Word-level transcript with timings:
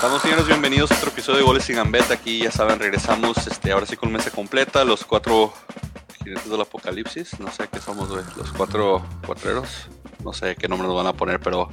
Estamos 0.00 0.22
señores, 0.22 0.46
bienvenidos 0.46 0.90
a 0.92 0.96
otro 0.96 1.10
episodio 1.10 1.40
de 1.40 1.44
Goles 1.44 1.68
y 1.68 1.74
Gambeta. 1.74 2.14
Aquí 2.14 2.38
ya 2.38 2.50
saben, 2.50 2.78
regresamos 2.78 3.36
este, 3.46 3.70
ahora 3.70 3.84
sí 3.84 3.98
con 3.98 4.10
mesa 4.10 4.30
completa, 4.30 4.82
los 4.82 5.04
cuatro 5.04 5.52
jinetes 6.24 6.48
del 6.48 6.62
apocalipsis. 6.62 7.38
No 7.38 7.52
sé 7.52 7.68
qué 7.70 7.80
somos. 7.80 8.08
Los 8.08 8.50
cuatro 8.52 9.04
cuatreros. 9.26 9.88
No 10.24 10.32
sé 10.32 10.56
qué 10.56 10.68
nombre 10.68 10.88
nos 10.88 10.96
van 10.96 11.06
a 11.06 11.12
poner, 11.12 11.38
pero 11.38 11.68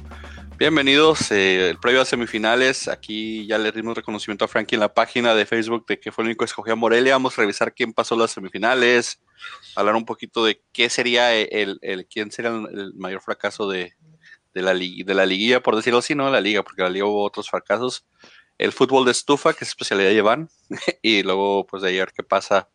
bienvenidos. 0.58 1.32
Eh, 1.32 1.70
el 1.70 1.78
previo 1.78 2.02
a 2.02 2.04
semifinales. 2.04 2.86
Aquí 2.88 3.46
ya 3.46 3.56
le 3.56 3.72
dimos 3.72 3.96
reconocimiento 3.96 4.44
a 4.44 4.48
Frankie 4.48 4.74
en 4.74 4.80
la 4.80 4.92
página 4.92 5.34
de 5.34 5.46
Facebook 5.46 5.86
de 5.86 5.98
que 5.98 6.12
fue 6.12 6.24
el 6.24 6.28
único 6.28 6.44
que 6.44 6.50
escogió 6.50 6.74
a 6.74 6.76
Morelia. 6.76 7.14
Vamos 7.14 7.38
a 7.38 7.40
revisar 7.40 7.72
quién 7.72 7.94
pasó 7.94 8.14
las 8.14 8.32
semifinales. 8.32 9.22
Hablar 9.74 9.96
un 9.96 10.04
poquito 10.04 10.44
de 10.44 10.62
qué 10.72 10.90
sería 10.90 11.34
el, 11.34 11.78
el 11.80 12.06
quién 12.06 12.30
sería 12.30 12.50
el 12.50 12.92
mayor 12.94 13.22
fracaso 13.22 13.70
de, 13.70 13.94
de 14.54 14.62
la, 14.62 14.74
de 14.74 15.14
la 15.14 15.26
liguilla, 15.26 15.62
por 15.62 15.76
decirlo 15.76 15.98
así, 15.98 16.14
no 16.14 16.30
la 16.30 16.40
liga, 16.40 16.62
porque 16.62 16.82
la 16.82 16.90
liga 16.90 17.06
hubo 17.06 17.24
otros 17.24 17.48
fracasos. 17.48 18.06
El 18.56 18.72
fútbol 18.72 19.04
de 19.04 19.12
estufa, 19.12 19.52
que 19.52 19.64
es 19.64 19.68
especialidad 19.68 20.10
de 20.10 20.16
Iván, 20.16 20.48
y 21.02 21.22
luego 21.22 21.66
pues 21.66 21.82
de 21.82 21.90
ayer 21.90 22.12
qué 22.14 22.22
pasa. 22.22 22.68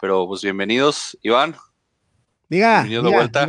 Pero 0.00 0.26
pues 0.26 0.42
bienvenidos, 0.42 1.18
Iván. 1.22 1.56
Diga, 2.48 2.84
de 2.84 3.00
vuelta. 3.00 3.48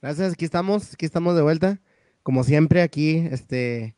Gracias, 0.00 0.32
aquí 0.32 0.44
estamos, 0.44 0.94
aquí 0.94 1.04
estamos 1.04 1.36
de 1.36 1.42
vuelta. 1.42 1.80
Como 2.22 2.44
siempre, 2.44 2.82
aquí, 2.82 3.26
este, 3.30 3.96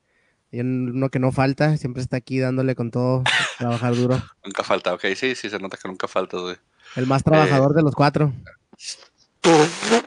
uno 0.53 1.11
que 1.11 1.19
no 1.19 1.33
falta, 1.33 1.77
siempre 1.77 2.03
está 2.03 2.17
aquí 2.17 2.39
dándole 2.39 2.75
con 2.75 2.91
todo, 2.91 3.23
trabajar 3.59 3.95
duro. 3.95 4.23
nunca 4.45 4.63
falta, 4.65 4.95
ok, 4.95 5.05
sí, 5.15 5.35
sí, 5.35 5.51
se 5.51 5.59
nota 5.59 5.77
que 5.77 5.89
nunca 5.89 6.09
falta, 6.09 6.39
güey. 6.39 6.57
El 6.97 7.07
más 7.07 7.23
trabajador 7.23 7.73
eh, 7.73 7.77
de 7.77 7.83
los 7.83 7.95
cuatro. 7.95 8.33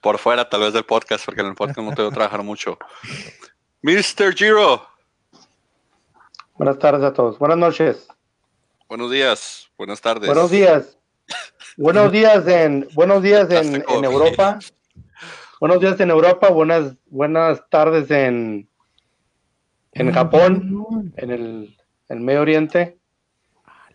por 0.00 0.18
fuera 0.18 0.48
tal 0.48 0.60
vez 0.60 0.72
del 0.72 0.84
podcast, 0.84 1.24
porque 1.24 1.40
en 1.40 1.48
el 1.48 1.54
podcast 1.54 1.78
no 1.78 1.94
tengo 1.94 2.10
que 2.10 2.14
trabajar 2.14 2.42
mucho. 2.42 2.78
Mr. 3.82 4.34
Giro. 4.34 4.86
Buenas 6.54 6.78
tardes 6.78 7.02
a 7.02 7.12
todos. 7.12 7.38
Buenas 7.38 7.58
noches. 7.58 8.08
Buenos 8.88 9.10
días. 9.10 9.70
Buenas 9.76 10.00
tardes. 10.00 10.26
Buenos 10.26 10.50
días. 10.50 10.98
buenos 11.76 12.10
días 12.10 12.46
en 12.46 12.88
buenos 12.94 13.22
días 13.22 13.50
en, 13.50 13.84
Europa. 14.04 14.58
Buenos 15.60 15.80
días 15.80 16.00
en 16.00 16.10
Europa. 16.10 16.48
Buenas 16.48 16.94
buenas 17.06 17.62
tardes 17.68 18.10
en 18.10 18.68
en 19.92 20.12
Japón, 20.12 21.12
en 21.16 21.30
el, 21.30 21.76
Medio 22.20 22.40
Oriente. 22.40 22.98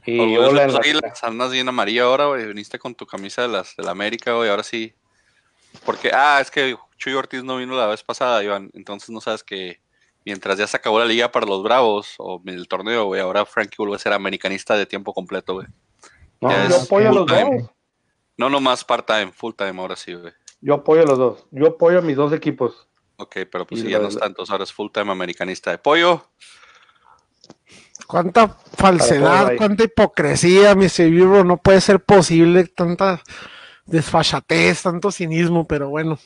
Y 0.05 0.19
hola 0.37 0.63
en 0.63 0.99
las 1.01 1.23
andas 1.23 1.51
bien 1.51 1.67
amarillo 1.69 2.05
ahora, 2.05 2.25
güey. 2.25 2.45
Viniste 2.45 2.77
con 2.77 2.93
tu 2.93 3.05
camisa 3.05 3.43
de 3.43 3.47
las 3.47 3.75
de 3.75 3.83
la 3.83 3.91
América, 3.91 4.33
güey. 4.33 4.49
Ahora 4.49 4.63
sí 4.63 4.93
porque, 5.85 6.11
ah, 6.13 6.39
es 6.41 6.51
que 6.51 6.75
Chuy 6.97 7.13
Ortiz 7.13 7.43
no 7.43 7.57
vino 7.57 7.75
la 7.75 7.87
vez 7.87 8.03
pasada, 8.03 8.43
Iván. 8.43 8.69
Entonces 8.73 9.09
no 9.09 9.21
sabes 9.21 9.43
que 9.43 9.81
mientras 10.25 10.57
ya 10.57 10.67
se 10.67 10.77
acabó 10.77 10.99
la 10.99 11.05
liga 11.05 11.31
para 11.31 11.45
los 11.45 11.63
Bravos 11.63 12.15
o 12.17 12.41
el 12.45 12.67
torneo, 12.67 13.05
güey, 13.05 13.21
ahora 13.21 13.45
Frankie 13.45 13.75
vuelve 13.77 13.95
a 13.95 13.99
ser 13.99 14.13
americanista 14.13 14.75
de 14.77 14.85
tiempo 14.85 15.13
completo, 15.13 15.55
güey. 15.55 15.67
No, 16.39 16.69
yo 16.69 16.81
apoyo 16.81 17.09
a 17.09 17.13
los 17.13 17.25
dos. 17.27 17.39
No 18.37 18.49
nomás 18.49 18.83
part-time, 18.83 19.31
full-time 19.31 19.79
ahora 19.79 19.95
sí, 19.95 20.13
güey. 20.13 20.33
Yo 20.59 20.75
apoyo 20.75 21.03
a 21.03 21.05
los 21.05 21.17
dos. 21.17 21.45
Yo 21.51 21.67
apoyo 21.67 21.99
a 21.99 22.01
mis 22.01 22.15
dos 22.15 22.33
equipos. 22.33 22.87
Ok, 23.17 23.37
pero 23.51 23.67
pues 23.67 23.81
sí, 23.81 23.89
ya 23.89 23.99
no 23.99 24.07
es 24.07 24.17
tanto. 24.17 24.43
Ahora 24.49 24.63
es 24.63 24.73
full-time 24.73 25.11
americanista 25.11 25.71
de 25.71 25.77
pollo. 25.77 26.25
Cuánta 28.07 28.47
falsedad, 28.47 29.55
cuánta 29.57 29.83
hipocresía, 29.83 30.75
mi 30.75 30.87
Euro. 30.97 31.43
No 31.43 31.57
puede 31.57 31.79
ser 31.79 32.03
posible 32.03 32.65
tanta 32.65 33.21
desfachatez, 33.85 34.81
tanto 34.83 35.11
cinismo, 35.11 35.65
pero 35.65 35.89
bueno. 35.89 36.19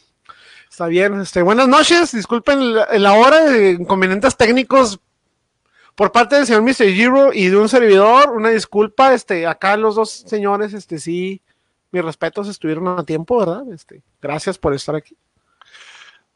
Está 0.69 0.87
bien. 0.87 1.21
Este, 1.21 1.41
buenas 1.41 1.67
noches. 1.67 2.11
Disculpen 2.11 2.73
la, 2.73 3.13
hora 3.13 3.45
de 3.45 3.71
inconvenientes 3.71 4.35
técnicos 4.35 4.99
por 5.95 6.11
parte 6.11 6.35
del 6.35 6.45
señor 6.45 6.61
Mr. 6.61 6.93
Giro 6.93 7.33
y 7.33 7.47
de 7.47 7.57
un 7.57 7.69
servidor. 7.69 8.31
Una 8.31 8.49
disculpa. 8.49 9.13
Este, 9.13 9.47
acá 9.47 9.77
los 9.77 9.95
dos 9.95 10.11
señores, 10.11 10.73
este, 10.73 10.99
sí, 10.99 11.41
mis 11.91 12.03
respetos 12.03 12.47
estuvieron 12.47 12.87
a 12.87 13.03
tiempo, 13.03 13.39
¿verdad? 13.39 13.63
Este, 13.73 14.03
gracias 14.21 14.57
por 14.57 14.73
estar 14.73 14.95
aquí. 14.95 15.17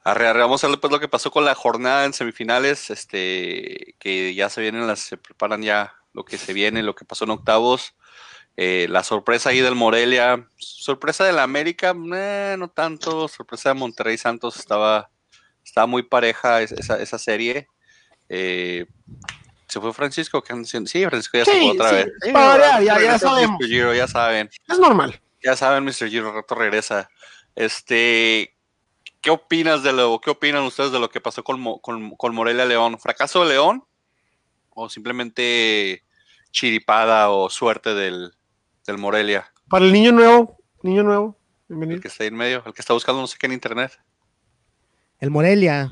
Arre, 0.04 0.34
vamos 0.34 0.64
a 0.64 0.68
pues 0.68 0.92
lo 0.92 1.00
que 1.00 1.08
pasó 1.08 1.30
con 1.30 1.46
la 1.46 1.54
jornada 1.54 2.06
en 2.06 2.14
semifinales, 2.14 2.90
este, 2.90 3.96
que 4.00 4.34
ya 4.34 4.50
se 4.50 4.62
vienen 4.62 4.88
las, 4.88 5.00
se 5.00 5.18
preparan 5.18 5.62
ya 5.62 5.94
lo 6.14 6.26
que 6.26 6.40
se 6.40 6.54
viene, 6.54 6.82
lo 6.82 6.96
que 6.96 7.06
pasó 7.06 7.26
en 7.26 7.32
octavos. 7.32 7.94
Eh, 8.58 8.88
la 8.90 9.04
sorpresa 9.04 9.50
ahí 9.50 9.62
del 9.62 9.76
Morelia, 9.76 10.48
sorpresa 10.58 11.24
del 11.24 11.40
América, 11.40 11.96
eh, 12.14 12.56
no 12.60 12.70
tanto, 12.70 13.28
sorpresa 13.28 13.70
de 13.70 13.76
Monterrey 13.76 14.18
Santos 14.18 14.58
estaba, 14.58 15.10
estaba 15.64 15.88
muy 15.88 16.04
pareja 16.04 16.62
esa, 16.62 17.02
esa 17.02 17.18
serie. 17.18 17.68
Eh, 18.30 18.86
¿Se 19.68 19.80
fue 19.80 19.94
Francisco? 19.94 20.44
Sí, 20.46 21.06
Francisco 21.06 21.38
ya 21.38 21.46
se 21.46 21.52
fue 21.52 21.72
otra 21.72 21.92
vez. 21.92 22.08
ya, 22.26 23.00
ya, 23.02 23.18
sabemos. 23.18 23.60
ya 23.70 24.08
saben. 24.08 24.50
Es 24.68 24.80
normal. 24.80 25.20
Ya 25.42 25.56
saben, 25.56 25.86
Mr. 25.86 26.10
Giro, 26.10 26.34
rato 26.34 26.56
regresa. 26.56 27.10
Este, 27.56 28.54
¿qué 29.22 29.30
opinas 29.30 29.82
de 29.82 29.94
lo, 29.94 30.20
qué 30.20 30.30
opinan 30.30 30.64
ustedes 30.64 30.92
de 30.92 31.00
lo 31.00 31.10
que 31.10 31.22
pasó 31.22 31.44
con, 31.44 31.80
con, 31.80 32.12
con 32.18 32.36
Morelia 32.36 32.66
León? 32.66 33.00
¿Fracaso 33.00 33.44
de 33.44 33.54
León? 33.54 33.86
¿O 34.72 34.90
simplemente 34.90 36.04
chiripada 36.52 37.30
o 37.30 37.50
suerte 37.50 37.94
del, 37.94 38.34
del 38.86 38.98
Morelia. 38.98 39.52
Para 39.70 39.86
el 39.86 39.94
niño 39.94 40.12
nuevo, 40.12 40.58
niño 40.82 41.04
nuevo, 41.04 41.38
bienvenido. 41.68 41.98
El 41.98 42.02
que 42.02 42.08
está 42.08 42.24
ahí 42.24 42.30
en 42.30 42.36
medio, 42.36 42.64
el 42.66 42.74
que 42.74 42.82
está 42.82 42.94
buscando 42.94 43.22
no 43.22 43.28
sé 43.28 43.38
qué 43.40 43.46
en 43.46 43.54
internet. 43.54 43.92
El 45.20 45.30
Morelia 45.30 45.92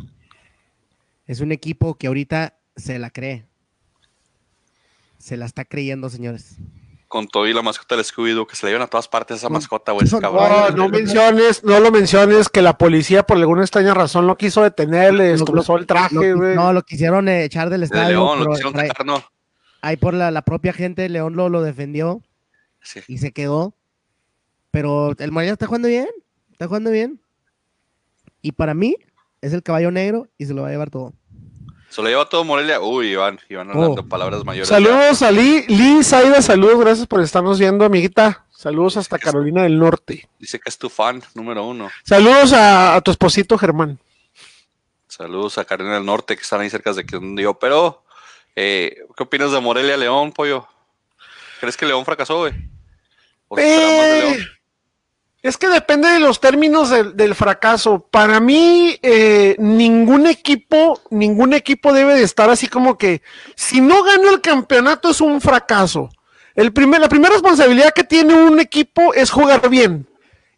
es 1.26 1.40
un 1.40 1.52
equipo 1.52 1.98
que 1.98 2.08
ahorita 2.08 2.58
se 2.76 2.98
la 2.98 3.12
cree. 3.12 3.46
Se 5.20 5.38
la 5.38 5.46
está 5.46 5.66
creyendo, 5.66 6.10
señores. 6.10 6.56
Con 7.08 7.28
todo 7.28 7.48
y 7.48 7.54
la 7.54 7.62
mascota 7.62 7.96
del 7.96 8.06
scooby 8.06 8.46
que 8.48 8.56
se 8.56 8.66
le 8.66 8.72
llevan 8.72 8.86
a 8.86 8.88
todas 8.88 9.08
partes 9.08 9.38
esa 9.38 9.50
mascota, 9.50 9.92
güey. 9.92 10.08
No, 10.10 10.70
no 10.70 10.90
menciones, 10.90 11.64
no 11.64 11.80
lo 11.80 11.92
menciones 11.92 12.50
que 12.50 12.62
la 12.62 12.78
policía 12.78 13.24
por 13.24 13.38
alguna 13.38 13.62
extraña 13.62 13.94
razón 13.94 14.28
no 14.28 14.38
quiso 14.38 14.64
detenerle, 14.64 15.26
destrozó 15.26 15.78
el 15.78 15.88
traje, 15.88 16.34
güey. 16.34 16.56
No, 16.56 16.72
lo 16.72 16.84
quisieron 16.84 17.28
echar 17.28 17.70
del 17.70 17.84
estadio. 17.84 18.10
León, 18.10 18.40
lo 18.40 18.52
quisieron 18.52 18.74
traer, 18.74 19.06
no. 19.06 19.24
Ahí 19.82 19.98
por 19.98 20.14
la, 20.14 20.30
la, 20.30 20.44
propia 20.44 20.74
gente, 20.74 21.08
León 21.10 21.36
lo, 21.36 21.50
lo 21.50 21.62
defendió 21.62 22.22
y 23.08 23.18
se 23.18 23.32
quedó. 23.32 23.74
Pero 24.72 25.16
el 25.18 25.32
Morelia 25.32 25.54
está 25.54 25.66
jugando 25.66 25.88
bien, 25.88 26.10
está 26.52 26.68
jugando 26.68 26.92
bien. 26.92 27.20
Y 28.42 28.52
para 28.52 28.74
mí 28.74 28.96
es 29.42 29.54
el 29.54 29.64
caballo 29.64 29.92
negro 29.92 30.28
y 30.38 30.46
se 30.46 30.54
lo 30.54 30.62
va 30.62 30.70
a 30.70 30.72
llevar 30.72 30.90
todo. 30.90 31.14
Se 31.90 32.04
lo 32.04 32.08
lleva 32.08 32.30
todo 32.30 32.44
Morelia. 32.44 32.80
Uy, 32.80 33.10
Iván, 33.10 33.40
Iván 33.50 33.72
hablando 33.72 34.02
oh. 34.02 34.08
palabras 34.08 34.46
mayores. 34.46 34.70
Saludos 34.70 35.22
a 35.24 35.32
Lee, 35.32 35.66
Lee 35.68 36.04
Saida, 36.04 36.42
saludos, 36.42 36.80
gracias 36.80 37.08
por 37.08 37.22
estarnos 37.22 37.60
viendo, 37.60 37.84
amiguita. 37.84 38.46
Saludos 38.52 38.98
hasta 38.98 39.18
Carolina 39.18 39.64
del 39.64 39.80
Norte. 39.80 40.30
Dice 40.38 40.60
que 40.60 40.70
es 40.70 40.78
tu 40.78 40.90
fan 40.90 41.24
número 41.34 41.66
uno. 41.66 41.90
Saludos 42.04 42.54
a, 42.54 43.00
tu 43.02 43.10
esposito 43.10 43.58
Germán. 43.58 44.00
Saludos 45.08 45.58
a 45.58 45.66
Carolina 45.66 45.96
del 45.96 46.06
Norte, 46.06 46.36
que 46.36 46.44
están 46.44 46.62
ahí 46.62 46.70
cerca 46.70 46.94
de 46.94 47.06
que 47.06 47.16
donde 47.16 47.42
yo. 47.42 47.58
Pero, 47.58 48.04
eh, 48.56 48.98
¿qué 49.18 49.24
opinas 49.24 49.52
de 49.52 49.60
Morelia 49.60 49.98
León, 49.98 50.32
pollo? 50.32 50.68
¿Crees 51.60 51.76
que 51.76 51.86
León 51.86 52.06
fracasó, 52.06 52.40
güey? 52.40 52.54
Eh, 53.58 54.38
es 55.42 55.58
que 55.58 55.68
depende 55.68 56.10
de 56.10 56.20
los 56.20 56.40
términos 56.40 56.90
del, 56.90 57.36
fracaso. 57.36 58.08
Para 58.12 58.40
mí, 58.40 58.98
eh, 59.02 59.56
ningún 59.58 60.28
equipo, 60.28 61.02
ningún 61.10 61.54
equipo 61.54 61.94
debe 61.94 62.16
de 62.16 62.24
estar 62.24 62.50
así 62.50 62.68
como 62.68 62.98
que 62.98 63.22
si 63.56 63.82
no 63.82 64.04
gana 64.04 64.30
el 64.30 64.42
campeonato 64.42 65.10
es 65.10 65.22
un 65.22 65.42
fracaso. 65.42 66.10
El 66.56 66.74
primer, 66.74 67.02
la 67.02 67.10
primera 67.10 67.34
responsabilidad 67.34 67.94
que 67.94 68.04
tiene 68.04 68.34
un 68.34 68.60
equipo 68.60 69.14
es 69.14 69.32
jugar 69.32 69.70
bien. 69.70 70.08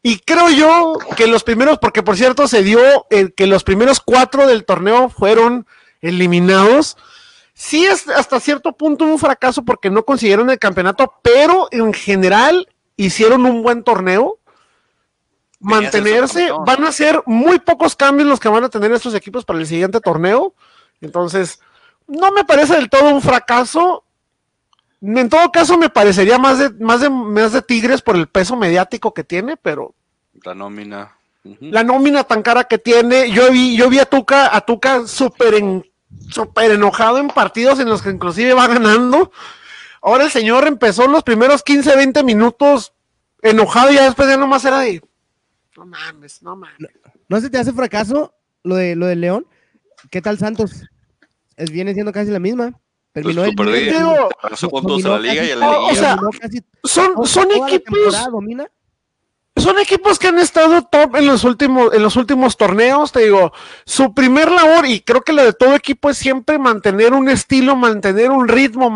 Y 0.04 0.18
creo 0.18 0.50
yo 0.50 0.98
que 1.16 1.28
los 1.28 1.44
primeros, 1.44 1.78
porque 1.78 2.02
por 2.02 2.18
cierto 2.18 2.48
se 2.48 2.64
dio 2.64 2.80
que 3.10 3.46
los 3.46 3.64
primeros 3.64 4.00
cuatro 4.00 4.48
del 4.48 4.66
torneo 4.66 5.10
fueron 5.10 5.68
eliminados 6.02 6.98
sí 7.62 7.86
es 7.86 8.08
hasta 8.10 8.40
cierto 8.40 8.74
punto 8.74 9.06
un 9.06 9.20
fracaso 9.20 9.64
porque 9.64 9.92
no 9.92 10.04
consiguieron 10.04 10.50
el 10.50 10.58
campeonato, 10.58 11.14
pero 11.22 11.68
en 11.70 11.94
general 11.94 12.68
hicieron 12.98 13.46
un 13.46 13.62
buen 13.62 13.84
torneo. 13.84 14.40
Mantenerse, 15.60 16.50
van 16.66 16.84
a 16.84 16.92
ser 16.92 17.22
muy 17.28 17.60
pocos 17.60 17.96
cambios 17.96 18.28
los 18.28 18.40
que 18.40 18.50
van 18.50 18.64
a 18.64 18.70
tener 18.70 18.92
estos 18.92 19.14
equipos 19.14 19.46
para 19.46 19.60
el 19.60 19.68
siguiente 19.68 20.00
torneo. 20.00 20.56
Entonces, 21.02 21.60
no 22.08 22.32
me 22.32 22.44
parece 22.46 22.76
del 22.76 22.90
todo 22.90 23.14
un 23.14 23.22
fracaso. 23.22 24.06
En 25.00 25.30
todo 25.30 25.52
caso, 25.52 25.78
me 25.78 25.92
parecería 25.92 26.40
más 26.40 26.58
de, 26.58 26.72
más 26.84 27.02
de, 27.02 27.12
más 27.12 27.54
de 27.54 27.62
Tigres 27.62 28.02
por 28.02 28.16
el 28.16 28.28
peso 28.28 28.56
mediático 28.56 29.14
que 29.14 29.24
tiene, 29.24 29.56
pero. 29.56 29.94
La 30.44 30.56
nómina. 30.56 31.16
La 31.44 31.84
nómina 31.84 32.24
tan 32.24 32.42
cara 32.42 32.64
que 32.64 32.80
tiene. 32.80 33.30
Yo 33.30 33.52
vi, 33.52 33.78
yo 33.78 33.88
vi 33.88 34.00
a 34.00 34.06
Tuca, 34.06 34.56
a 34.56 34.62
Tuca 34.62 35.06
súper 35.06 35.54
en 35.54 35.91
súper 36.30 36.72
enojado 36.72 37.18
en 37.18 37.28
partidos 37.28 37.80
en 37.80 37.90
los 37.90 38.02
que 38.02 38.10
inclusive 38.10 38.54
va 38.54 38.68
ganando. 38.68 39.32
Ahora 40.02 40.26
el 40.26 40.32
señor 40.32 40.68
empezó 40.68 41.08
los 41.08 41.24
primeros 41.24 41.64
15, 41.64 41.96
20 41.96 42.24
minutos 42.24 42.94
enojado 43.42 43.92
y 43.92 43.96
ya 43.96 44.06
después 44.06 44.28
ya 44.28 44.38
nomás 44.38 44.66
era 44.66 44.80
de... 44.80 45.02
No 45.78 45.86
mames, 45.86 46.42
no 46.42 46.56
mames. 46.56 46.78
¿No, 47.28 47.40
se 47.40 47.50
te 47.50 47.58
hace 47.58 47.72
fracaso 47.72 48.34
lo 48.64 48.76
de, 48.76 48.96
lo 48.96 49.06
de 49.06 49.16
León? 49.16 49.46
¿Qué 50.10 50.22
tal 50.22 50.38
Santos? 50.38 50.84
es, 51.58 51.72
viene 51.72 51.94
siendo 51.94 52.12
casi 52.12 52.32
la 52.32 52.40
misma. 52.40 52.74
Terminó 53.14 53.44
pues 53.56 53.68
el 53.68 53.74
líder. 53.74 54.04
puntos 54.70 55.06
a 55.06 55.10
la 55.10 55.20
liga 55.20 55.44
y 55.44 55.50
el 55.50 55.62
O 55.62 55.96
sea, 55.96 56.18
son, 56.84 57.28
son 57.28 57.52
equipos 57.52 58.16
son 59.58 59.80
equipos 59.80 60.18
que 60.18 60.28
han 60.28 60.40
estado 60.40 60.82
top 60.84 61.18
en 61.18 61.28
los 61.28 61.44
últimos, 61.44 61.94
en 61.94 62.02
los 62.02 62.16
últimos 62.16 62.56
torneos, 62.56 63.12
te 63.12 63.22
digo, 63.22 63.52
su 63.86 64.14
primer 64.14 64.50
labor, 64.50 64.86
y 64.86 65.02
creo 65.02 65.22
que 65.22 65.34
la 65.34 65.44
de 65.44 65.54
todo 65.54 65.76
equipo 65.76 66.10
es 66.10 66.18
siempre 66.18 66.58
mantener 66.58 67.14
un 67.14 67.30
estilo, 67.30 67.76
mantener 67.76 68.32
un 68.32 68.48
ritmo, 68.48 68.94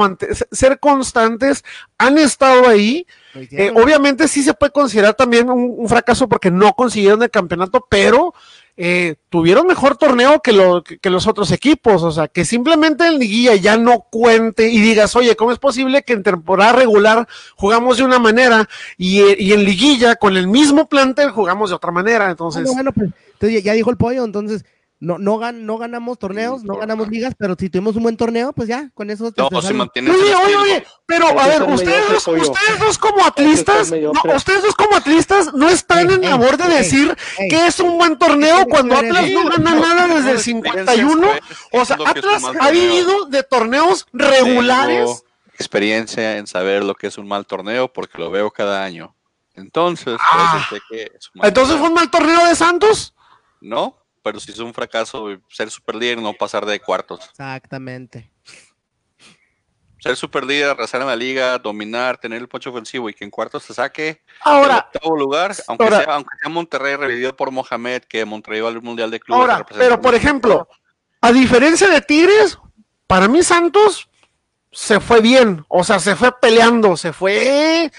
ser 0.51 0.79
constantes, 0.79 1.63
han 1.97 2.17
estado 2.17 2.67
ahí. 2.67 3.05
Eh, 3.33 3.71
obviamente 3.75 4.29
sí 4.29 4.43
se 4.43 4.53
puede 4.53 4.71
considerar 4.71 5.13
también 5.13 5.49
un, 5.49 5.89
fracaso 5.89 6.29
porque 6.29 6.51
no 6.51 6.73
consiguieron 6.73 7.21
el 7.21 7.29
campeonato, 7.29 7.85
pero 7.89 8.33
eh, 8.77 9.15
tuvieron 9.29 9.67
mejor 9.67 9.97
torneo 9.97 10.41
que, 10.41 10.51
que, 11.01 11.09
los 11.09 11.27
otros 11.27 11.51
equipos, 11.51 12.03
o 12.03 12.11
sea, 12.11 12.27
que 12.27 12.43
simplemente 12.43 13.07
en 13.07 13.19
liguilla 13.19 13.55
ya 13.55 13.77
no 13.77 14.05
cuente 14.11 14.69
y 14.69 14.81
digas, 14.81 15.15
oye, 15.15 15.35
¿cómo 15.37 15.53
es 15.53 15.59
posible 15.59 16.03
que 16.03 16.13
en 16.13 16.23
temporada 16.23 16.73
regular 16.73 17.27
jugamos 17.55 17.97
de 17.97 18.03
una 18.03 18.19
manera 18.19 18.67
y, 18.97 19.21
y 19.41 19.53
en 19.53 19.63
liguilla 19.63 20.15
con 20.15 20.35
el 20.35 20.47
mismo 20.47 20.89
plantel 20.89 21.31
jugamos 21.31 21.69
de 21.69 21.75
otra 21.77 21.91
manera? 21.91 22.29
Entonces, 22.29 22.69
bueno, 22.73 22.91
pues, 22.91 23.11
entonces 23.33 23.63
ya 23.63 23.73
dijo 23.73 23.91
el 23.91 23.97
pollo, 23.97 24.25
entonces 24.25 24.65
no, 25.05 25.19
no, 25.19 25.51
no 25.51 25.77
ganamos 25.77 26.17
torneos, 26.17 26.63
no 26.63 26.77
ganamos 26.77 27.07
ligas, 27.07 27.35
pero 27.37 27.55
si 27.57 27.69
tuvimos 27.69 27.95
un 27.95 28.01
buen 28.01 28.17
torneo, 28.17 28.53
pues 28.53 28.67
ya, 28.67 28.89
con 28.95 29.11
eso 29.11 29.31
te 29.31 29.39
no, 29.39 29.61
se 29.61 29.71
mantiene 29.71 30.09
Oye, 30.09 30.33
oye, 30.33 30.55
oye, 30.55 30.87
pero 31.05 31.27
a 31.27 31.47
ver, 31.47 31.61
ustedes 31.61 32.09
dos, 32.09 32.27
ustedes 32.27 32.79
dos 32.79 32.97
como 32.97 33.23
atlistas, 33.23 33.91
no, 33.91 34.11
ustedes 34.35 34.63
dos 34.63 34.73
como 34.73 34.95
atlistas 34.95 35.53
no 35.53 35.69
están 35.69 36.09
en 36.09 36.21
labor 36.23 36.57
de 36.57 36.67
decir 36.69 37.15
que 37.37 37.67
es 37.67 37.79
un 37.79 37.99
buen 37.99 38.17
torneo 38.17 38.65
cuando 38.67 38.97
Atlas 38.97 39.29
no 39.29 39.47
gana 39.47 39.75
nada 39.75 40.07
desde 40.07 40.31
el 40.31 40.39
51. 40.39 41.27
O 41.71 41.85
sea, 41.85 41.97
Atlas 42.03 42.43
ha 42.59 42.71
vivido 42.71 43.25
de 43.25 43.43
torneos 43.43 44.07
regulares. 44.11 45.23
experiencia 45.53 46.37
en 46.37 46.47
saber 46.47 46.83
lo 46.83 46.95
que 46.95 47.07
es 47.07 47.19
un 47.19 47.27
mal 47.27 47.45
torneo 47.45 47.93
porque 47.93 48.17
lo 48.17 48.31
veo 48.31 48.49
cada 48.49 48.83
año. 48.83 49.15
Entonces, 49.53 50.17
ah. 50.19 50.67
entonces 51.43 51.77
fue 51.77 51.89
un 51.89 51.93
mal 51.93 52.09
torneo 52.09 52.45
de 52.47 52.55
Santos. 52.55 53.13
No, 53.61 54.04
pero 54.25 54.39
si 54.39 54.51
es 54.51 54.57
un 54.57 54.73
fracaso, 54.73 55.27
ser 55.51 55.69
super 55.69 55.93
líder 55.93 56.17
no 56.17 56.33
pasar 56.33 56.65
de 56.65 56.79
cuartos. 56.79 57.19
Exactamente. 57.29 58.31
Ser 59.99 60.15
super 60.15 60.43
líder, 60.43 60.71
arrasar 60.71 61.01
en 61.01 61.07
la 61.07 61.15
liga, 61.15 61.59
dominar, 61.59 62.17
tener 62.17 62.41
el 62.41 62.47
pocho 62.47 62.71
ofensivo 62.71 63.07
y 63.07 63.13
que 63.13 63.23
en 63.23 63.29
cuartos 63.29 63.61
se 63.61 63.75
saque 63.75 64.23
ahora, 64.41 64.89
octavo 64.91 65.15
lugar, 65.15 65.55
aunque, 65.67 65.87
sea, 65.89 66.15
aunque 66.15 66.37
sea 66.41 66.49
Monterrey 66.49 66.95
revivido 66.95 67.35
por 67.35 67.51
Mohamed, 67.51 68.01
que 68.05 68.25
Monterrey 68.25 68.61
va 68.61 68.69
al 68.69 68.81
Mundial 68.81 69.11
de 69.11 69.19
Clubes. 69.19 69.41
Ahora, 69.41 69.63
pero 69.63 70.01
por 70.01 70.15
ejemplo, 70.15 70.67
a 71.21 71.31
diferencia 71.31 71.87
de 71.87 72.01
Tigres, 72.01 72.57
para 73.05 73.27
mí 73.27 73.43
Santos 73.43 74.09
se 74.71 74.99
fue 74.99 75.21
bien, 75.21 75.63
o 75.67 75.83
sea, 75.83 75.99
se 75.99 76.15
fue 76.15 76.31
peleando, 76.39 76.97
se 76.97 77.13
fue 77.13 77.91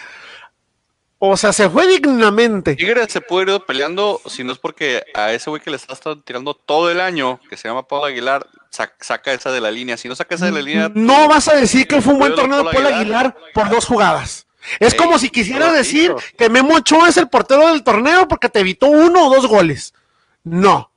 o 1.18 1.36
sea, 1.36 1.52
se 1.52 1.70
fue 1.70 1.86
dignamente. 1.86 2.76
Tigres 2.76 3.10
se 3.10 3.20
puede 3.20 3.54
ir 3.54 3.62
peleando, 3.66 4.20
si 4.26 4.44
no 4.44 4.52
es 4.52 4.58
porque 4.58 5.02
a 5.14 5.32
ese 5.32 5.48
güey 5.48 5.62
que 5.62 5.70
le 5.70 5.76
está 5.76 5.96
tirando 6.24 6.54
todo 6.54 6.90
el 6.90 7.00
año, 7.00 7.40
que 7.48 7.56
se 7.56 7.68
llama 7.68 7.86
Pablo 7.88 8.06
Aguilar, 8.06 8.46
saca 8.70 9.32
esa 9.32 9.50
de 9.50 9.60
la 9.60 9.70
línea. 9.70 9.96
Si 9.96 10.08
no 10.08 10.14
saca 10.14 10.34
esa 10.34 10.46
de 10.46 10.52
la 10.52 10.60
línea. 10.60 10.90
No 10.94 11.28
vas 11.28 11.48
a 11.48 11.56
decir 11.56 11.86
que 11.86 12.00
fue 12.02 12.12
un 12.12 12.18
buen 12.18 12.34
torneo 12.34 12.58
de 12.62 12.72
Pablo 12.72 12.88
Aguilar, 12.88 13.36
por 13.54 13.70
dos 13.70 13.86
jugadas. 13.86 14.46
Es 14.80 14.94
como 14.94 15.18
si 15.18 15.30
quisiera 15.30 15.72
decir 15.72 16.14
que 16.36 16.50
Memo 16.50 16.74
Ochoa 16.74 17.08
es 17.08 17.16
el 17.16 17.28
portero 17.28 17.68
del 17.68 17.84
torneo 17.84 18.26
porque 18.28 18.48
te 18.48 18.60
evitó 18.60 18.88
uno 18.88 19.26
o 19.26 19.34
dos 19.34 19.46
goles. 19.46 19.94
No, 20.42 20.90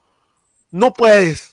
no 0.72 0.92
puedes. 0.94 1.49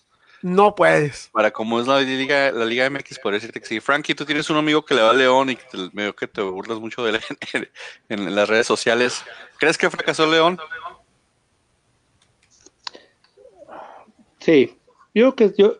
No 0.46 0.76
puedes. 0.76 1.28
Para 1.32 1.50
como 1.50 1.80
es 1.80 1.88
la 1.88 2.00
Liga, 2.02 2.52
la 2.52 2.64
Liga 2.64 2.88
MX, 2.88 3.18
por 3.18 3.32
decirte 3.32 3.58
que 3.58 3.66
sí. 3.66 3.80
Frankie, 3.80 4.14
tú 4.14 4.24
tienes 4.24 4.48
un 4.48 4.56
amigo 4.56 4.84
que 4.84 4.94
le 4.94 5.02
va 5.02 5.10
a 5.10 5.12
León 5.12 5.50
y 5.50 5.56
que 5.56 5.64
te, 5.64 5.76
medio 5.92 6.14
que 6.14 6.28
te 6.28 6.40
burlas 6.40 6.78
mucho 6.78 7.02
de 7.02 7.10
él 7.10 7.68
en, 8.08 8.32
las 8.32 8.48
redes 8.48 8.64
sociales. 8.64 9.24
¿Crees 9.58 9.76
que 9.76 9.90
fracasó 9.90 10.24
León? 10.24 10.56
Sí, 14.38 14.78
yo 15.12 15.34
que 15.34 15.52
yo, 15.58 15.78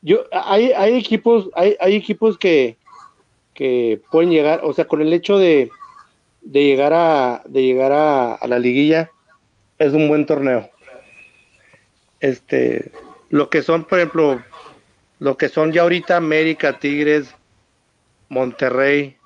yo 0.00 0.24
hay, 0.32 0.72
hay 0.72 0.96
equipos, 0.96 1.50
hay, 1.54 1.76
hay 1.78 1.94
equipos 1.94 2.38
que, 2.38 2.78
que 3.52 4.00
pueden 4.10 4.30
llegar, 4.30 4.62
o 4.62 4.72
sea, 4.72 4.86
con 4.86 5.02
el 5.02 5.12
hecho 5.12 5.36
de, 5.36 5.70
de 6.40 6.64
llegar 6.64 6.94
a, 6.94 7.42
de 7.44 7.60
llegar 7.60 7.92
a, 7.92 8.36
a 8.36 8.46
la 8.46 8.58
liguilla, 8.58 9.10
es 9.76 9.92
un 9.92 10.08
buen 10.08 10.24
torneo. 10.24 10.70
Este, 12.20 12.90
lo 13.30 13.50
que 13.50 13.62
son, 13.62 13.84
por 13.84 13.98
ejemplo, 13.98 14.42
lo 15.18 15.36
que 15.36 15.48
son 15.48 15.72
ya 15.72 15.82
ahorita 15.82 16.16
América, 16.16 16.78
Tigres, 16.78 17.34
Monterrey, 18.28 19.16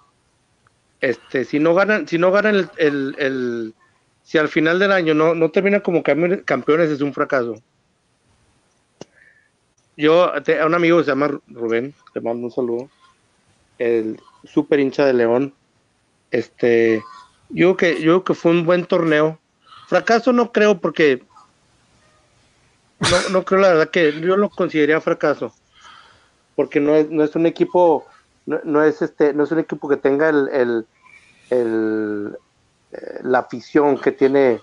este, 1.00 1.44
si 1.44 1.58
no 1.58 1.74
ganan, 1.74 2.06
si 2.06 2.18
no 2.18 2.30
ganan 2.30 2.68
el, 2.76 3.14
el, 3.18 3.74
si 4.22 4.38
al 4.38 4.48
final 4.48 4.78
del 4.78 4.92
año 4.92 5.14
no, 5.14 5.34
no 5.34 5.50
terminan 5.50 5.80
como 5.80 6.02
campeones, 6.02 6.90
es 6.90 7.00
un 7.00 7.12
fracaso. 7.12 7.56
Yo, 9.96 10.32
a 10.32 10.66
un 10.66 10.74
amigo 10.74 10.98
que 10.98 11.04
se 11.04 11.10
llama 11.10 11.40
Rubén, 11.48 11.94
le 12.14 12.20
mando 12.20 12.46
un 12.46 12.52
saludo, 12.52 12.88
el 13.78 14.18
super 14.44 14.80
hincha 14.80 15.04
de 15.04 15.12
León, 15.12 15.54
este, 16.30 17.02
yo 17.50 17.76
que, 17.76 18.00
yo 18.00 18.24
que 18.24 18.34
fue 18.34 18.52
un 18.52 18.64
buen 18.64 18.86
torneo. 18.86 19.38
Fracaso 19.88 20.32
no 20.32 20.52
creo 20.52 20.80
porque 20.80 21.22
no, 23.10 23.28
no 23.30 23.44
creo 23.44 23.60
la 23.60 23.68
verdad 23.68 23.90
que 23.90 24.20
yo 24.20 24.36
lo 24.36 24.48
consideraría 24.48 25.00
fracaso. 25.00 25.52
Porque 26.54 26.80
no 26.80 26.94
es, 26.94 27.10
no 27.10 27.24
es 27.24 27.34
un 27.34 27.46
equipo, 27.46 28.06
no, 28.46 28.82
es 28.84 29.00
este, 29.02 29.32
no 29.32 29.44
es 29.44 29.50
un 29.52 29.58
equipo 29.58 29.88
que 29.88 29.96
tenga 29.96 30.28
el, 30.28 30.48
el, 30.52 30.86
el 31.50 32.36
eh, 32.92 33.20
la 33.22 33.38
afición 33.38 33.98
que 33.98 34.12
tiene 34.12 34.60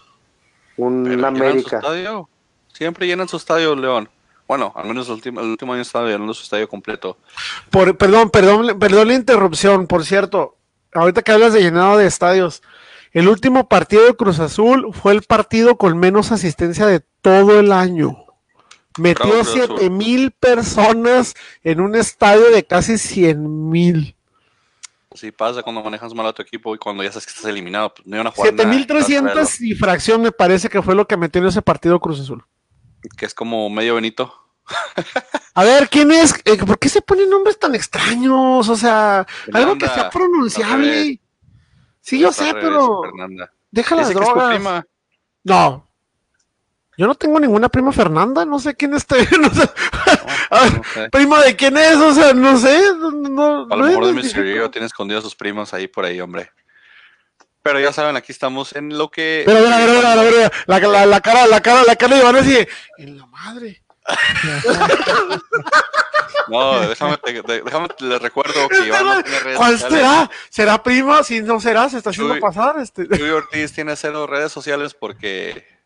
un 0.78 1.26
América. 1.26 1.82
Siempre 2.72 3.08
llenan 3.08 3.28
su 3.28 3.38
estadio, 3.38 3.76
León. 3.76 4.08
Bueno, 4.48 4.72
al 4.76 4.88
menos 4.88 5.08
el 5.08 5.16
último, 5.16 5.42
el 5.42 5.48
último 5.48 5.74
año 5.74 5.82
estaba 5.82 6.08
llenando 6.08 6.34
su 6.34 6.44
estadio 6.44 6.68
completo. 6.70 7.18
Por, 7.70 7.98
perdón, 7.98 8.30
perdón, 8.30 8.80
perdón 8.80 9.08
la 9.10 9.14
interrupción, 9.16 9.88
por 9.88 10.06
cierto. 10.06 10.56
Ahorita 10.94 11.22
que 11.22 11.32
hablas 11.32 11.54
de 11.54 11.62
llenado 11.62 11.98
de 11.98 12.08
estadios, 12.08 12.64
el 13.12 13.28
último 13.28 13.68
partido 13.68 14.06
de 14.06 14.16
Cruz 14.16 14.40
Azul 14.40 14.92
fue 14.94 15.14
el 15.14 15.24
partido 15.24 15.78
con 15.78 15.98
menos 15.98 16.32
asistencia 16.32 16.86
de 16.86 17.02
todo 17.22 17.60
el 17.60 17.72
año. 17.72 18.26
Metió 19.00 19.44
siete 19.44 19.90
mil 19.90 20.32
personas 20.32 21.36
en 21.64 21.82
un 21.82 21.96
estadio 21.96 22.50
de 22.52 22.64
casi 22.64 22.98
cien 22.98 23.70
mil. 23.70 24.16
Sí 25.16 25.32
pasa 25.32 25.64
cuando 25.64 25.84
manejas 25.84 26.14
mal 26.14 26.28
a 26.28 26.34
tu 26.34 26.42
equipo 26.42 26.76
y 26.76 26.78
cuando 26.78 27.04
ya 27.04 27.12
sabes 27.12 27.26
que 27.26 27.32
estás 27.32 27.46
eliminado. 27.46 27.94
Pues, 27.94 28.06
no 28.06 28.66
mil 28.66 28.86
trescientos 28.86 29.60
y 29.60 29.74
fracción 29.74 30.22
me 30.22 30.32
parece 30.32 30.70
que 30.70 30.82
fue 30.82 30.96
lo 30.96 31.08
que 31.08 31.18
metió 31.18 31.42
en 31.42 31.48
ese 31.48 31.62
partido 31.62 32.00
Cruz 32.00 32.20
Azul. 32.20 32.46
Que 33.18 33.26
es 33.26 33.34
como 33.34 33.70
medio 33.70 33.96
Benito. 33.96 34.34
a 35.56 35.64
ver, 35.64 35.90
¿quién 35.90 36.12
es? 36.12 36.36
Eh, 36.46 36.58
¿Por 36.58 36.78
qué 36.78 36.90
se 36.90 37.02
ponen 37.02 37.30
nombres 37.30 37.58
tan 37.58 37.74
extraños? 37.74 38.70
O 38.70 38.76
sea, 38.76 39.26
algo 39.52 39.78
que 39.78 39.88
sea 39.88 40.10
pronunciable. 40.12 41.20
Sí, 42.02 42.20
yo 42.20 42.32
sé, 42.32 42.54
pero... 42.54 43.02
Deja 43.72 43.96
las 43.96 44.14
drogas. 44.14 44.86
No, 45.44 45.89
yo 47.00 47.08
no 47.08 47.16
tengo 47.16 47.40
ninguna 47.40 47.70
prima 47.70 47.94
Fernanda, 47.94 48.44
no 48.44 48.60
sé 48.60 48.76
quién 48.76 48.94
esté, 48.94 49.26
no 49.40 49.50
sé. 49.54 49.70
Prima 51.10 51.42
de 51.42 51.56
quién 51.56 51.78
es, 51.78 51.96
o 51.96 52.14
sea, 52.14 52.34
no 52.34 52.58
sé. 52.58 52.78
No, 53.32 53.66
a 53.72 53.76
lo 53.78 53.86
mejor 53.86 54.08
de 54.08 54.12
Mysterio 54.12 54.70
tiene 54.70 54.86
escondido 54.86 55.20
a 55.20 55.22
sus 55.22 55.34
primos 55.34 55.74
ahí 55.74 55.88
por 55.88 56.04
ahí, 56.04 56.20
hombre. 56.20 56.52
Pero 57.64 57.80
ya 57.80 57.94
saben, 57.94 58.18
aquí 58.18 58.34
estamos 58.34 58.76
en 58.76 58.98
lo 58.98 59.10
que. 59.10 59.44
Pero, 59.46 59.60
a 59.60 59.62
ver, 59.62 59.72
a 59.72 59.86
ver, 59.86 60.06
a 60.06 60.16
ver, 60.16 60.52
la, 60.66 60.80
la, 60.80 61.06
la, 61.06 61.22
cara, 61.22 61.48
la 61.48 61.62
cara, 61.62 61.86
la 61.86 61.96
cara 61.96 62.16
de 62.18 62.22
Iván 62.22 62.36
así, 62.36 62.68
en 62.98 63.18
la 63.18 63.26
madre. 63.28 63.82
No, 66.48 66.80
déjame, 66.90 67.16
déjame 67.64 67.88
le 68.00 68.18
recuerdo 68.18 68.68
que 68.70 68.88
Iván 68.88 69.06
no 69.06 69.22
tiene 69.22 69.40
redes 69.40 69.58
¿Cuál 69.58 69.78
será? 69.78 70.32
¿Será 70.50 70.82
prima? 70.82 71.22
Si 71.22 71.42
no 71.42 71.60
será, 71.60 71.88
se 71.90 71.98
está 71.98 72.10
haciendo 72.10 72.40
pasar. 72.40 72.80
Este. 72.80 73.08
Chuy 73.08 73.30
Ortiz 73.30 73.72
tiene 73.72 73.96
cero 73.96 74.26
redes 74.26 74.52
sociales 74.52 74.96
porque 74.96 75.79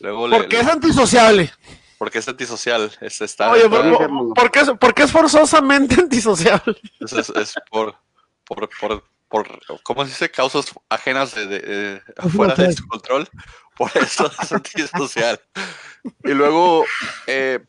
porque 0.00 0.60
es 0.60 0.66
antisociable. 0.66 1.52
Porque 1.98 2.18
es 2.18 2.28
antisocial. 2.28 2.90
Es 3.02 3.20
está, 3.20 3.50
Oye, 3.50 3.68
¿por, 3.68 4.50
qué, 4.50 4.64
porque 4.80 5.02
es 5.02 5.12
forzosamente 5.12 5.94
antisocial? 6.00 6.62
Es, 6.98 7.12
es, 7.12 7.54
por, 7.70 7.94
por, 8.44 8.70
por, 8.80 9.04
por, 9.28 9.60
¿cómo 9.82 10.04
se 10.04 10.08
dice? 10.08 10.30
Causas 10.30 10.72
ajenas 10.88 11.34
de, 11.34 11.46
de, 11.46 12.02
afuera 12.16 12.54
de 12.54 12.72
su 12.72 12.86
control. 12.88 13.28
Por 13.76 13.90
eso 13.96 14.30
es 14.40 14.52
antisocial. 14.52 15.40
Y 16.24 16.30
luego, 16.30 16.86
eh, 17.26 17.60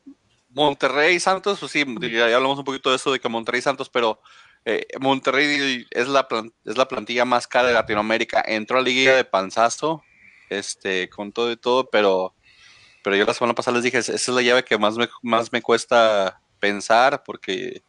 Monterrey 0.50 1.20
Santos, 1.20 1.60
pues 1.60 1.72
sí, 1.74 1.86
ya 2.12 2.34
hablamos 2.34 2.58
un 2.58 2.66
poquito 2.66 2.90
de 2.90 2.96
eso 2.96 3.12
de 3.12 3.20
que 3.20 3.28
Monterrey 3.28 3.62
Santos, 3.62 3.90
pero 3.90 4.22
eh, 4.64 4.86
Monterrey 5.00 5.86
es 5.90 6.08
la, 6.08 6.28
es 6.66 6.78
la 6.78 6.88
plantilla 6.88 7.26
más 7.26 7.48
cara 7.48 7.68
de 7.68 7.74
Latinoamérica. 7.74 8.44
Entró 8.46 8.78
a 8.78 8.82
la 8.82 8.86
Liga 8.86 9.16
de 9.16 9.26
Panzazo, 9.26 10.04
este, 10.51 11.10
con 11.10 11.31
todo 11.31 11.51
y 11.51 11.58
todo, 11.58 11.89
pero, 11.89 12.36
pero 13.03 13.15
yo 13.15 13.25
la 13.25 13.34
semana 13.34 13.55
pasada 13.55 13.77
les 13.77 13.86
dije, 13.86 13.98
esa 14.00 14.13
es 14.13 14.27
la 14.27 14.41
llave 14.41 14.63
que 14.63 14.77
más 14.77 14.98
me, 14.98 15.08
más 15.22 15.51
me 15.51 15.62
cuesta 15.62 16.41
pensar, 16.60 17.24
porque 17.24 17.84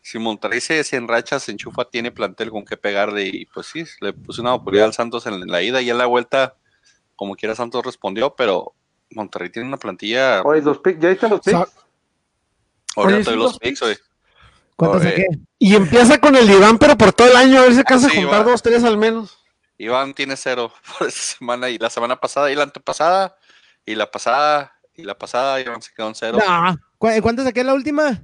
si 0.00 0.18
Monterrey 0.18 0.60
se, 0.60 0.82
enracha, 0.96 1.38
se 1.38 1.52
enchufa, 1.52 1.84
tiene 1.84 2.10
plantel 2.10 2.50
con 2.50 2.64
qué 2.64 2.76
pegarle 2.76 3.26
y 3.26 3.46
pues 3.46 3.66
sí, 3.66 3.84
le 4.00 4.12
puse 4.12 4.40
una 4.40 4.54
oportunidad 4.54 4.86
al 4.86 4.94
Santos 4.94 5.26
en 5.26 5.46
la 5.46 5.62
ida 5.62 5.82
y 5.82 5.90
en 5.90 5.98
la 5.98 6.06
vuelta, 6.06 6.56
como 7.16 7.36
quiera 7.36 7.54
Santos 7.54 7.84
respondió, 7.84 8.34
pero 8.34 8.72
Monterrey 9.10 9.50
tiene 9.50 9.68
una 9.68 9.76
plantilla... 9.76 10.42
Oye, 10.42 10.62
los 10.62 10.80
¿ya 10.98 11.10
están 11.10 11.30
los 11.30 11.40
picks? 11.40 11.86
Ahorita 12.96 13.30
los 13.32 13.58
picks, 13.58 13.82
oye. 13.82 13.98
¿Cuántos 14.74 15.02
saqué? 15.02 15.26
Y 15.58 15.74
empieza 15.74 16.18
con 16.18 16.34
el 16.34 16.50
Iván, 16.50 16.78
pero 16.78 16.96
por 16.96 17.12
todo 17.12 17.28
el 17.28 17.36
año, 17.36 17.58
a 17.58 17.62
ver 17.62 17.72
si 17.72 17.78
alcanza 17.78 18.08
a 18.08 18.10
juntar 18.10 18.44
dos, 18.44 18.62
tres 18.62 18.84
al 18.84 18.96
menos. 18.96 19.45
Iván 19.78 20.14
tiene 20.14 20.36
cero 20.36 20.72
por 20.98 21.08
esta 21.08 21.36
semana 21.38 21.68
y 21.68 21.78
la 21.78 21.90
semana 21.90 22.16
pasada 22.16 22.50
y 22.50 22.54
la 22.54 22.64
antepasada 22.64 23.36
y 23.84 23.94
la 23.94 24.10
pasada 24.10 24.72
y 24.94 25.02
la 25.02 25.16
pasada 25.16 25.60
Iván 25.60 25.82
se 25.82 25.92
quedó 25.94 26.08
en 26.08 26.14
cero. 26.14 26.38
¿Cuánto 26.98 27.44
saqué 27.44 27.62
la 27.62 27.74
última? 27.74 28.20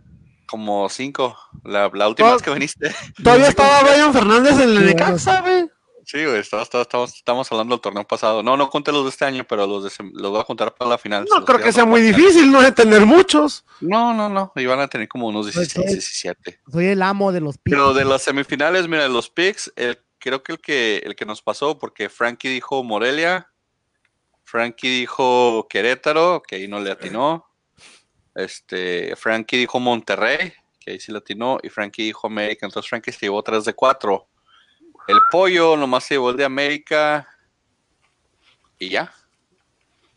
como 0.53 0.87
cinco. 0.91 1.35
La, 1.65 1.87
última 2.07 2.35
vez 2.35 2.43
que 2.43 2.53
viniste. 2.53 2.95
Todavía 3.25 3.49
estaba 3.49 3.83
Brian 3.85 4.13
Fernández 4.13 4.61
en 4.61 4.69
el 4.69 4.85
Necaxa, 4.85 5.41
güey. 5.41 5.71
Sí, 6.05 6.23
güey, 6.27 6.41
estamos, 6.41 6.69
estamos, 7.15 7.51
hablando 7.51 7.75
del 7.75 7.81
torneo 7.81 8.07
pasado. 8.07 8.43
No, 8.43 8.59
no 8.59 8.69
conté 8.69 8.93
los 8.93 9.05
de 9.05 9.09
este 9.09 9.25
año, 9.25 9.47
pero 9.49 9.67
los, 9.67 9.85
de, 9.85 9.91
los 10.13 10.31
voy 10.31 10.41
a 10.41 10.45
contar 10.45 10.75
para 10.75 10.91
la 10.91 10.99
final. 10.99 11.27
No 11.31 11.43
creo 11.47 11.59
que 11.59 11.73
sea 11.73 11.87
muy 11.87 12.03
difícil, 12.03 12.53
no 12.53 12.61
de 12.61 12.71
tener 12.71 13.07
muchos. 13.07 13.65
No, 13.81 14.13
no, 14.13 14.29
no, 14.29 14.53
iban 14.57 14.81
a 14.81 14.89
tener 14.89 15.09
como 15.09 15.29
unos 15.29 15.47
16, 15.47 15.87
17. 15.87 16.61
Soy 16.71 16.87
el 16.87 17.01
amo 17.01 17.33
de 17.33 17.41
los 17.41 17.57
picks. 17.57 17.75
Pero 17.75 17.95
de 17.95 18.05
las 18.05 18.21
semifinales, 18.21 18.89
mira, 18.89 19.09
los 19.09 19.31
picks, 19.31 19.73
creo 20.23 20.43
que 20.43 20.53
el, 20.53 20.61
que 20.61 20.99
el 20.99 21.17
que 21.17 21.27
nos 21.27 21.43
pasó, 21.43 21.79
porque 21.79 22.09
Frankie 22.09 22.49
dijo 22.49 22.85
Morelia, 22.85 23.51
Frankie 24.45 25.01
dijo 25.01 25.67
Querétaro, 25.69 26.43
que 26.47 26.57
ahí 26.57 26.69
no 26.69 26.79
le 26.81 26.93
atinó. 26.93 27.47
Este, 28.35 29.17
Frankie 29.17 29.59
dijo 29.59 29.81
Monterrey, 29.81 30.53
que 30.79 30.93
ahí 30.93 31.01
sí 31.01 31.11
latinó, 31.11 31.59
y 31.63 31.69
Frankie 31.69 32.05
dijo 32.05 32.29
América, 32.29 32.67
entonces 32.67 32.89
Frankie 32.89 33.13
se 33.13 33.27
llevó 33.27 33.43
3 33.43 33.65
de 33.65 33.75
4. 33.75 34.29
El 35.09 35.19
pollo 35.31 35.77
nomás 35.77 36.05
se 36.05 36.15
llevó 36.15 36.31
el 36.31 36.37
de 36.37 36.45
América 36.45 37.29
y 38.79 38.91
ya. 38.91 39.13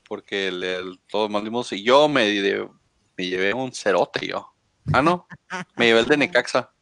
Porque 0.08 0.50
el, 0.50 1.00
todos 1.10 1.32
mandimos 1.32 1.72
y 1.74 1.84
yo 1.84 2.08
me, 2.08 2.26
me 3.18 3.26
llevé 3.26 3.54
un 3.56 3.74
cerote 3.74 4.28
yo. 4.28 4.54
Ah, 4.94 5.02
no, 5.02 5.28
me 5.76 5.88
llevé 5.88 6.02
el 6.02 6.06
de 6.06 6.18
Necaxa. 6.18 6.75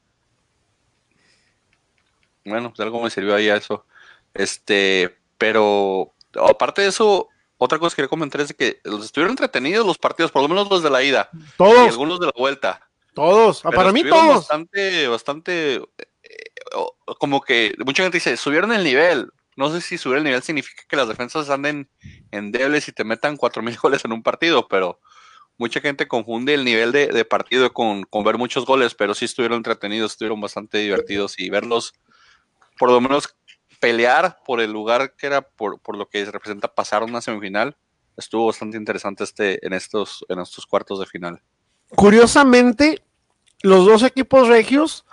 Bueno, 2.46 2.70
pues 2.70 2.80
algo 2.82 3.02
me 3.02 3.10
sirvió 3.10 3.36
ahí 3.36 3.50
a 3.50 3.56
eso. 3.56 3.86
Este, 4.34 5.18
pero 5.38 6.14
aparte 6.50 6.82
de 6.82 6.88
eso, 6.88 7.30
otra 7.58 7.80
cosa 7.80 7.96
que 7.96 8.02
quería 8.02 8.10
comentar 8.10 8.42
es 8.42 8.54
que 8.54 8.80
los 8.84 9.06
estuvieron 9.06 9.32
entretenidos 9.32 9.86
los 9.86 9.98
partidos, 9.98 10.32
por 10.32 10.42
lo 10.42 10.50
menos 10.50 10.70
los 10.70 10.84
de 10.84 10.90
la 10.90 11.04
ida. 11.04 11.30
Todos. 11.58 11.86
Y 11.86 11.90
algunos 11.90 12.20
de 12.20 12.28
la 12.28 12.34
vuelta. 12.38 12.90
Todos. 13.14 13.64
Ah, 13.64 13.72
para 13.72 13.92
mí 13.92 14.04
todos. 14.04 14.36
Bastante, 14.38 15.08
bastante, 15.08 15.76
eh, 15.76 15.82
como 17.20 17.42
que 17.42 17.76
mucha 17.86 18.04
gente 18.04 18.18
dice, 18.18 18.38
subieron 18.38 18.72
el 18.74 18.84
nivel. 18.84 19.30
No 19.56 19.72
sé 19.72 19.82
si 19.82 19.98
subir 19.98 20.18
el 20.18 20.24
nivel 20.24 20.42
significa 20.42 20.84
que 20.88 20.96
las 20.96 21.08
defensas 21.08 21.50
anden 21.50 21.88
endebles 22.32 22.88
y 22.88 22.92
te 22.92 23.04
metan 23.04 23.38
cuatro 23.38 23.62
mil 23.62 23.78
goles 23.82 24.04
en 24.04 24.12
un 24.12 24.24
partido, 24.24 24.68
pero 24.68 25.00
mucha 25.58 25.80
gente 25.80 26.08
confunde 26.08 26.56
el 26.56 26.66
nivel 26.66 26.92
de, 26.92 27.26
partido 27.26 27.72
con, 27.72 28.04
con, 28.04 28.24
ver 28.24 28.38
muchos 28.38 28.66
goles, 28.66 28.96
pero 28.96 29.14
sí 29.14 29.26
estuvieron 29.26 29.58
entretenidos, 29.58 30.14
estuvieron 30.14 30.42
bastante 30.42 30.80
divertidos 30.80 31.40
y 31.40 31.50
verlos, 31.50 31.94
por 32.78 32.90
lo 32.90 33.02
menos 33.02 33.36
pelear 33.80 34.40
por 34.46 34.62
el 34.62 34.72
lugar 34.72 35.14
que 35.18 35.28
era 35.28 35.42
por, 35.42 35.98
lo 35.98 36.08
que 36.08 36.24
representa 36.26 36.70
pasar 36.70 37.04
una 37.04 37.20
semifinal, 37.20 37.76
estuvo 38.16 38.46
bastante 38.48 38.78
interesante 38.78 39.24
este, 39.24 39.66
en, 39.66 39.74
estos, 39.74 40.26
en 40.30 40.40
estos 40.40 40.66
cuartos 40.66 41.00
de 41.00 41.06
final. 41.06 41.42
Curiosamente, 41.90 43.04
los 43.62 43.86
dos 43.86 44.04
equipos 44.04 44.48
regios 44.48 45.06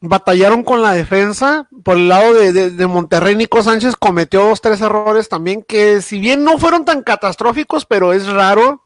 batallaron 0.00 0.64
con 0.64 0.82
la 0.82 0.92
defensa. 0.92 1.68
Por 1.84 1.96
el 1.96 2.08
lado 2.08 2.34
de, 2.34 2.86
Monterrey, 2.86 3.36
Nico 3.36 3.62
Sánchez 3.62 3.96
cometió 3.96 4.44
dos, 4.44 4.60
tres 4.60 4.80
errores 4.80 5.28
también, 5.28 5.62
que 5.62 6.02
si 6.02 6.18
bien 6.18 6.44
no 6.44 6.58
fueron 6.58 6.84
tan 6.84 7.02
catastróficos, 7.02 7.86
pero 7.86 8.12
es 8.12 8.26
raro. 8.26 8.82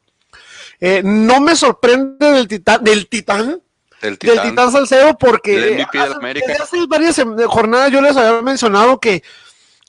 Eh, 0.81 1.03
no 1.05 1.41
me 1.41 1.57
sorprende 1.57 2.31
del 2.33 2.49
titán, 2.49 2.83
del 2.83 3.09
titán 3.09 3.63
del 4.01 4.19
Titán, 4.19 4.73
Salcedo, 4.73 5.17
porque 5.19 5.87
hace, 6.59 6.87
varias 6.87 7.23
jornadas 7.47 7.91
yo 7.91 8.01
les 8.01 8.17
había 8.17 8.43
mencionado 8.43 8.99
que 8.99 9.23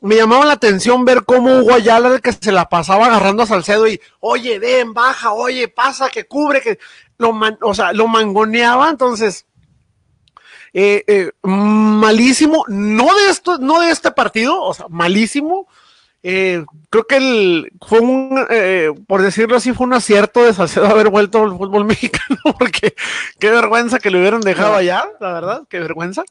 me 0.02 0.16
llamaba 0.16 0.46
la 0.46 0.54
atención 0.54 1.06
ver 1.06 1.24
cómo 1.26 1.60
Hugo 1.60 1.74
Ayala 1.74 2.20
que 2.20 2.34
se 2.34 2.52
la 2.52 2.68
pasaba 2.68 3.06
agarrando 3.06 3.44
a 3.44 3.48
Salcedo 3.48 3.88
y, 3.88 4.02
oye, 4.20 4.58
ven, 4.60 4.94
baja, 4.94 5.32
oye, 5.32 5.68
pasa, 5.68 6.10
que 6.10 6.26
cubre, 6.26 6.62
que 6.62 6.80
lo, 7.18 7.40
o 7.62 7.74
sea, 7.74 7.94
lo 7.94 8.08
mangoneaba, 8.08 8.90
entonces, 8.90 9.46
eh, 10.74 11.04
eh, 11.08 11.32
malísimo, 11.44 12.66
no 12.68 13.14
de 13.16 13.30
esto, 13.30 13.60
no 13.60 13.82
de 13.82 13.92
este 13.92 14.12
partido, 14.12 14.62
o 14.62 14.74
sea, 14.74 14.88
malísimo, 14.90 15.68
eh, 16.24 16.64
creo 16.90 17.06
que 17.06 17.18
el, 17.18 17.72
fue 17.82 18.00
un, 18.00 18.46
eh, 18.50 18.92
por 19.08 19.22
decirlo 19.22 19.56
así, 19.56 19.74
fue 19.74 19.88
un 19.88 19.94
acierto 19.94 20.44
de 20.44 20.54
Salcedo 20.54 20.86
haber 20.88 21.10
vuelto 21.10 21.44
al 21.44 21.58
fútbol 21.58 21.86
mexicano, 21.92 22.38
porque 22.60 22.96
qué 23.40 23.50
vergüenza 23.50 24.00
que 24.00 24.12
lo 24.12 24.20
hubieran 24.20 24.42
dejado 24.42 24.76
allá, 24.76 25.06
la 25.20 25.34
verdad, 25.34 25.64
qué 25.70 25.80
vergüenza. 25.80 26.24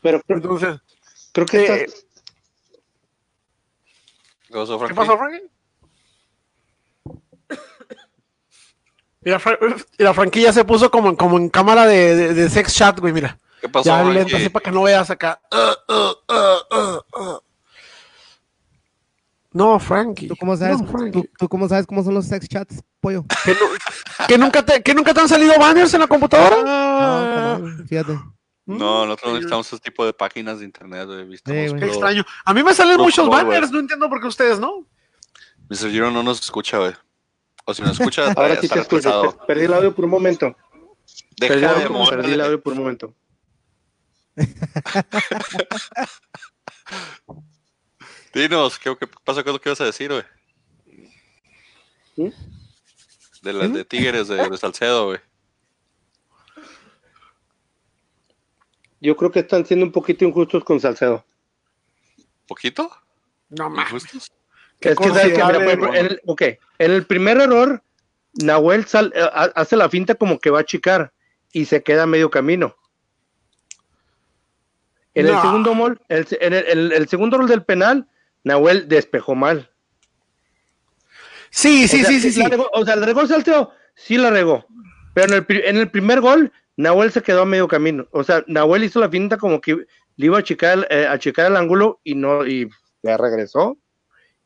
Pero 0.00 0.20
entonces, 0.28 0.80
creo 1.32 1.46
que 1.46 1.64
eh, 1.74 1.86
¿Qué 4.52 4.94
pasó, 4.94 5.18
Frankie? 5.18 5.42
Mira, 9.22 9.40
la 9.98 10.14
franquilla 10.14 10.52
se 10.52 10.64
puso 10.64 10.90
como, 10.90 11.16
como 11.16 11.38
en 11.38 11.48
cámara 11.48 11.86
de, 11.86 12.34
de, 12.34 12.50
sex 12.50 12.74
chat, 12.74 12.98
güey, 12.98 13.12
mira. 13.12 13.38
¿Qué 13.60 13.68
pasó, 13.68 13.86
Ya 13.86 14.02
lento, 14.02 14.36
así 14.36 14.48
para 14.48 14.64
que 14.64 14.72
no 14.72 14.82
veas 14.82 15.10
acá. 15.10 15.40
Uh, 15.52 15.92
uh, 15.92 16.16
uh, 17.14 17.40
no, 19.52 19.78
Frankie. 19.78 20.28
¿Tú 20.28 20.36
cómo 20.36 20.56
sabes, 20.56 20.78
¿tú, 21.38 21.48
cómo 21.48 21.68
sabes 21.68 21.86
cómo 21.86 22.02
son 22.02 22.14
los 22.14 22.26
sex 22.26 22.48
chats, 22.48 22.82
pollo? 23.00 23.24
¿Que, 24.26 24.38
nunca, 24.38 24.64
te, 24.64 24.82
¿Que 24.82 24.94
nunca 24.94 25.12
te 25.12 25.20
han 25.20 25.28
salido 25.28 25.58
banners 25.58 25.92
en 25.92 26.00
la 26.00 26.06
computadora? 26.06 26.56
Ah, 26.66 27.60
fíjate. 27.86 28.18
No, 28.64 29.04
nosotros 29.04 29.28
no 29.28 29.34
necesitamos 29.34 29.66
ese 29.66 29.80
tipo 29.80 30.06
de 30.06 30.12
páginas 30.12 30.60
de 30.60 30.64
internet. 30.64 31.08
Qué 31.44 31.64
extraño. 31.64 32.24
A 32.44 32.54
mí 32.54 32.62
me 32.62 32.72
salen 32.72 32.98
muchos 32.98 33.28
banners, 33.28 33.70
no 33.70 33.80
entiendo 33.80 34.08
por 34.08 34.20
qué 34.20 34.28
ustedes 34.28 34.58
no. 34.58 34.86
Mr. 35.68 35.90
Giro 35.90 36.10
no 36.10 36.22
nos 36.22 36.40
escucha, 36.40 36.78
güey. 36.78 36.92
O 37.64 37.74
si 37.74 37.82
nos 37.82 37.98
escucha, 37.98 38.32
ahora 38.36 38.60
sí 38.60 38.68
te 38.68 38.80
escucho. 38.80 39.36
Perdí 39.46 39.64
el 39.64 39.74
audio 39.74 39.94
por 39.94 40.04
un 40.04 40.10
momento. 40.10 40.56
Deja 41.36 41.54
perdí, 41.54 41.82
de 41.82 42.10
perdí 42.10 42.32
el 42.32 42.40
audio 42.40 42.62
por 42.62 42.72
un 42.72 42.78
momento. 42.78 43.14
Dinos, 48.34 48.78
¿qué, 48.78 48.96
qué 48.98 49.06
pasa 49.24 49.42
con 49.42 49.52
lo 49.52 49.60
que 49.60 49.68
ibas 49.68 49.80
a 49.80 49.84
decir, 49.84 50.10
güey? 50.10 50.24
¿Mm? 52.16 52.32
De 53.42 53.52
las 53.52 53.72
de 53.72 53.84
Tigres 53.84 54.28
de, 54.28 54.56
Salcedo, 54.56 55.06
güey. 55.06 55.18
Yo 59.00 59.16
creo 59.16 59.32
que 59.32 59.40
están 59.40 59.66
siendo 59.66 59.84
un 59.84 59.92
poquito 59.92 60.24
injustos 60.24 60.62
con 60.62 60.78
Salcedo. 60.78 61.24
¿Poquito? 62.46 62.90
No 63.48 63.68
más. 63.68 63.86
¿Injustos? 63.90 64.30
Es 64.80 64.96
que, 64.96 65.08
¿sabes 65.08 65.34
que 65.34 65.40
en, 65.40 66.06
el, 66.06 66.20
en 66.78 66.90
el 66.90 67.06
primer 67.06 67.38
error, 67.38 67.82
Nahuel 68.34 68.86
eh, 68.92 69.30
hace 69.54 69.76
la 69.76 69.88
finta 69.88 70.14
como 70.14 70.38
que 70.38 70.50
va 70.50 70.60
a 70.60 70.64
chicar 70.64 71.12
y 71.52 71.66
se 71.66 71.82
queda 71.82 72.04
a 72.04 72.06
medio 72.06 72.30
camino. 72.30 72.76
En 75.14 75.26
el 75.26 75.40
segundo 75.42 75.74
mol, 75.74 76.00
el, 76.08 76.26
en 76.40 76.54
el, 76.54 76.92
el, 76.92 77.08
segundo 77.08 77.36
rol 77.36 77.46
del 77.46 77.64
penal, 77.64 78.08
Nahuel 78.44 78.88
despejó 78.88 79.34
mal. 79.34 79.70
Sí, 81.50 81.86
sí, 81.86 82.04
sí, 82.04 82.20
sí, 82.20 82.32
sí. 82.32 82.42
o 82.72 82.84
sea, 82.84 82.94
el 82.94 83.02
regó 83.04 83.26
Salteo, 83.26 83.72
sí 83.94 84.16
la 84.16 84.30
regó. 84.30 84.66
Pero 85.14 85.34
en 85.34 85.44
el, 85.48 85.64
en 85.64 85.76
el 85.76 85.90
primer 85.90 86.20
gol, 86.20 86.50
Nahuel 86.76 87.12
se 87.12 87.22
quedó 87.22 87.42
a 87.42 87.46
medio 87.46 87.68
camino. 87.68 88.06
O 88.10 88.24
sea, 88.24 88.42
Nahuel 88.46 88.84
hizo 88.84 89.00
la 89.00 89.10
finta 89.10 89.36
como 89.36 89.60
que 89.60 89.86
le 90.16 90.26
iba 90.26 90.38
a 90.38 90.40
achicar, 90.40 90.86
eh, 90.90 91.08
el 91.36 91.56
ángulo 91.56 92.00
y 92.02 92.14
no, 92.14 92.46
y 92.46 92.68
ya 93.02 93.16
regresó. 93.16 93.78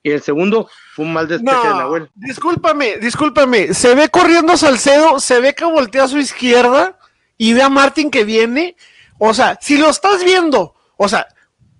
Y 0.02 0.10
el 0.10 0.22
segundo 0.22 0.68
fue 0.94 1.04
un 1.04 1.12
mal 1.12 1.26
despeje 1.26 1.66
de 1.66 1.74
Nahuel. 1.74 2.10
Discúlpame, 2.14 2.98
discúlpame. 2.98 3.74
Se 3.74 3.94
ve 3.94 4.08
corriendo 4.08 4.56
Salcedo, 4.56 5.18
se 5.18 5.40
ve 5.40 5.54
que 5.54 5.64
voltea 5.64 6.04
a 6.04 6.08
su 6.08 6.18
izquierda 6.18 6.98
y 7.36 7.54
ve 7.54 7.62
a 7.62 7.68
Martín 7.68 8.10
que 8.10 8.24
viene. 8.24 8.76
O 9.18 9.34
sea, 9.34 9.58
si 9.60 9.78
lo 9.78 9.88
estás 9.88 10.22
viendo, 10.24 10.74
o 10.96 11.08
sea, 11.08 11.26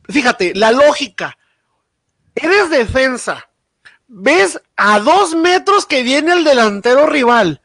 fíjate, 0.09 0.55
la 0.55 0.73
lógica 0.73 1.37
eres 2.37 2.71
defensa, 2.71 3.49
ves 4.07 4.61
a 4.77 5.01
dos 5.01 5.35
metros 5.35 5.87
que 5.87 6.03
viene 6.03 6.33
el 6.33 6.45
delantero 6.45 7.07
rival 7.07 7.61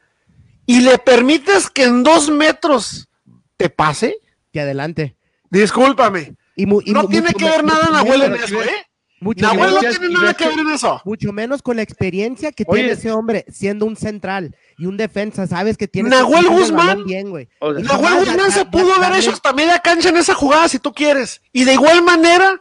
y 0.65 0.81
le 0.81 0.97
permites 0.97 1.69
que 1.69 1.83
en 1.83 2.03
dos 2.03 2.29
metros 2.29 3.09
te 3.57 3.69
pase. 3.69 4.17
Que 4.51 4.61
adelante. 4.61 5.15
Discúlpame. 5.49 6.35
Y 6.55 6.65
no 6.65 7.07
tiene 7.07 7.33
que 7.33 7.45
ver 7.45 7.63
nada 7.63 7.89
Nahuel 7.91 8.23
en 8.23 8.33
eso, 8.35 8.61
¿eh? 8.61 8.87
Mucho 9.19 9.45
Nahuel 9.45 9.75
no 9.75 9.79
tiene 9.81 10.09
nada 10.09 10.33
que 10.33 10.47
ver 10.47 10.59
en 10.59 10.69
eso. 10.71 10.99
Mucho 11.05 11.31
menos 11.31 11.61
con 11.61 11.75
la 11.75 11.83
experiencia 11.83 12.51
que 12.51 12.65
tiene 12.65 12.91
ese 12.91 13.11
hombre 13.11 13.45
siendo 13.51 13.85
un 13.85 13.95
central 13.95 14.55
y 14.79 14.87
un 14.87 14.97
defensa, 14.97 15.45
sabes 15.45 15.77
que 15.77 15.87
tiene 15.87 16.09
Nahuel 16.09 16.47
Guzmán. 16.47 17.05
Bien, 17.05 17.29
güey. 17.29 17.47
Nahuel 17.61 18.25
Guzmán 18.25 18.51
se 18.51 18.65
pudo 18.65 18.93
haber 18.95 19.19
hecho 19.19 19.31
hasta 19.31 19.53
media 19.53 19.77
cancha 19.79 20.09
en 20.09 20.17
esa 20.17 20.33
jugada 20.33 20.67
si 20.67 20.79
tú 20.79 20.91
quieres. 20.91 21.41
Y 21.53 21.65
de 21.65 21.73
igual 21.73 22.01
manera, 22.03 22.59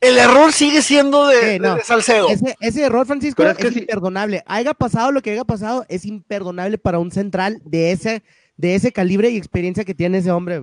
el 0.00 0.18
error 0.18 0.52
sigue 0.52 0.82
siendo 0.82 1.26
de, 1.26 1.60
Salcedo. 1.84 2.28
Ese, 2.60 2.82
error, 2.82 3.06
Francisco, 3.06 3.44
es, 3.44 3.76
imperdonable. 3.76 4.42
Haya 4.46 4.72
pasado 4.72 5.12
lo 5.12 5.20
que 5.20 5.32
haya 5.32 5.44
pasado, 5.44 5.84
es 5.88 6.06
imperdonable 6.06 6.78
para 6.78 6.98
un 6.98 7.10
central 7.10 7.60
de 7.64 7.92
ese, 7.92 8.22
de 8.56 8.74
ese 8.74 8.92
calibre 8.92 9.30
y 9.30 9.36
experiencia 9.36 9.84
que 9.84 9.94
tiene 9.94 10.18
ese 10.18 10.30
hombre. 10.30 10.62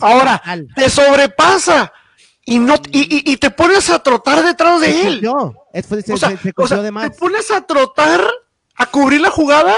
Ahora, 0.00 0.40
te 0.76 0.88
sobrepasa 0.90 1.92
y 2.44 2.58
no 2.58 2.76
y, 2.92 3.36
te 3.36 3.50
pones 3.50 3.90
a 3.90 4.02
trotar 4.02 4.44
detrás 4.44 4.80
de 4.80 5.06
él. 5.06 5.22
No, 5.22 5.54
te 5.72 7.18
pones 7.18 7.50
a 7.50 7.60
trotar 7.62 8.20
a 8.76 8.86
cubrir 8.86 9.20
la 9.20 9.30
jugada. 9.30 9.74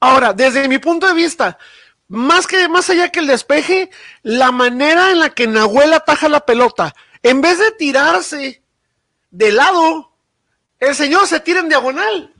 Ahora, 0.00 0.32
desde 0.32 0.68
mi 0.68 0.78
punto 0.78 1.06
de 1.06 1.14
vista, 1.14 1.56
más 2.08 2.46
que 2.46 2.68
más 2.68 2.90
allá 2.90 3.08
que 3.08 3.20
el 3.20 3.26
despeje, 3.26 3.90
la 4.22 4.52
manera 4.52 5.12
en 5.12 5.20
la 5.20 5.30
que 5.30 5.46
Nahuel 5.46 5.94
ataja 5.94 6.28
la 6.28 6.40
pelota, 6.40 6.92
en 7.22 7.40
vez 7.40 7.58
de 7.58 7.70
tirarse 7.72 8.62
de 9.30 9.52
lado, 9.52 10.10
el 10.78 10.94
señor 10.94 11.26
se 11.26 11.40
tira 11.40 11.60
en 11.60 11.68
diagonal. 11.68 12.32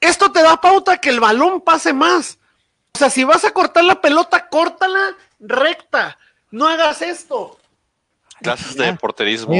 Esto 0.00 0.30
te 0.30 0.42
da 0.42 0.60
pauta 0.60 0.98
que 0.98 1.10
el 1.10 1.20
balón 1.20 1.60
pase 1.60 1.92
más. 1.92 2.38
O 2.94 2.98
sea, 2.98 3.10
si 3.10 3.24
vas 3.24 3.44
a 3.44 3.50
cortar 3.50 3.84
la 3.84 4.00
pelota, 4.00 4.48
córtala 4.48 5.16
recta. 5.40 6.18
No 6.50 6.66
hagas 6.66 7.02
esto. 7.02 7.58
Clases 8.42 8.76
de 8.76 8.92
porterismo. 8.94 9.54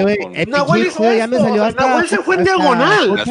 Nahuel 0.47 0.87
hizo 0.87 1.13
ya 1.13 1.27
me 1.27 1.39
salió 1.39 1.65
hasta, 1.65 1.87
Nahuel 1.87 2.09
se 2.09 2.19
fue 2.19 2.37
en 2.37 2.45
diagonal. 2.45 3.25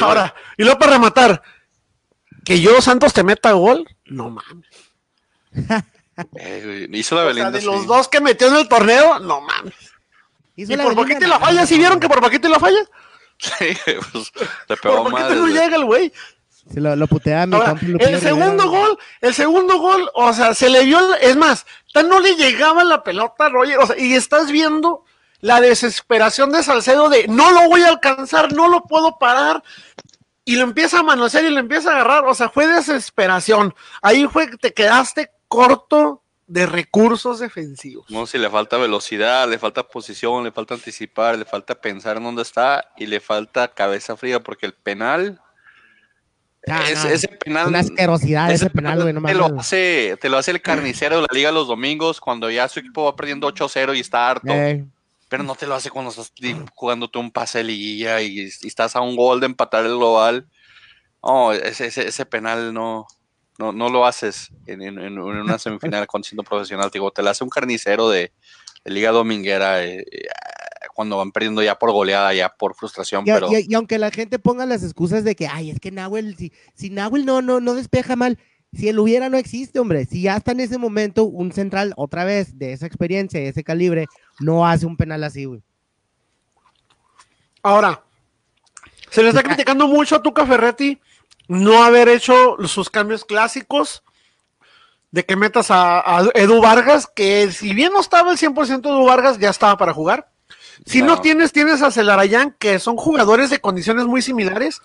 Ahora, 0.00 0.34
y 0.56 0.62
luego 0.62 0.78
para 0.78 0.92
rematar, 0.92 1.42
que 2.44 2.60
yo 2.60 2.80
Santos 2.80 3.12
te 3.12 3.22
meta 3.22 3.52
gol, 3.52 3.86
no 4.06 4.30
mames. 4.30 4.66
Eh, 6.36 6.88
hizo 6.92 7.14
la 7.14 7.24
Belinda. 7.24 7.50
de 7.50 7.62
los 7.62 7.86
dos 7.86 8.08
que 8.08 8.20
metió 8.20 8.48
en 8.48 8.56
el 8.56 8.68
torneo, 8.68 9.18
no 9.18 9.40
mames. 9.40 9.74
¿Y 10.56 10.76
por 10.76 10.94
Paquito 10.94 11.26
la 11.26 11.40
falla? 11.40 11.66
¿Sí 11.66 11.78
vieron 11.78 11.98
que 11.98 12.08
por 12.08 12.20
Paquito 12.20 12.48
la 12.48 12.60
falla? 12.60 12.80
Sí, 13.38 13.76
pues 14.12 14.32
le 14.68 14.76
pegó 14.76 15.04
¿Por 15.04 15.12
no 15.12 15.46
llega 15.48 15.76
el 15.76 15.84
güey? 15.84 16.12
Se 16.72 16.80
lo, 16.80 16.94
lo 16.94 17.06
putea 17.08 17.44
mi 17.46 17.56
Ahora, 17.56 17.74
El 17.98 18.20
segundo 18.20 18.68
gol, 18.68 18.98
el 19.20 19.34
segundo 19.34 19.78
gol, 19.78 20.08
o 20.14 20.32
sea, 20.32 20.54
se 20.54 20.70
le 20.70 20.84
vio, 20.84 20.98
es 21.16 21.36
más, 21.36 21.66
no 21.94 22.20
le 22.20 22.36
llegaba 22.36 22.84
la 22.84 23.02
pelota, 23.02 23.48
Roger, 23.48 23.78
o 23.78 23.86
sea, 23.86 23.98
y 23.98 24.14
estás 24.14 24.52
viendo 24.52 25.04
la 25.40 25.60
desesperación 25.60 26.52
de 26.52 26.62
Salcedo 26.62 27.08
de 27.08 27.26
no 27.26 27.50
lo 27.50 27.68
voy 27.68 27.82
a 27.82 27.88
alcanzar, 27.88 28.52
no 28.52 28.68
lo 28.68 28.84
puedo 28.84 29.18
parar, 29.18 29.64
y 30.44 30.56
lo 30.56 30.62
empieza 30.62 31.00
a 31.00 31.02
manosear 31.02 31.44
y 31.44 31.50
lo 31.50 31.58
empieza 31.58 31.90
a 31.90 31.94
agarrar, 31.94 32.24
o 32.26 32.34
sea, 32.34 32.48
fue 32.48 32.66
desesperación. 32.66 33.74
Ahí 34.00 34.26
fue 34.26 34.48
que 34.50 34.56
te 34.56 34.72
quedaste 34.72 35.30
corto 35.52 36.22
de 36.46 36.64
recursos 36.64 37.38
defensivos. 37.40 38.10
No, 38.10 38.26
si 38.26 38.38
le 38.38 38.48
falta 38.48 38.78
velocidad, 38.78 39.46
le 39.48 39.58
falta 39.58 39.82
posición, 39.82 40.44
le 40.44 40.50
falta 40.50 40.74
anticipar, 40.74 41.38
le 41.38 41.44
falta 41.44 41.74
pensar 41.74 42.16
en 42.16 42.24
dónde 42.24 42.42
está 42.42 42.90
y 42.96 43.06
le 43.06 43.20
falta 43.20 43.68
cabeza 43.68 44.16
fría 44.16 44.42
porque 44.42 44.64
el 44.64 44.72
penal 44.72 45.40
ese 46.64 47.28
penal. 47.28 47.68
Una 47.68 47.80
asquerosidad 47.80 48.50
ese, 48.50 48.70
penal, 48.70 48.98
te, 49.26 49.34
lo 49.34 49.46
hace, 49.58 50.16
te 50.20 50.28
lo 50.28 50.38
hace 50.38 50.52
el 50.52 50.62
carnicero 50.62 51.16
de 51.16 51.22
la 51.22 51.28
liga 51.32 51.50
los 51.50 51.66
domingos 51.66 52.20
cuando 52.20 52.50
ya 52.50 52.68
su 52.68 52.80
equipo 52.80 53.04
va 53.04 53.16
perdiendo 53.16 53.52
8-0 53.52 53.96
y 53.96 54.00
está 54.00 54.30
harto. 54.30 54.54
Pero 55.28 55.42
no 55.44 55.54
te 55.54 55.66
lo 55.66 55.74
hace 55.74 55.90
cuando 55.90 56.10
estás 56.10 56.32
jugándote 56.74 57.18
un 57.18 57.30
pase 57.30 57.58
de 57.58 57.64
liguilla 57.64 58.20
y, 58.20 58.40
estás 58.40 58.94
a 58.94 59.00
un 59.00 59.16
gol 59.16 59.40
de 59.40 59.46
empatar 59.46 59.84
el 59.84 59.96
global. 59.96 60.46
Oh, 61.20 61.52
ese, 61.52 61.86
ese, 61.86 62.26
penal 62.26 62.74
no, 62.74 63.06
no, 63.58 63.72
no 63.72 63.88
lo 63.88 64.06
haces 64.06 64.50
en, 64.66 65.18
una 65.18 65.58
semifinal 65.58 66.06
con 66.06 66.24
siendo 66.24 66.42
profesional. 66.42 66.90
Te, 66.90 66.98
digo, 66.98 67.10
te 67.10 67.22
lo 67.22 67.30
hace 67.30 67.44
un 67.44 67.50
carnicero 67.50 68.08
de, 68.08 68.32
liga 68.84 69.10
dominguera. 69.10 69.84
Eh, 69.84 70.04
eh, 70.10 70.26
cuando 70.94 71.16
van 71.16 71.32
perdiendo 71.32 71.62
ya 71.62 71.78
por 71.78 71.90
goleada, 71.90 72.34
ya 72.34 72.48
por 72.50 72.74
frustración. 72.74 73.22
Y, 73.26 73.32
pero... 73.32 73.48
y, 73.50 73.74
aunque 73.74 73.98
la 73.98 74.10
gente 74.10 74.38
ponga 74.38 74.66
las 74.66 74.82
excusas 74.82 75.24
de 75.24 75.34
que, 75.34 75.46
ay, 75.46 75.70
es 75.70 75.80
que 75.80 75.90
Nahuel, 75.90 76.36
si, 76.36 76.52
si 76.74 76.90
Nahuel 76.90 77.24
no, 77.24 77.40
no, 77.40 77.60
no 77.60 77.74
despeja 77.74 78.16
mal, 78.16 78.38
si 78.72 78.88
él 78.88 78.98
hubiera, 78.98 79.28
no 79.28 79.36
existe, 79.36 79.78
hombre. 79.78 80.06
Si 80.06 80.22
ya 80.22 80.36
está 80.36 80.52
en 80.52 80.60
ese 80.60 80.78
momento 80.78 81.24
un 81.24 81.52
central, 81.52 81.92
otra 81.96 82.24
vez, 82.24 82.58
de 82.58 82.72
esa 82.72 82.86
experiencia, 82.86 83.40
de 83.40 83.48
ese 83.48 83.64
calibre, 83.64 84.06
no 84.40 84.66
hace 84.66 84.86
un 84.86 84.96
penal 84.96 85.24
así, 85.24 85.44
güey. 85.44 85.62
Ahora, 87.62 88.02
se 89.10 89.22
le 89.22 89.28
está 89.28 89.42
criticando 89.42 89.86
mucho 89.86 90.16
a 90.16 90.22
Tuca 90.22 90.46
Ferretti 90.46 90.98
no 91.48 91.82
haber 91.82 92.08
hecho 92.08 92.56
sus 92.66 92.90
cambios 92.90 93.24
clásicos 93.24 94.02
de 95.10 95.24
que 95.24 95.36
metas 95.36 95.70
a, 95.70 96.18
a 96.18 96.24
Edu 96.34 96.60
Vargas, 96.60 97.06
que 97.06 97.52
si 97.52 97.74
bien 97.74 97.92
no 97.92 98.00
estaba 98.00 98.32
el 98.32 98.38
100% 98.38 98.80
de 98.80 98.88
Edu 98.88 99.04
Vargas, 99.04 99.38
ya 99.38 99.50
estaba 99.50 99.76
para 99.76 99.92
jugar. 99.92 100.32
Si 100.86 101.02
no. 101.02 101.20
tienes, 101.20 101.52
tienes 101.52 101.82
a 101.82 101.90
Celarayán, 101.90 102.56
que 102.58 102.78
son 102.78 102.96
jugadores 102.96 103.50
de 103.50 103.60
condiciones 103.60 104.06
muy 104.06 104.22
similares, 104.22 104.80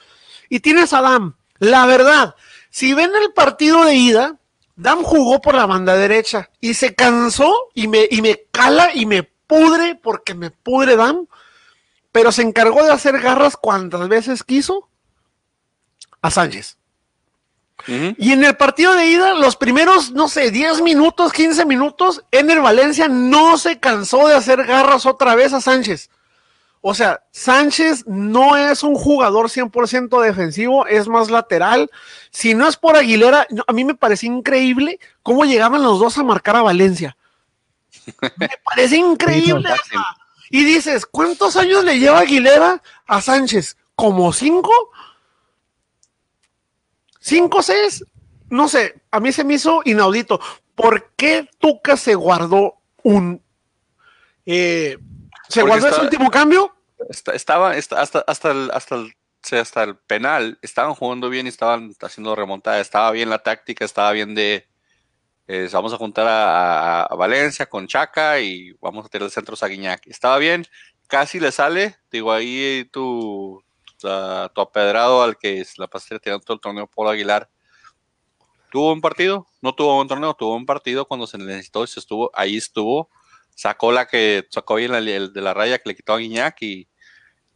y 0.49 0.59
tienes 0.59 0.93
a 0.93 1.01
Dam. 1.01 1.35
La 1.59 1.85
verdad, 1.85 2.35
si 2.69 2.93
ven 2.93 3.11
el 3.21 3.33
partido 3.33 3.85
de 3.85 3.95
ida, 3.95 4.35
Dam 4.75 5.01
jugó 5.03 5.41
por 5.41 5.55
la 5.55 5.65
banda 5.65 5.95
derecha 5.95 6.51
y 6.61 6.75
se 6.75 6.93
cansó 6.93 7.51
y 7.73 7.87
me, 7.87 8.07
y 8.11 8.21
me 8.21 8.43
cala 8.51 8.91
y 8.93 9.05
me 9.05 9.23
pudre 9.23 9.95
porque 9.95 10.35
me 10.35 10.51
pudre 10.51 10.95
Dam, 10.95 11.25
pero 12.11 12.31
se 12.31 12.43
encargó 12.43 12.83
de 12.83 12.91
hacer 12.91 13.19
garras 13.19 13.57
cuantas 13.57 14.07
veces 14.07 14.43
quiso 14.43 14.89
a 16.21 16.31
Sánchez. 16.31 16.77
Y 17.85 18.33
en 18.33 18.43
el 18.43 18.57
partido 18.57 18.95
de 18.95 19.07
ida, 19.07 19.33
los 19.35 19.55
primeros, 19.55 20.11
no 20.11 20.27
sé, 20.27 20.51
10 20.51 20.81
minutos, 20.81 21.31
15 21.31 21.65
minutos, 21.65 22.23
Ener 22.31 22.59
Valencia 22.59 23.07
no 23.07 23.57
se 23.57 23.79
cansó 23.79 24.27
de 24.27 24.35
hacer 24.35 24.65
garras 24.65 25.05
otra 25.05 25.35
vez 25.35 25.53
a 25.53 25.61
Sánchez. 25.61 26.09
O 26.81 26.93
sea, 26.93 27.23
Sánchez 27.31 28.05
no 28.07 28.57
es 28.57 28.83
un 28.83 28.95
jugador 28.95 29.49
100% 29.49 30.21
defensivo, 30.21 30.85
es 30.85 31.07
más 31.07 31.29
lateral. 31.29 31.89
Si 32.29 32.53
no 32.53 32.67
es 32.67 32.77
por 32.77 32.95
Aguilera, 32.95 33.47
a 33.67 33.73
mí 33.73 33.83
me 33.83 33.95
parece 33.95 34.27
increíble 34.27 34.99
cómo 35.23 35.45
llegaban 35.45 35.83
los 35.83 35.99
dos 35.99 36.17
a 36.17 36.23
marcar 36.23 36.55
a 36.55 36.61
Valencia. 36.61 37.17
Me 38.37 38.49
parece 38.63 38.97
increíble. 38.97 39.69
y 40.49 40.63
dices, 40.63 41.05
¿cuántos 41.05 41.57
años 41.57 41.83
le 41.83 41.99
lleva 41.99 42.19
Aguilera 42.19 42.81
a 43.05 43.21
Sánchez? 43.21 43.75
¿Como 43.95 44.31
cinco? 44.31 44.71
Cinco, 47.27 47.61
seis, 47.61 48.05
no 48.49 48.69
sé, 48.69 49.01
a 49.11 49.19
mí 49.19 49.33
se 49.33 49.43
me 49.43 49.55
hizo 49.55 49.81
inaudito. 49.83 50.39
¿Por 50.75 51.11
qué 51.17 51.49
Tuca 51.59 51.97
se 51.97 52.15
guardó 52.15 52.75
un... 53.03 53.43
Eh, 54.45 54.97
¿Se 55.49 55.61
guardó 55.61 55.89
ese 55.89 55.99
último 55.99 56.31
cambio? 56.31 56.73
Estaba 57.33 57.71
hasta, 57.71 57.99
hasta, 58.01 58.51
el, 58.51 58.71
hasta, 58.71 58.95
el, 58.95 59.13
hasta 59.59 59.83
el 59.83 59.97
penal, 59.97 60.57
estaban 60.61 60.93
jugando 60.93 61.29
bien 61.29 61.47
y 61.47 61.49
estaban 61.49 61.93
haciendo 61.99 62.33
remontada, 62.33 62.79
estaba 62.79 63.11
bien 63.11 63.29
la 63.29 63.43
táctica, 63.43 63.83
estaba 63.83 64.13
bien 64.13 64.33
de... 64.33 64.65
Eh, 65.49 65.67
vamos 65.73 65.91
a 65.91 65.97
juntar 65.97 66.27
a, 66.29 67.13
Valencia 67.17 67.65
con 67.65 67.87
Chaca 67.87 68.39
y 68.39 68.71
vamos 68.79 69.05
a 69.05 69.09
tener 69.09 69.25
el 69.25 69.31
centro 69.31 69.57
Saguiñac. 69.57 70.07
Estaba 70.07 70.37
bien, 70.37 70.65
casi 71.07 71.41
le 71.41 71.51
sale, 71.51 71.97
digo, 72.09 72.31
ahí 72.31 72.87
tu, 72.89 73.61
tu 73.97 74.61
apedrado 74.61 75.23
al 75.23 75.37
que 75.37 75.59
es 75.59 75.77
la 75.77 75.87
pastel 75.87 76.21
tirando 76.21 76.43
todo 76.43 76.55
el 76.55 76.61
torneo 76.61 76.87
Polo 76.87 77.09
Aguilar. 77.09 77.49
¿Tuvo 78.71 78.91
un 78.91 79.01
partido? 79.01 79.47
No 79.61 79.73
tuvo 79.73 79.99
un 79.99 80.07
torneo, 80.07 80.33
tuvo 80.33 80.55
un 80.55 80.65
partido 80.65 81.07
cuando 81.07 81.25
se 81.25 81.37
necesitó 81.37 81.83
y 81.83 81.87
se 81.87 81.99
estuvo, 81.99 82.31
ahí 82.33 82.57
estuvo. 82.57 83.09
Sacó 83.55 83.91
la 83.91 84.07
que 84.07 84.45
sacó 84.49 84.75
bien 84.75 84.93
el 84.93 85.33
de 85.33 85.41
la 85.41 85.53
raya 85.53 85.79
que 85.79 85.89
le 85.89 85.95
quitó 85.95 86.13
a 86.13 86.17
Guiñac 86.17 86.61
y, 86.61 86.87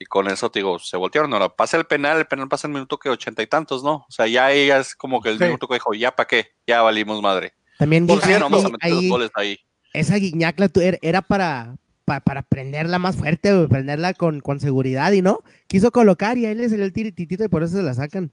con 0.09 0.27
eso 0.27 0.49
te 0.49 0.59
digo, 0.59 0.79
se 0.79 0.97
voltearon. 0.97 1.31
Ahora 1.33 1.49
pasa 1.49 1.77
el 1.77 1.85
penal, 1.85 2.17
el 2.17 2.25
penal 2.25 2.47
pasa 2.47 2.67
el 2.67 2.73
minuto 2.73 2.97
que 2.97 3.09
ochenta 3.09 3.43
y 3.43 3.47
tantos, 3.47 3.83
¿no? 3.83 4.05
O 4.07 4.11
sea, 4.11 4.25
ya 4.25 4.51
ella 4.51 4.79
es 4.79 4.95
como 4.95 5.21
que 5.21 5.29
el 5.29 5.39
minuto 5.39 5.67
que 5.67 5.75
dijo, 5.75 5.93
ya 5.93 6.15
para 6.15 6.27
qué, 6.27 6.55
ya 6.65 6.81
valimos 6.81 7.21
madre. 7.21 7.53
También 7.77 8.07
Por 8.07 8.21
cierto, 8.21 8.45
vamos 8.45 8.65
a 8.65 8.69
meter 8.69 8.91
los 8.91 9.07
goles 9.07 9.31
ahí. 9.35 9.59
Esa 9.93 10.15
Guiñac 10.15 10.55
era 11.01 11.21
para 11.21 11.75
para 12.19 12.41
prenderla 12.41 12.99
más 12.99 13.15
fuerte, 13.15 13.67
prenderla 13.67 14.13
con, 14.13 14.41
con 14.41 14.59
seguridad 14.59 15.11
y 15.13 15.21
no, 15.21 15.39
quiso 15.67 15.91
colocar 15.91 16.37
y 16.37 16.45
ahí 16.45 16.55
le 16.55 16.69
salió 16.69 16.85
el 16.85 16.93
tirititito 16.93 17.43
y 17.43 17.47
por 17.47 17.63
eso 17.63 17.77
se 17.77 17.83
la 17.83 17.93
sacan. 17.93 18.31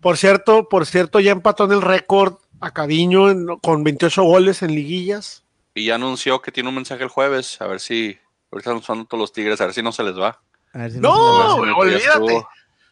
Por 0.00 0.16
cierto, 0.16 0.68
por 0.68 0.84
cierto, 0.84 1.20
ya 1.20 1.30
empató 1.30 1.64
en 1.64 1.72
el 1.72 1.80
récord 1.80 2.34
a 2.60 2.72
Caviño 2.72 3.58
con 3.60 3.84
28 3.84 4.22
goles 4.24 4.62
en 4.62 4.74
liguillas. 4.74 5.44
Y 5.74 5.86
ya 5.86 5.94
anunció 5.94 6.42
que 6.42 6.52
tiene 6.52 6.68
un 6.68 6.74
mensaje 6.74 7.04
el 7.04 7.08
jueves, 7.08 7.60
a 7.60 7.66
ver 7.66 7.78
si, 7.78 8.18
ahorita 8.50 8.74
están 8.74 9.06
todos 9.06 9.20
los 9.20 9.32
Tigres, 9.32 9.60
a 9.60 9.66
ver 9.66 9.74
si 9.74 9.82
no 9.82 9.92
se 9.92 10.02
les 10.02 10.18
va. 10.18 10.40
no, 10.74 11.54
olvídate. 11.56 12.44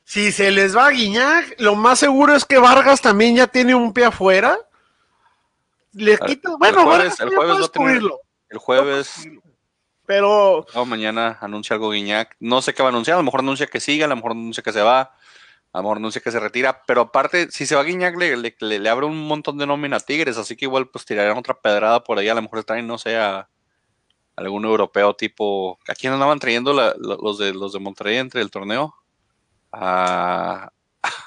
Si 0.04 0.32
se 0.32 0.50
les 0.50 0.76
va 0.76 0.86
a 0.86 0.90
Guiñac, 0.90 1.56
lo 1.58 1.76
más 1.76 1.98
seguro 1.98 2.34
es 2.34 2.44
que 2.44 2.58
Vargas 2.58 3.00
también 3.00 3.36
ya 3.36 3.46
tiene 3.46 3.74
un 3.74 3.92
pie 3.92 4.06
afuera. 4.06 4.58
Le 5.92 6.18
quita, 6.18 6.56
bueno, 6.58 6.80
el 6.80 6.86
jueves, 6.86 7.20
el 7.20 7.28
jueves, 7.36 7.70
el 8.48 8.58
jueves 8.58 9.28
Pero. 10.10 10.66
mañana 10.86 11.38
anuncia 11.40 11.74
algo 11.74 11.90
Guiñac. 11.90 12.36
No 12.40 12.62
sé 12.62 12.74
qué 12.74 12.82
va 12.82 12.88
a 12.88 12.90
anunciar. 12.90 13.14
A 13.14 13.18
lo 13.18 13.22
mejor 13.22 13.40
anuncia 13.42 13.68
que 13.68 13.78
sigue, 13.78 14.02
a 14.02 14.08
lo 14.08 14.16
mejor 14.16 14.32
anuncia 14.32 14.60
que 14.60 14.72
se 14.72 14.82
va. 14.82 15.14
A 15.72 15.78
lo 15.78 15.82
mejor 15.84 15.98
anuncia 15.98 16.20
que 16.20 16.32
se 16.32 16.40
retira. 16.40 16.82
Pero 16.84 17.02
aparte, 17.02 17.48
si 17.52 17.64
se 17.64 17.76
va 17.76 17.84
Guiñac, 17.84 18.16
le, 18.16 18.36
le, 18.36 18.88
abre 18.88 19.06
un 19.06 19.28
montón 19.28 19.56
de 19.56 19.68
nómina 19.68 19.98
a 19.98 20.00
Tigres. 20.00 20.36
Así 20.36 20.56
que 20.56 20.64
igual 20.64 20.88
pues 20.88 21.04
tirarían 21.04 21.38
otra 21.38 21.54
pedrada 21.54 22.02
por 22.02 22.18
ahí. 22.18 22.28
A 22.28 22.34
lo 22.34 22.42
mejor 22.42 22.64
traen, 22.64 22.88
no 22.88 22.98
sé, 22.98 23.18
a 23.18 23.48
algún 24.34 24.64
europeo 24.64 25.14
tipo. 25.14 25.78
¿A 25.86 25.94
quién 25.94 26.12
andaban 26.12 26.40
trayendo 26.40 26.72
los, 26.72 27.38
de, 27.38 27.54
los 27.54 27.72
de 27.72 27.78
Monterrey 27.78 28.16
entre 28.16 28.40
el 28.40 28.50
torneo? 28.50 28.96
A, 29.72 30.72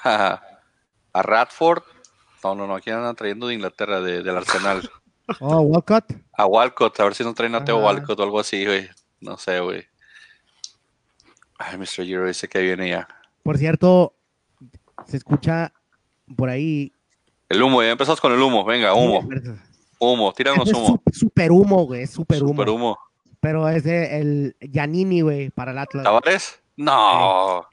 a, 0.04 1.22
Radford. 1.22 1.84
No, 2.42 2.54
no, 2.54 2.66
no. 2.66 2.76
¿A 2.76 2.82
quién 2.82 2.96
andan 2.96 3.16
trayendo 3.16 3.46
de 3.46 3.54
Inglaterra, 3.54 4.02
del 4.02 4.36
Arsenal? 4.36 4.90
Oh, 5.40 5.60
Walcott. 5.60 6.12
A 6.32 6.46
Walcott, 6.46 7.00
a 7.00 7.04
ver 7.04 7.14
si 7.14 7.24
no 7.24 7.34
traen 7.34 7.54
a 7.54 7.64
Teo 7.64 7.78
Walcott 7.78 8.18
o 8.18 8.22
algo 8.22 8.40
así, 8.40 8.64
güey. 8.64 8.88
No 9.20 9.38
sé, 9.38 9.60
güey. 9.60 9.84
Ay, 11.58 11.78
Mr. 11.78 12.04
Giro 12.04 12.26
dice 12.26 12.48
que 12.48 12.60
viene 12.60 12.90
ya. 12.90 13.08
Por 13.42 13.58
cierto, 13.58 14.14
se 15.06 15.16
escucha 15.16 15.72
por 16.36 16.48
ahí. 16.48 16.92
El 17.48 17.62
humo, 17.62 17.82
ya 17.82 17.90
empezamos 17.90 18.20
con 18.20 18.32
el 18.32 18.40
humo. 18.40 18.64
Venga, 18.64 18.94
humo. 18.94 19.26
Humo, 19.98 20.32
tíranos 20.32 20.72
humo. 20.72 21.02
Es 21.06 21.18
super 21.18 21.52
humo, 21.52 21.84
güey. 21.86 22.02
Es 22.02 22.10
super 22.10 22.42
humo. 22.42 22.52
Super 22.52 22.68
humo. 22.68 22.98
Pero 23.40 23.68
es 23.68 23.84
de 23.84 24.18
el 24.18 24.56
Giannini, 24.60 25.20
güey, 25.20 25.50
para 25.50 25.72
el 25.72 25.78
Atlas. 25.78 26.04
¿Tavares? 26.04 26.60
No. 26.76 27.66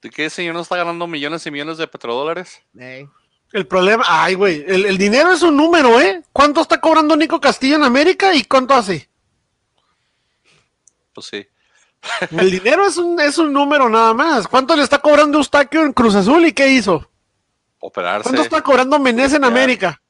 ¿De 0.00 0.10
qué 0.10 0.30
señor 0.30 0.54
no 0.54 0.60
está 0.60 0.76
ganando 0.76 1.06
millones 1.06 1.44
y 1.46 1.50
millones 1.50 1.78
de 1.78 1.88
petrodólares? 1.88 2.62
Eh. 2.78 3.08
El 3.52 3.66
problema, 3.66 4.04
ay, 4.06 4.34
güey, 4.34 4.64
el, 4.66 4.98
dinero 4.98 5.32
es 5.32 5.42
un 5.42 5.56
número, 5.56 5.98
¿eh? 6.00 6.22
¿Cuánto 6.32 6.60
está 6.60 6.80
cobrando 6.80 7.16
Nico 7.16 7.40
Castillo 7.40 7.76
en 7.76 7.82
América 7.82 8.34
y 8.34 8.44
cuánto 8.44 8.74
hace? 8.74 9.08
Pues 11.14 11.26
sí. 11.26 11.48
El 12.30 12.50
dinero 12.50 12.86
es 12.86 12.96
un, 12.96 13.18
es 13.20 13.38
un 13.38 13.52
número 13.52 13.88
nada 13.88 14.14
más. 14.14 14.46
¿Cuánto 14.46 14.76
le 14.76 14.82
está 14.82 14.98
cobrando 14.98 15.38
Eustaquio 15.38 15.82
en 15.82 15.92
Cruz 15.92 16.14
Azul 16.14 16.44
y 16.46 16.52
qué 16.52 16.68
hizo? 16.68 17.10
Operarse. 17.80 18.24
¿Cuánto 18.24 18.42
está 18.42 18.62
cobrando 18.62 18.98
Menés 18.98 19.32
en 19.32 19.44
América? 19.44 20.00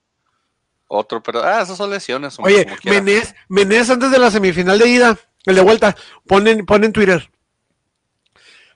Otro, 0.89 1.23
pero 1.23 1.43
ah, 1.43 1.63
esas 1.63 1.77
son 1.77 1.91
lesiones. 1.91 2.39
Oye, 2.39 2.67
Menés, 2.85 3.35
Menés 3.49 3.89
antes 3.91 4.11
de 4.11 4.19
la 4.19 4.31
semifinal 4.31 4.79
de 4.79 4.89
ida, 4.89 5.19
el 5.45 5.55
de 5.55 5.61
vuelta, 5.61 5.97
ponen, 6.27 6.67
ponen 6.67 6.93
Twitter. 6.93 7.31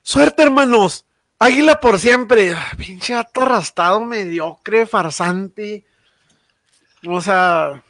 Suerte, 0.03 0.43
hermanos. 0.43 1.05
Águila 1.43 1.79
por 1.81 1.99
siempre. 1.99 2.53
Ah, 2.53 2.71
pinche 2.77 3.13
atorrastado, 3.13 3.99
mediocre, 3.99 4.85
farsante. 4.85 5.85
O 7.05 7.19
sea, 7.19 7.83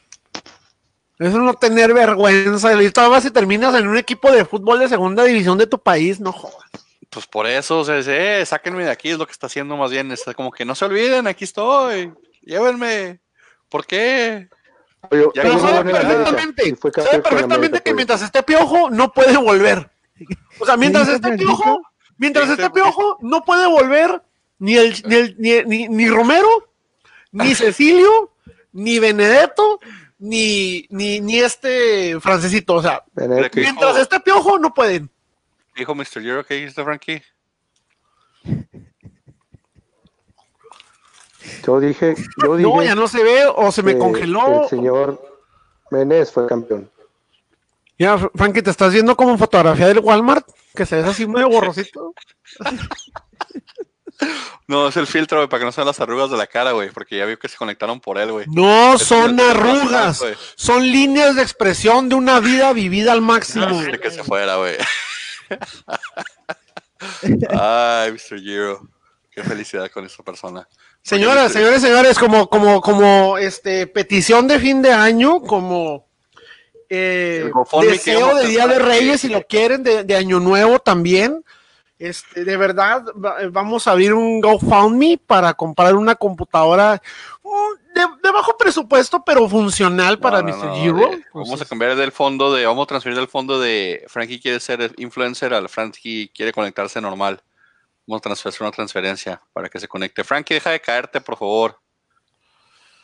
eso 1.20 1.38
no 1.38 1.54
tener 1.54 1.94
vergüenza. 1.94 2.72
Y 2.72 2.90
vas 2.90 3.24
y 3.24 3.30
terminas 3.30 3.74
en 3.76 3.86
un 3.86 3.96
equipo 3.96 4.32
de 4.32 4.44
fútbol 4.44 4.80
de 4.80 4.88
segunda 4.88 5.22
división 5.22 5.56
de 5.56 5.68
tu 5.68 5.78
país, 5.78 6.18
no 6.18 6.32
jodas. 6.32 6.68
Pues 7.10 7.28
por 7.28 7.46
eso, 7.46 7.78
o 7.78 7.84
sea, 7.84 8.00
eh, 8.04 8.44
sáquenme 8.44 8.84
de 8.84 8.90
aquí, 8.90 9.10
es 9.10 9.18
lo 9.18 9.26
que 9.26 9.32
está 9.32 9.46
haciendo 9.46 9.76
más 9.76 9.92
bien. 9.92 10.10
Es 10.10 10.24
como 10.34 10.50
que 10.50 10.64
no 10.64 10.74
se 10.74 10.86
olviden, 10.86 11.28
aquí 11.28 11.44
estoy. 11.44 12.12
Llévenme. 12.42 13.20
¿Por 13.68 13.86
qué? 13.86 14.48
sabe 15.10 15.92
perfectamente, 15.92 16.76
sabe 16.80 17.18
perfectamente 17.20 17.80
que 17.82 17.94
mientras 17.94 18.22
esté 18.22 18.42
piojo, 18.42 18.90
no 18.90 19.12
puede 19.12 19.36
volver. 19.36 19.90
O 20.58 20.66
sea, 20.66 20.76
mientras 20.76 21.06
esté 21.08 21.36
piojo, 21.36 21.80
Mientras 22.16 22.48
este 22.48 22.70
piojo, 22.70 23.18
no 23.20 23.44
puede 23.44 23.66
volver 23.66 24.22
ni, 24.58 24.76
el, 24.76 25.34
ni, 25.38 25.88
ni, 25.88 26.08
Romero, 26.08 26.48
ni 27.32 27.54
Cecilio, 27.54 28.32
ni 28.72 28.98
Benedetto, 28.98 29.80
ni, 30.18 30.86
ni, 30.90 31.38
este 31.38 32.18
francesito. 32.20 32.74
O 32.74 32.82
sea, 32.82 33.04
mientras 33.54 33.98
esté 33.98 34.20
piojo, 34.20 34.58
no 34.58 34.72
pueden. 34.72 35.10
Dijo 35.76 35.94
Mr. 35.94 36.18
Euro, 36.24 36.46
¿qué 36.46 36.54
dijiste, 36.54 36.84
Frankie? 36.84 37.22
Yo 41.66 41.80
dije, 41.80 42.14
yo 42.42 42.56
dije. 42.56 42.68
No, 42.68 42.82
ya 42.82 42.94
no 42.94 43.08
se 43.08 43.22
ve 43.22 43.46
o 43.46 43.72
se 43.72 43.82
me 43.82 43.98
congeló. 43.98 44.62
El 44.64 44.68
señor 44.68 45.20
Menés 45.90 46.30
fue 46.30 46.46
campeón. 46.46 46.90
Ya, 47.98 48.18
Frankie, 48.34 48.62
¿te 48.62 48.70
estás 48.70 48.92
viendo 48.92 49.16
como 49.16 49.38
fotografía 49.38 49.86
del 49.86 50.00
Walmart? 50.00 50.46
Que 50.74 50.84
se 50.84 50.96
ve 50.96 51.08
así 51.08 51.26
muy 51.26 51.44
borrosito. 51.44 52.14
No, 54.66 54.88
es 54.88 54.96
el 54.96 55.06
filtro, 55.06 55.46
para 55.48 55.60
que 55.60 55.66
no 55.66 55.72
sean 55.72 55.86
las 55.86 56.00
arrugas 56.00 56.30
de 56.30 56.38
la 56.38 56.46
cara, 56.46 56.72
güey, 56.72 56.90
porque 56.90 57.18
ya 57.18 57.26
vio 57.26 57.38
que 57.38 57.48
se 57.48 57.56
conectaron 57.56 58.00
por 58.00 58.16
él, 58.16 58.32
güey. 58.32 58.46
No 58.48 58.98
son 58.98 59.38
arrugas, 59.38 60.24
son 60.54 60.84
líneas 60.84 61.36
de 61.36 61.42
expresión 61.42 62.08
de 62.08 62.14
una 62.14 62.40
vida 62.40 62.72
vivida 62.72 63.12
al 63.12 63.20
máximo. 63.20 63.66
No, 63.66 64.00
que 64.00 64.10
se 64.10 64.24
fuera, 64.24 64.56
güey. 64.56 64.76
Ay, 67.50 68.12
Mr. 68.12 68.40
Giro, 68.40 68.88
qué 69.30 69.42
felicidad 69.42 69.90
con 69.90 70.06
esta 70.06 70.22
persona. 70.22 70.66
Señoras, 71.02 71.52
señores, 71.52 71.82
señores, 71.82 72.18
como, 72.18 72.48
como, 72.48 72.80
como, 72.80 73.36
este, 73.36 73.86
petición 73.86 74.48
de 74.48 74.58
fin 74.58 74.80
de 74.80 74.92
año, 74.92 75.42
como 75.42 76.08
eh, 76.94 77.52
deseo 77.82 78.34
de 78.36 78.46
Día 78.46 78.66
de 78.66 78.78
Reyes, 78.78 79.20
si 79.20 79.28
lo 79.28 79.42
quieren, 79.42 79.82
de, 79.82 80.16
Año 80.16 80.40
Nuevo 80.40 80.78
también. 80.78 81.44
Este, 81.98 82.44
de 82.44 82.56
verdad, 82.56 83.04
vamos 83.52 83.86
a 83.86 83.92
abrir 83.92 84.12
un 84.12 84.40
GoFundMe 84.40 85.18
para 85.24 85.54
comprar 85.54 85.94
una 85.94 86.16
computadora 86.16 87.00
mm, 87.42 87.94
de, 88.22 88.30
bajo 88.32 88.58
presupuesto, 88.58 89.22
pero 89.24 89.48
funcional 89.48 90.18
para 90.18 90.42
Mr. 90.42 90.74
Giro. 90.74 91.10
vamos 91.32 91.62
a 91.62 91.64
cambiar 91.64 91.94
del 91.94 92.10
fondo 92.10 92.52
de, 92.52 92.66
vamos 92.66 92.84
a 92.84 92.88
transferir 92.88 93.16
del 93.16 93.28
fondo 93.28 93.60
de 93.60 94.04
Frankie 94.08 94.40
quiere 94.40 94.58
ser 94.58 94.92
influencer 94.96 95.54
al 95.54 95.68
Frankie 95.68 96.30
quiere 96.34 96.52
conectarse 96.52 97.00
normal. 97.00 97.40
Vamos 98.06 98.20
a 98.20 98.22
transferir 98.22 98.56
una 98.60 98.70
transferencia 98.70 99.40
para 99.52 99.68
que 99.68 99.80
se 99.80 99.88
conecte. 99.88 100.24
Frankie, 100.24 100.54
deja 100.54 100.70
de 100.70 100.80
caerte, 100.80 101.20
por 101.20 101.38
favor. 101.38 101.80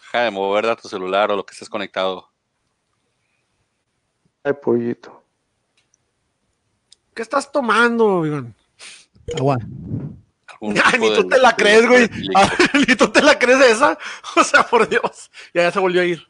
Deja 0.02 0.24
de 0.24 0.30
mover 0.30 0.66
a 0.66 0.76
tu 0.76 0.88
celular 0.88 1.30
o 1.30 1.36
lo 1.36 1.46
que 1.46 1.52
estés 1.52 1.70
conectado. 1.70 2.29
Ay, 4.42 4.52
pollito. 4.54 5.24
¿Qué 7.14 7.22
estás 7.22 7.50
tomando, 7.50 8.24
Iván? 8.24 8.54
Agua. 9.36 9.58
ni 10.60 11.14
tú 11.14 11.28
te 11.28 11.38
la 11.38 11.54
crees, 11.56 11.86
güey. 11.86 12.08
ni 12.88 12.96
tú 12.96 13.08
te 13.08 13.22
la 13.22 13.38
crees 13.38 13.60
esa. 13.60 13.98
O 14.36 14.44
sea, 14.44 14.62
por 14.66 14.88
Dios. 14.88 15.30
Ya, 15.52 15.70
se 15.70 15.78
volvió 15.78 16.02
a 16.02 16.04
ir. 16.04 16.26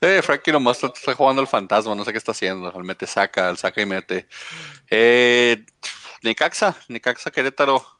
Eh, 0.00 0.22
Frankie 0.22 0.52
nomás 0.52 0.82
está 0.82 1.14
jugando 1.14 1.42
al 1.42 1.48
fantasma, 1.48 1.94
no 1.94 2.04
sé 2.04 2.12
qué 2.12 2.18
está 2.18 2.32
haciendo. 2.32 2.72
Al 2.74 2.84
mete 2.84 3.06
saca, 3.06 3.48
al 3.48 3.58
saca 3.58 3.82
y 3.82 3.86
mete. 3.86 4.28
Eh, 4.88 5.64
Nicaxa, 6.22 6.76
Nicaxa 6.88 7.30
Querétaro. 7.30 7.97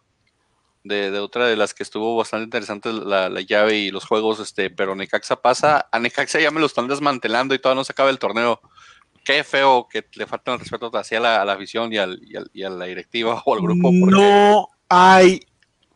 De, 0.89 1.19
otra 1.19 1.47
de 1.47 1.57
las 1.57 1.75
que 1.75 1.83
estuvo 1.83 2.17
bastante 2.17 2.45
interesante 2.45 2.93
la, 2.93 3.29
la, 3.29 3.41
llave 3.43 3.77
y 3.77 3.91
los 3.91 4.05
juegos, 4.05 4.41
este, 4.41 4.71
pero 4.71 4.97
Necaxa 4.97 5.37
pasa, 5.37 5.87
a 5.93 5.99
Necaxa 5.99 6.41
ya 6.41 6.51
me 6.51 6.61
lo 6.61 6.67
están 6.67 6.89
desmantelando 6.89 7.55
y 7.55 7.59
todavía 7.59 7.81
no 7.81 7.85
se 7.85 7.93
acaba 7.93 8.11
el 8.11 8.19
torneo. 8.19 8.61
Qué 9.25 9.45
feo 9.45 9.87
que 9.91 10.07
le 10.15 10.27
falta 10.27 10.55
el 10.55 10.61
respeto 10.61 10.91
hacia 10.95 11.21
la, 11.21 11.43
a 11.43 11.45
la 11.45 11.53
afición 11.53 11.93
y, 11.93 11.99
al, 11.99 12.21
y, 12.53 12.63
a 12.63 12.71
la 12.71 12.87
directiva 12.87 13.43
o 13.45 13.55
al 13.55 13.61
grupo. 13.61 13.91
No 13.93 14.69
hay 14.89 15.41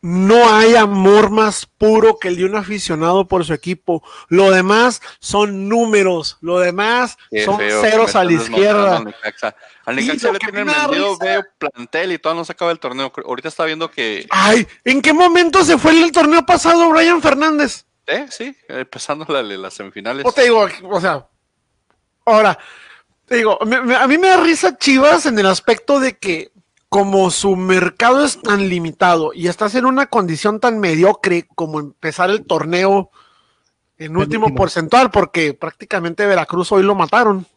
no 0.03 0.53
hay 0.53 0.75
amor 0.75 1.29
más 1.29 1.65
puro 1.65 2.19
que 2.19 2.27
el 2.27 2.35
de 2.35 2.43
un 2.43 2.57
aficionado 2.57 3.25
por 3.25 3.45
su 3.45 3.53
equipo. 3.53 4.03
Lo 4.27 4.51
demás 4.51 5.01
son 5.19 5.69
números, 5.69 6.37
lo 6.41 6.59
demás 6.59 7.17
son 7.45 7.57
ceros 7.57 8.13
a 8.17 8.25
la 8.25 8.33
izquierda. 8.33 8.97
Al 9.85 9.95
Necaxa 9.95 10.31
le 10.33 10.39
tienen 10.39 10.67
vendido 10.67 11.17
veo 11.17 11.45
plantel 11.57 12.11
y 12.11 12.17
todavía 12.17 12.41
no 12.41 12.45
se 12.45 12.51
acaba 12.51 12.71
el 12.71 12.79
torneo. 12.79 13.13
Ahorita 13.25 13.47
está 13.47 13.63
viendo 13.63 13.89
que. 13.89 14.27
Ay, 14.29 14.67
¿en 14.83 15.01
qué 15.01 15.13
momento 15.13 15.63
se 15.63 15.77
fue 15.77 15.97
el 15.97 16.11
torneo 16.11 16.45
pasado 16.45 16.89
Brian 16.89 17.21
Fernández? 17.21 17.85
Eh, 18.05 18.25
sí, 18.29 18.53
empezando 18.67 19.25
las 19.41 19.73
semifinales. 19.73 20.25
O 20.25 20.33
te 20.33 20.43
digo, 20.43 20.67
o 20.83 20.99
sea, 20.99 21.25
ahora, 22.25 22.59
te 23.25 23.37
digo, 23.37 23.57
a 23.61 24.07
mí 24.07 24.17
me 24.17 24.27
da 24.27 24.35
risa 24.35 24.77
Chivas 24.77 25.25
en 25.27 25.39
el 25.39 25.45
aspecto 25.45 26.01
de 26.01 26.17
que 26.17 26.51
como 26.93 27.31
su 27.31 27.55
mercado 27.55 28.23
es 28.23 28.39
tan 28.39 28.69
limitado 28.69 29.31
y 29.33 29.47
estás 29.47 29.73
en 29.73 29.85
una 29.85 30.05
condición 30.05 30.59
tan 30.59 30.77
mediocre 30.79 31.47
como 31.55 31.79
empezar 31.79 32.29
el 32.29 32.45
torneo 32.45 33.09
en 33.97 34.15
último 34.15 34.53
porcentual, 34.53 35.09
porque 35.09 35.55
prácticamente 35.55 36.27
Veracruz 36.27 36.71
hoy 36.71 36.83
lo 36.83 36.93
mataron. 36.93 37.47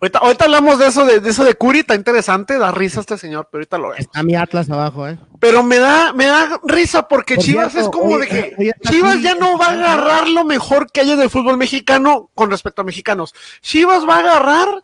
Ahorita, 0.00 0.20
ahorita 0.20 0.44
hablamos 0.46 0.78
de 0.78 0.86
eso, 0.86 1.04
de, 1.04 1.16
eso 1.28 1.44
de 1.44 1.52
Curi, 1.52 1.80
está 1.80 1.94
interesante, 1.94 2.56
da 2.56 2.72
risa 2.72 3.00
este 3.00 3.18
señor, 3.18 3.46
pero 3.52 3.60
ahorita 3.60 3.76
lo 3.76 3.88
vemos. 3.90 4.00
Está 4.00 4.22
mi 4.22 4.36
Atlas 4.36 4.70
abajo, 4.70 5.06
eh. 5.06 5.18
Pero 5.38 5.62
me 5.62 5.76
da, 5.76 6.14
me 6.14 6.24
da 6.24 6.58
risa 6.64 7.06
porque 7.06 7.36
Chivas 7.36 7.74
es 7.74 7.90
como 7.90 8.16
de 8.16 8.26
que 8.26 8.72
Chivas 8.88 9.20
ya 9.20 9.34
no 9.34 9.58
va 9.58 9.66
a 9.66 9.72
agarrar 9.72 10.28
lo 10.28 10.46
mejor 10.46 10.90
que 10.90 11.02
haya 11.02 11.16
del 11.16 11.28
fútbol 11.28 11.58
mexicano 11.58 12.30
con 12.34 12.50
respecto 12.50 12.80
a 12.80 12.86
mexicanos. 12.86 13.34
Chivas 13.60 14.08
va 14.08 14.16
a 14.16 14.20
agarrar 14.20 14.82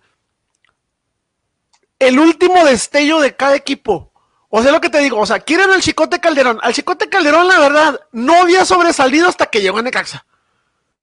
el 1.98 2.18
último 2.18 2.64
destello 2.64 3.20
de 3.20 3.34
cada 3.34 3.56
equipo. 3.56 4.12
O 4.50 4.62
sea, 4.62 4.72
lo 4.72 4.80
que 4.80 4.88
te 4.88 4.98
digo, 5.00 5.18
o 5.18 5.26
sea, 5.26 5.40
quieren 5.40 5.70
al 5.70 5.82
Chicote 5.82 6.20
Calderón. 6.20 6.58
Al 6.62 6.72
Chicote 6.72 7.08
Calderón, 7.08 7.48
la 7.48 7.58
verdad, 7.58 8.00
no 8.12 8.34
había 8.42 8.64
sobresalido 8.64 9.28
hasta 9.28 9.46
que 9.46 9.60
llegó 9.60 9.78
a 9.78 9.82
Necaxa. 9.82 10.24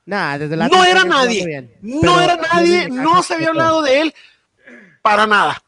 desde 0.05 0.55
la 0.55 0.67
no 0.67 0.83
era 0.83 1.03
nadie. 1.03 1.77
no 1.81 2.19
era 2.21 2.37
nadie, 2.37 2.89
no 2.89 3.21
se 3.21 3.35
había 3.35 3.49
hablado 3.49 3.81
de 3.81 4.01
él. 4.01 4.15
para 5.01 5.27
nada. 5.27 5.61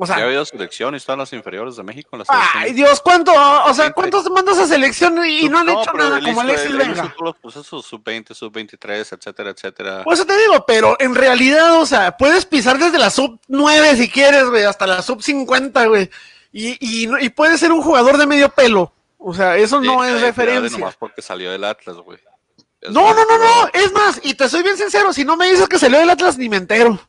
O 0.00 0.06
sea, 0.06 0.16
ha 0.16 0.22
habido 0.22 0.44
selecciones, 0.44 1.04
todas 1.04 1.18
las 1.18 1.32
inferiores 1.32 1.74
de 1.74 1.82
México. 1.82 2.16
Las 2.16 2.28
ay, 2.30 2.72
Dios, 2.72 3.00
¿cuánto? 3.00 3.32
O 3.32 3.74
sea, 3.74 3.92
¿cuántos 3.92 4.30
mandas 4.30 4.56
a 4.58 4.66
selección 4.68 5.18
y 5.26 5.48
no 5.48 5.58
han 5.58 5.68
hecho 5.68 5.92
nada 5.92 6.20
como 6.20 6.40
Alexis 6.40 6.76
Venga? 6.76 7.14
los 7.20 7.36
procesos 7.36 7.84
sub-20, 7.84 8.32
sub-23, 8.32 9.16
etcétera, 9.16 9.50
etcétera. 9.50 10.02
Pues 10.04 10.20
eso 10.20 10.26
te 10.26 10.38
digo, 10.38 10.64
pero 10.66 10.96
en 11.00 11.16
realidad, 11.16 11.80
o 11.80 11.84
sea, 11.84 12.16
puedes 12.16 12.46
pisar 12.46 12.78
desde 12.78 12.96
la 12.96 13.10
sub-9 13.10 13.96
si 13.96 14.08
quieres, 14.08 14.48
güey, 14.48 14.62
hasta 14.62 14.86
la 14.86 15.02
sub-50, 15.02 15.88
güey. 15.88 16.08
Y, 16.52 16.76
y, 16.80 17.24
y 17.24 17.28
puedes 17.30 17.58
ser 17.58 17.72
un 17.72 17.82
jugador 17.82 18.18
de 18.18 18.26
medio 18.26 18.48
pelo. 18.50 18.92
O 19.18 19.34
sea, 19.34 19.56
eso 19.56 19.80
no 19.80 20.04
es 20.04 20.20
referencia. 20.20 20.78
Nomás 20.78 20.94
porque 20.94 21.22
salió 21.22 21.50
del 21.50 21.64
Atlas, 21.64 21.96
güey. 21.96 22.18
No, 22.82 23.12
no, 23.12 23.24
no, 23.24 23.38
no, 23.38 23.68
es 23.74 23.92
más, 23.92 24.20
y 24.22 24.34
te 24.34 24.48
soy 24.48 24.62
bien 24.62 24.76
sincero, 24.76 25.12
si 25.12 25.24
no 25.24 25.36
me 25.36 25.50
dices 25.50 25.68
que 25.68 25.80
salió 25.80 25.98
del 25.98 26.10
Atlas, 26.10 26.38
ni 26.38 26.48
me 26.48 26.58
entero. 26.58 27.00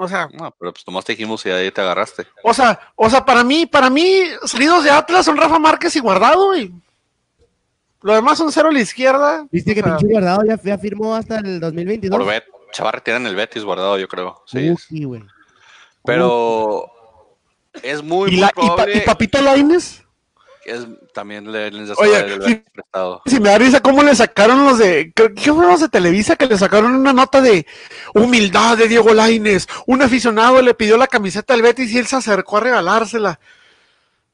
O 0.00 0.06
sea. 0.06 0.28
No, 0.32 0.54
pero 0.58 0.72
pues 0.72 0.86
nomás 0.86 1.04
te 1.04 1.12
dijimos 1.12 1.44
y 1.44 1.50
ahí 1.50 1.72
te 1.72 1.80
agarraste. 1.80 2.24
O 2.44 2.54
sea, 2.54 2.78
o 2.94 3.10
sea, 3.10 3.24
para 3.24 3.42
mí, 3.42 3.66
para 3.66 3.90
mí, 3.90 4.22
salidos 4.44 4.84
de 4.84 4.90
Atlas 4.90 5.26
son 5.26 5.36
Rafa 5.36 5.58
Márquez 5.58 5.96
y 5.96 5.98
Guardado, 5.98 6.56
y 6.56 6.72
lo 8.02 8.14
demás 8.14 8.38
son 8.38 8.52
cero 8.52 8.68
a 8.68 8.72
la 8.72 8.80
izquierda. 8.80 9.44
Viste 9.50 9.74
que 9.74 9.82
pinche 9.82 10.06
Guardado 10.06 10.42
ya, 10.44 10.78
firmó 10.78 11.16
hasta 11.16 11.38
el 11.38 11.58
2022. 11.58 12.16
Por 12.16 12.26
Bet, 12.28 12.44
en 13.08 13.26
el 13.26 13.34
Betis 13.34 13.64
Guardado, 13.64 13.98
yo 13.98 14.06
creo. 14.06 14.40
Sí, 14.46 14.72
sí 14.76 15.02
güey. 15.02 15.24
Pero 16.04 16.88
es 17.82 18.00
muy, 18.00 18.30
muy 18.30 18.48
probable... 18.54 18.98
¿Y, 18.98 19.00
Papito 19.00 19.42
Laines? 19.42 20.04
Es, 20.68 20.86
también 21.12 21.50
le, 21.50 21.70
Oye, 21.96 22.64
prestado. 22.72 23.22
Si 23.26 23.40
me 23.40 23.50
da 23.50 23.58
risa 23.58 23.80
cómo 23.80 24.02
le 24.02 24.14
sacaron 24.14 24.64
los 24.64 24.78
de, 24.78 25.12
¿qué 25.14 25.52
fue 25.52 25.66
los 25.66 25.80
de 25.80 25.88
Televisa? 25.88 26.36
Que 26.36 26.46
le 26.46 26.58
sacaron 26.58 26.94
una 26.94 27.12
nota 27.12 27.40
de 27.40 27.66
humildad 28.14 28.76
de 28.76 28.88
Diego 28.88 29.14
Laines. 29.14 29.68
Un 29.86 30.02
aficionado 30.02 30.60
le 30.62 30.74
pidió 30.74 30.96
la 30.96 31.06
camiseta 31.06 31.54
al 31.54 31.62
Betis 31.62 31.92
y 31.92 31.98
él 31.98 32.06
se 32.06 32.16
acercó 32.16 32.58
a 32.58 32.60
regalársela. 32.60 33.40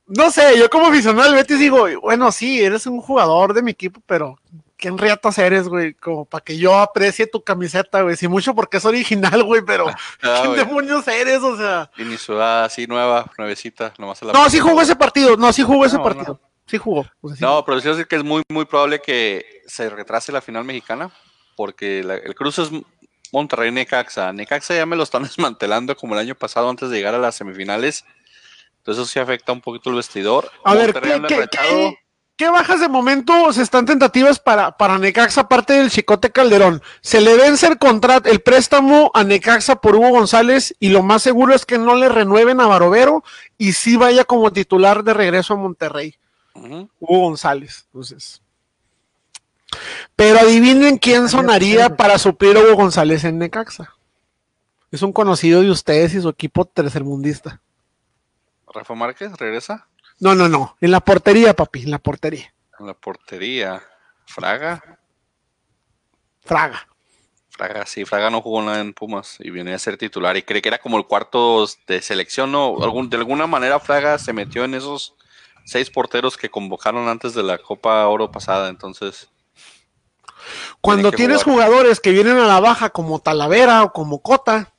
No 0.07 0.31
sé, 0.31 0.59
yo 0.59 0.68
como 0.68 0.88
aficionado 0.88 1.29
al 1.29 1.35
Betis 1.35 1.59
digo, 1.59 1.87
bueno, 2.03 2.31
sí, 2.31 2.62
eres 2.62 2.87
un 2.87 3.01
jugador 3.01 3.55
de 3.55 3.62
mi 3.62 3.70
equipo, 3.70 4.03
pero 4.05 4.38
¿qué 4.85 4.88
enriatas 4.88 5.38
eres, 5.38 5.66
güey? 5.66 5.94
Como 5.94 6.27
para 6.27 6.44
que 6.44 6.59
yo 6.59 6.79
aprecie 6.79 7.27
tu 7.27 7.42
camiseta, 7.42 8.03
güey. 8.03 8.16
Si 8.16 8.29
mucho 8.29 8.55
porque 8.55 8.77
es 8.77 8.85
original, 8.85 9.42
güey, 9.42 9.62
pero 9.64 9.87
ah, 10.23 10.42
¿qué 10.42 10.49
demonios 10.57 11.09
eres? 11.09 11.38
O 11.38 11.57
sea. 11.57 11.90
Y 11.97 12.05
ni 12.05 12.18
ciudad 12.18 12.64
así 12.64 12.87
nueva, 12.87 13.25
nuevecita, 13.38 13.94
nomás 13.97 14.20
la 14.20 14.35
No, 14.35 14.51
sí 14.51 14.59
jugó 14.59 14.83
ese 14.83 14.94
partido, 14.94 15.38
no, 15.38 15.55
sí 15.55 15.62
jugó 15.62 15.87
ese 15.87 15.99
partido. 15.99 16.38
Sí 16.66 16.77
jugó. 16.77 17.07
no, 17.40 17.64
pero 17.64 17.81
sí 17.81 17.88
decir 17.88 18.07
que 18.07 18.16
es 18.16 18.25
muy, 18.25 18.42
muy 18.51 18.66
probable 18.66 19.01
que 19.01 19.62
se 19.66 19.88
retrase 19.88 20.33
la 20.33 20.42
final 20.42 20.64
mexicana, 20.64 21.11
porque 21.57 22.01
el 22.01 22.35
cruce 22.35 22.62
es 22.62 22.70
Monterrey-Necaxa. 23.33 24.35
Necaxa 24.35 24.75
ya 24.75 24.85
me 24.85 24.97
lo 24.97 25.03
están 25.03 25.23
desmantelando 25.23 25.97
como 25.97 26.12
el 26.12 26.20
año 26.20 26.35
pasado 26.35 26.68
antes 26.68 26.90
de 26.90 26.97
llegar 26.99 27.14
a 27.14 27.18
las 27.18 27.37
semifinales. 27.37 28.05
Entonces 28.79 29.03
eso 29.03 29.11
sí 29.11 29.18
afecta 29.18 29.51
un 29.53 29.62
poquito 29.62 29.88
el 29.88 29.97
vestidor. 29.97 30.51
A 30.62 30.75
ver, 30.75 30.92
¿qué, 30.92 31.49
¿qué, 31.51 31.99
bajas 32.38 32.81
de 32.81 32.88
momento 32.88 33.53
se 33.53 33.62
están 33.62 33.87
tentativas 33.87 34.40
para, 34.40 34.77
para 34.77 34.99
Necaxa 34.99 35.42
aparte 35.42 35.75
del 35.75 35.90
Chicote 35.90 36.31
Calderón? 36.31 36.83
Se 37.01 37.20
le 37.20 37.37
vence 37.37 37.66
el 37.66 37.79
contrato, 37.79 38.29
el 38.29 38.40
préstamo 38.40 39.11
a 39.14 39.23
Necaxa 39.23 39.77
por 39.77 39.94
Hugo 39.94 40.11
González 40.11 40.75
y 40.81 40.88
lo 40.88 41.03
más 41.03 41.23
seguro 41.23 41.55
es 41.55 41.64
que 41.64 41.79
no 41.79 41.94
le 41.94 42.09
renueven 42.09 42.61
a 42.61 42.66
Barovero 42.66 43.23
y 43.57 43.73
sí 43.73 43.97
vaya 43.97 44.25
como 44.25 44.53
titular 44.53 45.05
de 45.05 45.14
regreso 45.14 45.55
a 45.55 45.59
Monterrey. 45.59 46.16
Hugo 46.55 46.88
González. 47.01 47.87
Entonces. 47.87 48.42
Pero 50.16 50.40
adivinen 50.40 50.99
quién 50.99 51.29
sonaría 51.29 51.97
para 51.97 52.18
suplir 52.18 52.57
a 52.57 52.61
Hugo 52.61 52.75
González 52.75 53.25
en 53.25 53.38
Necaxa. 53.38 53.94
Es 54.90 55.03
un 55.03 55.12
conocido 55.12 55.61
de 55.61 55.70
ustedes 55.70 56.14
y 56.14 56.20
su 56.20 56.29
equipo 56.29 56.64
tercermundista. 56.64 57.61
¿Rafa 58.73 58.94
Márquez 58.94 59.33
regresa? 59.37 59.87
No, 60.20 60.35
no, 60.35 60.48
no. 60.48 60.77
En 60.81 60.90
la 60.90 61.00
portería, 61.00 61.55
papi, 61.55 61.83
en 61.83 61.90
la 61.90 61.98
portería. 61.98 62.53
En 62.79 62.87
la 62.87 62.94
portería. 62.94 63.83
¿Fraga? 64.27 64.98
Fraga. 66.42 66.88
Fraga, 67.50 67.87
sí, 67.87 68.05
Fraga 68.05 68.31
no 68.31 68.42
jugó 68.42 68.62
nada 68.62 68.81
en 68.81 68.92
Pumas 68.92 69.37
y 69.38 69.50
viene 69.50 69.74
a 69.74 69.79
ser 69.79 69.96
titular 69.96 70.37
y 70.37 70.42
cree 70.42 70.61
que 70.61 70.68
era 70.68 70.79
como 70.79 70.98
el 70.98 71.07
cuarto 71.07 71.64
de 71.87 72.03
selección, 72.03 72.50
¿no? 72.50 72.77
de 72.77 73.16
alguna 73.16 73.46
manera 73.46 73.79
Fraga 73.79 74.18
se 74.18 74.33
metió 74.33 74.64
en 74.64 74.74
esos 74.74 75.14
seis 75.64 75.88
porteros 75.88 76.37
que 76.37 76.50
convocaron 76.50 77.09
antes 77.09 77.33
de 77.33 77.44
la 77.44 77.59
Copa 77.59 78.07
Oro 78.09 78.31
pasada, 78.33 78.68
entonces. 78.68 79.31
Cuando 80.81 81.12
tienes 81.12 81.44
jugadores 81.44 82.00
que 82.00 82.11
vienen 82.11 82.38
a 82.38 82.46
la 82.46 82.61
baja 82.61 82.90
como 82.90 83.20
Talavera 83.20 83.85
o 83.85 83.92
como 83.92 84.20
Cota, 84.20 84.74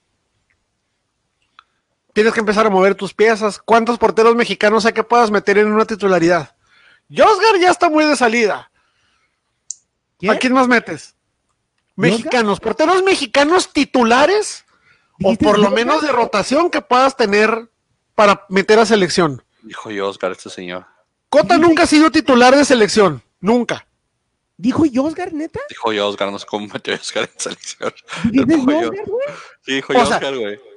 tienes 2.15 2.33
que 2.33 2.39
empezar 2.39 2.65
a 2.65 2.69
mover 2.69 2.95
tus 2.95 3.13
piezas. 3.13 3.59
¿Cuántos 3.59 3.99
porteros 3.99 4.35
mexicanos 4.35 4.85
hay 4.85 4.93
que 4.93 5.03
puedas 5.03 5.29
meter 5.31 5.57
en 5.57 5.67
una 5.67 5.83
titularidad? 5.83 6.55
Josgar 7.09 7.59
ya 7.59 7.69
está 7.69 7.89
muy 7.89 8.05
de 8.05 8.15
salida. 8.15 8.71
¿A 10.29 10.35
quién 10.37 10.53
más 10.53 10.69
metes? 10.69 11.13
Mexicanos, 11.97 12.61
porteros 12.61 13.03
mexicanos 13.03 13.71
titulares 13.71 14.63
o 15.21 15.35
por 15.35 15.59
lo 15.59 15.71
menos 15.71 16.01
de 16.01 16.11
rotación 16.11 16.69
que 16.69 16.81
puedas 16.81 17.17
tener 17.17 17.69
para 18.15 18.45
meter 18.47 18.79
a 18.79 18.85
selección. 18.85 19.43
Dijo 19.61 19.89
Oscar, 20.07 20.31
este 20.31 20.49
señor. 20.49 20.85
Cota 21.29 21.57
nunca 21.57 21.83
ha 21.83 21.87
sido 21.87 22.11
titular 22.11 22.55
de 22.55 22.63
selección. 22.63 23.21
Nunca. 23.41 23.87
¿Dijo 24.55 24.85
Oscar, 25.03 25.33
neta? 25.33 25.59
Dijo 25.67 25.89
Oscar, 25.89 26.31
no 26.31 26.39
sé 26.39 26.45
cómo 26.45 26.67
metió 26.73 26.93
Oscar 26.93 27.29
en 27.31 27.39
selección. 27.39 27.93
¿Dijo 28.31 28.71
Oscar, 28.71 29.05
güey? 29.05 29.27
Sí, 29.63 29.73
dijo 29.73 29.93
güey. 30.39 30.74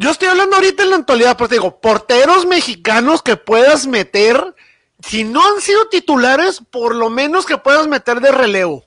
Yo 0.00 0.08
estoy 0.10 0.28
hablando 0.28 0.56
ahorita 0.56 0.82
en 0.82 0.90
la 0.90 0.96
actualidad, 0.96 1.36
pero 1.36 1.48
te 1.48 1.56
digo, 1.56 1.78
porteros 1.78 2.46
mexicanos 2.46 3.20
que 3.20 3.36
puedas 3.36 3.86
meter, 3.86 4.56
si 5.00 5.24
no 5.24 5.46
han 5.46 5.60
sido 5.60 5.90
titulares, 5.90 6.62
por 6.70 6.94
lo 6.94 7.10
menos 7.10 7.44
que 7.44 7.58
puedas 7.58 7.86
meter 7.86 8.18
de 8.18 8.32
relevo. 8.32 8.82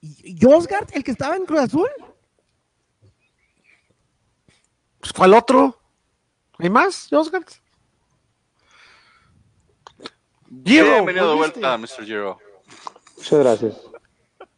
¿Y 0.00 0.46
Oscar, 0.46 0.86
el 0.92 1.04
que 1.04 1.10
estaba 1.10 1.36
en 1.36 1.44
Cruz 1.44 1.60
Azul? 1.60 1.90
Pues, 4.98 5.12
¿cuál 5.12 5.34
otro? 5.34 5.78
¿Hay 6.58 6.70
más, 6.70 7.12
Oscar? 7.12 7.44
Giro. 10.64 10.90
Bienvenido 10.90 11.28
de 11.28 11.36
vuelta, 11.36 11.76
Mr. 11.76 12.06
Giro. 12.06 12.38
Muchas 13.18 13.38
gracias. 13.40 13.87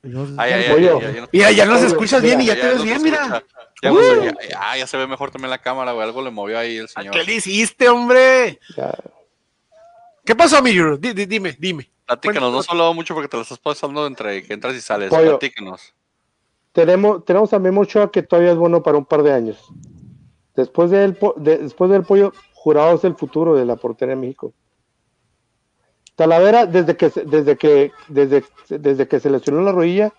Ay, 0.02 0.52
ay, 0.52 1.26
mira, 1.32 1.50
ya 1.50 1.66
nos 1.66 1.82
escuchas 1.82 2.22
bien 2.22 2.40
y 2.40 2.46
ya, 2.46 2.54
te 2.54 2.68
ves 2.68 2.82
bien, 2.82 3.02
mira. 3.02 3.44
Ya, 3.82 4.76
ya, 4.76 4.86
se 4.86 4.96
ve 4.96 5.06
mejor 5.06 5.30
también 5.30 5.50
la 5.50 5.58
cámara, 5.58 5.92
güey. 5.92 6.06
Algo 6.06 6.22
le 6.22 6.30
movió 6.30 6.58
ahí 6.58 6.78
el 6.78 6.88
señor. 6.88 7.12
¿Qué 7.12 7.24
le 7.24 7.34
hiciste, 7.34 7.88
hombre? 7.88 8.58
¿Qué 10.24 10.34
pasó, 10.34 10.62
mi 10.62 10.72
Giro? 10.72 10.96
dime, 10.96 11.56
dime. 11.58 11.90
Platícanos, 12.06 12.52
no 12.52 12.62
solo 12.62 12.92
mucho 12.94 13.14
porque 13.14 13.28
te 13.28 13.36
lo 13.36 13.42
estás 13.42 13.58
pasando 13.58 14.06
entre 14.06 14.42
que 14.42 14.52
entras 14.52 14.74
y 14.74 14.80
sales. 14.80 15.10
Platícanos. 15.10 15.94
Tenemos, 16.72 17.24
tenemos 17.24 17.50
también 17.50 17.74
mucho 17.74 18.10
que 18.10 18.22
todavía 18.22 18.52
es 18.52 18.56
bueno 18.56 18.82
para 18.82 18.96
un 18.98 19.04
par 19.04 19.22
de 19.22 19.32
años. 19.32 19.58
Después 20.54 20.90
del, 20.90 21.18
después 21.36 21.90
del 21.90 22.02
pollo, 22.04 22.32
jurado 22.54 22.94
es 22.96 23.04
el 23.04 23.16
futuro 23.16 23.54
de 23.54 23.64
la 23.64 23.76
portería 23.76 24.14
de 24.14 24.20
México. 24.20 24.52
Talavera, 26.20 26.66
desde 26.66 26.98
que, 26.98 27.09
desde 27.09 27.56
que, 27.56 27.92
desde, 28.09 28.44
desde 28.68 29.09
que 29.09 29.20
se 29.20 29.30
lesionó 29.30 29.62
la 29.62 29.72
rodilla, 29.72 30.12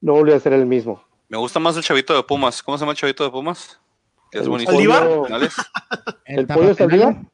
no 0.00 0.14
volvió 0.14 0.34
a 0.34 0.40
ser 0.40 0.54
el 0.54 0.64
mismo. 0.64 1.04
Me 1.28 1.36
gusta 1.36 1.60
más 1.60 1.76
el 1.76 1.82
chavito 1.82 2.14
de 2.14 2.22
Pumas. 2.22 2.62
¿Cómo 2.62 2.78
se 2.78 2.82
llama 2.82 2.92
el 2.92 2.96
chavito 2.96 3.24
de 3.24 3.30
Pumas? 3.30 3.78
es 4.32 4.48
buenísimo. 4.48 4.80
¿El 6.24 6.46
pollo 6.46 6.74
Saldívar? 6.74 7.26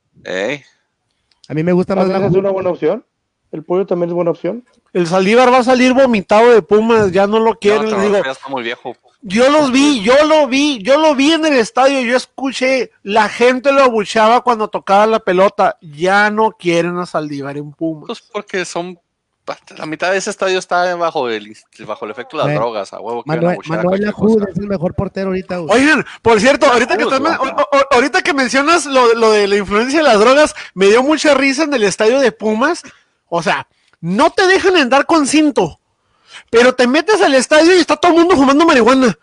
A 1.49 1.55
mí 1.55 1.63
me 1.63 1.71
gusta 1.71 1.95
más 1.95 2.09
la. 2.09 2.27
¿Es 2.27 2.33
una 2.35 2.51
buena 2.51 2.71
opción? 2.71 3.07
¿El 3.53 3.65
pollo 3.65 3.85
también 3.85 4.11
es 4.11 4.15
buena 4.15 4.31
opción? 4.31 4.65
El 4.93 5.07
Saldívar 5.07 5.53
va 5.53 5.59
a 5.59 5.65
salir 5.65 5.93
vomitado 5.93 6.51
de 6.51 6.63
Pumas, 6.63 7.11
ya 7.11 7.27
no 7.27 7.41
lo 7.41 7.55
quieren. 7.57 7.89
está 8.15 8.49
muy 8.49 8.63
viejo. 8.63 8.95
Yo 9.23 9.51
los 9.51 9.71
vi, 9.71 10.03
yo 10.03 10.15
lo 10.25 10.47
vi, 10.47 10.83
yo 10.83 10.99
lo 10.99 11.15
vi 11.15 11.33
en 11.33 11.45
el 11.45 11.55
estadio, 11.55 12.01
yo 12.01 12.17
escuché, 12.17 12.91
la 13.03 13.29
gente 13.29 13.71
lo 13.71 13.83
abuchaba 13.83 14.41
cuando 14.41 14.69
tocaba 14.69 15.07
la 15.07 15.21
pelota, 15.21 15.77
ya 15.83 16.31
no 16.31 16.53
quieren 16.53 16.97
a 16.97 17.05
Saldívar 17.05 17.59
en 17.59 17.73
Pumas. 17.73 18.07
Pues 18.07 18.23
porque 18.23 18.65
son, 18.65 18.99
la 19.77 19.85
mitad 19.85 20.11
de 20.11 20.17
ese 20.17 20.31
estadio 20.31 20.59
está 20.59 20.95
bajo 20.97 21.29
el, 21.29 21.55
bajo 21.87 22.05
el 22.07 22.11
efecto 22.13 22.39
de 22.39 22.45
las 22.45 22.55
drogas, 22.55 22.93
a 22.95 23.01
huevo. 23.01 23.23
Manuel, 23.27 23.59
Manuel 23.67 24.05
es 24.05 24.59
el 24.59 24.69
mejor 24.69 24.95
portero 24.95 25.29
ahorita. 25.29 25.61
Oigan, 25.61 26.07
por 26.23 26.41
cierto, 26.41 26.67
ahorita 26.67 26.97
que, 26.97 27.05
ahorita 27.91 28.23
que 28.23 28.33
mencionas 28.33 28.87
lo, 28.87 29.15
lo 29.15 29.33
de 29.33 29.49
la 29.49 29.57
influencia 29.57 29.99
de 29.99 30.05
las 30.05 30.19
drogas, 30.19 30.55
me 30.73 30.87
dio 30.87 31.03
mucha 31.03 31.35
risa 31.35 31.65
en 31.65 31.75
el 31.75 31.83
estadio 31.83 32.21
de 32.21 32.33
Pumas, 32.33 32.83
o 33.31 33.43
sea, 33.43 33.67
no 34.03 34.29
te 34.31 34.47
dejan 34.47 34.77
andar 34.77 35.07
con 35.07 35.27
cinto 35.27 35.81
pero 36.51 36.75
te 36.75 36.87
metes 36.87 37.21
al 37.23 37.35
estadio 37.35 37.75
y 37.75 37.81
está 37.81 37.97
todo 37.97 38.13
el 38.13 38.19
mundo 38.19 38.37
fumando 38.37 38.67
marihuana. 38.67 39.17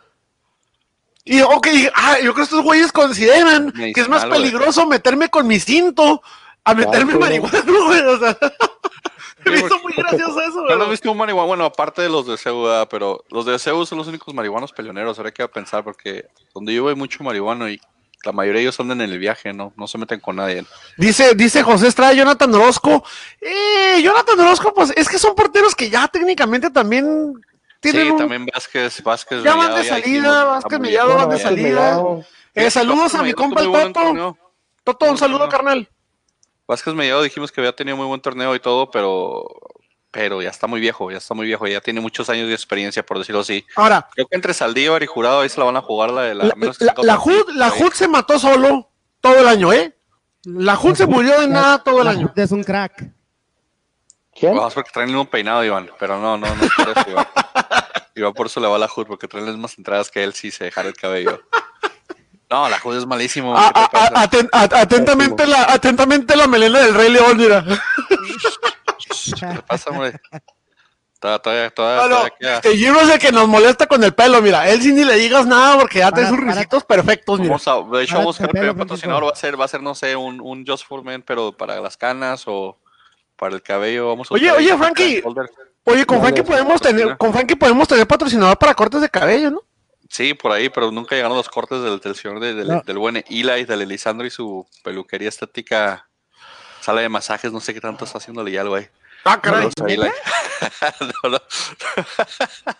Y, 1.26 1.41
ok, 1.41 1.67
ah, 1.93 2.15
yo 2.15 2.34
creo 2.34 2.36
que 2.36 2.41
estos 2.43 2.63
güeyes 2.63 2.91
consideran 2.91 3.72
que 3.72 4.00
es 4.00 4.08
más 4.08 4.26
peligroso 4.26 4.88
meterme 4.88 5.30
con 5.30 5.46
mi 5.46 5.60
cinto 5.60 6.22
a 6.63 6.74
meterme 6.74 7.15
marihuana, 7.15 7.62
güey. 7.65 8.00
O 8.02 8.20
sea, 8.20 8.38
Me 9.46 9.52
visto 9.52 9.80
muy 9.80 9.93
gracioso 9.93 10.41
eso. 10.41 10.62
No 10.62 10.76
lo 10.76 10.86
he 10.86 10.89
visto 10.89 11.12
un 11.12 11.17
marihuana, 11.17 11.48
bueno, 11.48 11.65
aparte 11.65 12.02
de 12.02 12.10
los 12.10 12.28
de 12.28 12.38
CEU, 12.38 12.88
pero 12.89 13.24
los 13.30 13.46
de 13.46 13.60
CEU 13.60 13.86
son 13.86 13.98
los 13.98 14.08
únicos 14.08 14.34
marihuanos 14.34 14.72
peleoneros, 14.72 15.17
ahora 15.17 15.30
hay 15.30 15.34
que 15.34 15.48
pensar, 15.48 15.84
porque 15.84 16.26
donde 16.54 16.74
yo 16.74 16.84
voy 16.84 16.96
mucho 16.96 17.24
marihuano 17.24 17.70
y 17.70 17.80
la 18.23 18.32
mayoría 18.32 18.60
de 18.60 18.63
ellos 18.63 18.80
andan 18.80 19.01
en 19.01 19.12
el 19.12 19.19
viaje, 19.19 19.53
no, 19.53 19.73
no 19.77 19.88
se 19.88 19.97
meten 19.97 20.19
con 20.19 20.36
nadie. 20.36 20.65
Dice, 20.97 21.36
dice 21.36 21.63
José 21.63 21.88
Estrada, 21.88 22.13
Jonathan 22.13 22.53
Orozco. 22.53 23.03
Eh, 23.39 24.01
Jonathan 24.03 24.39
Orozco, 24.39 24.73
pues 24.73 24.91
es 24.95 25.08
que 25.08 25.19
son 25.19 25.36
porteros 25.36 25.75
que 25.75 25.89
ya 25.89 26.08
técnicamente 26.08 26.69
también 26.69 27.34
tienen. 27.80 28.10
Sí, 28.10 28.17
también 28.17 28.45
Vázquez, 28.45 29.01
Vázquez. 29.03 29.43
Ya 29.43 29.56
van 29.56 29.75
de 29.75 29.84
salida, 29.84 30.43
Vázquez 30.45 30.80
Mellado 30.80 31.15
van 31.15 31.30
de 31.30 31.39
salida. 31.39 32.01
Eh, 32.53 32.71
saludos 32.71 33.13
a 33.15 33.23
mi 33.23 33.34
compa 33.34 33.62
el 33.62 33.71
Toto. 33.71 34.38
Toto, 34.84 35.12
un 35.12 35.17
saludo, 35.17 35.47
carnal. 35.47 35.88
Vázquez 36.67 36.93
Mellado 36.93 37.21
dijimos 37.21 37.51
que 37.51 37.62
había 37.62 37.75
tenido 37.75 37.97
muy 37.97 38.08
buen 38.08 38.19
torneo 38.19 38.56
y 38.56 38.60
todo, 38.60 38.89
pero 38.91 39.45
pero 40.12 40.41
ya 40.41 40.50
está 40.50 40.67
muy 40.67 40.80
viejo, 40.80 41.12
ya 41.12 41.17
está 41.17 41.34
muy 41.34 41.46
viejo, 41.46 41.67
ya 41.67 41.82
tiene 41.82 42.02
muchos 42.02 42.30
años 42.30 42.48
de 42.48 42.54
experiencia, 42.54 43.06
por 43.06 43.20
decirlo 43.20 43.41
así. 43.41 43.65
Ahora, 43.76 44.08
creo 44.13 44.28
que 44.28 44.36
entre 44.36 44.54
Saldívar 44.54 45.04
y 45.04 45.06
Jurado 45.06 45.41
ahí 45.41 45.50
se 45.50 45.60
la 45.60 45.65
van 45.65 45.78
a 45.78 45.82
jugar 45.82 46.12
la 46.12 46.22
de 46.24 46.36
la. 46.36 46.46
La, 46.46 47.70
HUD, 47.70 47.93
se 47.93 48.08
mató 48.08 48.39
solo 48.39 48.89
todo 49.22 49.39
el 49.39 49.48
año, 49.48 49.74
¿eh? 49.74 49.96
La 50.43 50.80
HUD 50.80 50.96
se 50.96 51.06
murió 51.06 51.39
de 51.41 51.48
nada 51.48 51.84
todo 51.84 52.02
el 52.02 52.08
año. 52.08 52.32
Es 52.36 52.52
un 52.52 52.63
crack. 52.63 53.06
¿Quién? 54.34 54.56
Vamos 54.56 54.74
porque 54.74 54.91
traen 54.93 55.15
un 55.15 55.28
peinado, 55.28 55.63
Iván, 55.63 55.89
pero 56.00 56.20
no, 56.20 56.38
no, 56.38 56.48
no 56.56 56.63
es 56.63 56.72
por 56.76 56.89
eso, 56.89 57.10
Iván. 57.10 57.28
Iván 58.15 58.34
por 58.34 58.46
eso 58.46 58.60
le 58.60 58.67
va 58.67 58.76
a 58.76 58.80
la 58.80 58.86
HUD, 58.88 59.08
porque 59.08 59.28
traen 59.28 59.48
las 59.48 59.58
más 59.58 59.78
entradas 59.78 60.12
que 60.12 60.24
él 60.24 60.34
sí 60.34 60.52
se 60.52 60.65
dejar 60.65 60.86
el 60.86 60.93
cabello. 60.93 61.41
No, 62.50 62.70
la 62.70 62.80
HUD 62.82 62.98
es 62.98 63.06
malísimo. 63.06 63.56
atentamente, 63.58 65.46
la, 65.46 65.63
atentamente 65.63 66.36
la 66.36 66.48
melena 66.48 66.80
del 66.80 66.93
Rey 66.93 67.12
León, 67.12 67.38
mira. 67.38 67.65
¿Qué 69.39 69.62
pasa, 69.67 69.91
hombre? 69.91 70.19
Todavía, 71.19 71.71
todavía, 71.71 72.32
no, 72.91 73.01
es 73.01 73.10
el 73.10 73.19
que 73.19 73.32
nos 73.32 73.47
molesta 73.47 73.88
con 73.88 74.03
el 74.03 74.13
pelo, 74.13 74.39
mira. 74.39 74.69
Él 74.69 74.82
sí 74.82 74.93
ni 74.93 75.03
le 75.03 75.15
digas 75.15 75.47
nada 75.47 75.80
porque 75.80 75.99
ya 75.99 76.12
tiene 76.12 76.30
sus 76.30 76.39
risitos 76.39 76.84
perfectos, 76.84 77.39
mira. 77.39 77.58
Vamos 77.58 77.67
a, 77.67 77.97
de 77.97 78.03
hecho, 78.03 78.17
vamos 78.17 78.39
a 78.39 78.45
buscar 78.45 78.63
el 78.63 78.75
patrocinador. 78.75 79.25
Va 79.25 79.32
a 79.32 79.36
ser, 79.36 79.60
va 79.60 79.65
a 79.65 79.67
ser, 79.67 79.82
no 79.82 79.95
sé, 79.95 80.15
un, 80.15 80.39
un 80.39 80.63
Just 80.65 80.86
for 80.86 81.03
Men, 81.03 81.23
pero 81.23 81.51
para 81.51 81.82
las 81.82 81.97
canas 81.97 82.43
o 82.45 82.77
para 83.36 83.56
el 83.56 83.63
cabello. 83.63 84.10
Vamos 84.10 84.30
a 84.30 84.34
oye, 84.36 84.51
oye, 84.51 84.77
Frankie. 84.77 85.23
Oye, 85.86 86.06
con 86.06 86.21
Frankie 86.21 86.43
podemos 86.43 86.82
tener, 86.82 87.17
con 87.17 87.34
Frankie 87.34 87.56
podemos 87.56 87.88
tener 87.88 88.06
patrocinador 88.06 88.58
para 88.58 88.75
cortes 88.75 89.01
de 89.01 89.10
cabello, 89.10 89.51
¿no? 89.51 89.63
Sí, 90.10 90.34
por 90.34 90.51
ahí, 90.51 90.69
pero 90.69 90.91
nunca 90.91 91.15
llegaron 91.15 91.36
los 91.36 91.49
cortes 91.49 91.82
del, 91.82 91.99
del 91.99 92.15
señor 92.15 92.39
de, 92.39 92.53
del, 92.53 92.82
del 92.86 92.97
buen 92.97 93.17
Eli, 93.27 93.65
del 93.65 93.82
Elisandro 93.82 94.27
y 94.27 94.30
su 94.30 94.67
peluquería 94.84 95.30
estética, 95.30 96.08
sala 96.82 97.01
de 97.01 97.10
masajes, 97.10 97.51
no 97.51 97.60
sé 97.60 97.73
qué 97.73 97.82
tanto 97.82 98.06
está 98.06 98.17
haciéndole 98.19 98.51
ya 98.51 98.62
al 98.62 98.69
güey. 98.69 98.89
Ah, 99.27 99.41
caray. 99.41 99.69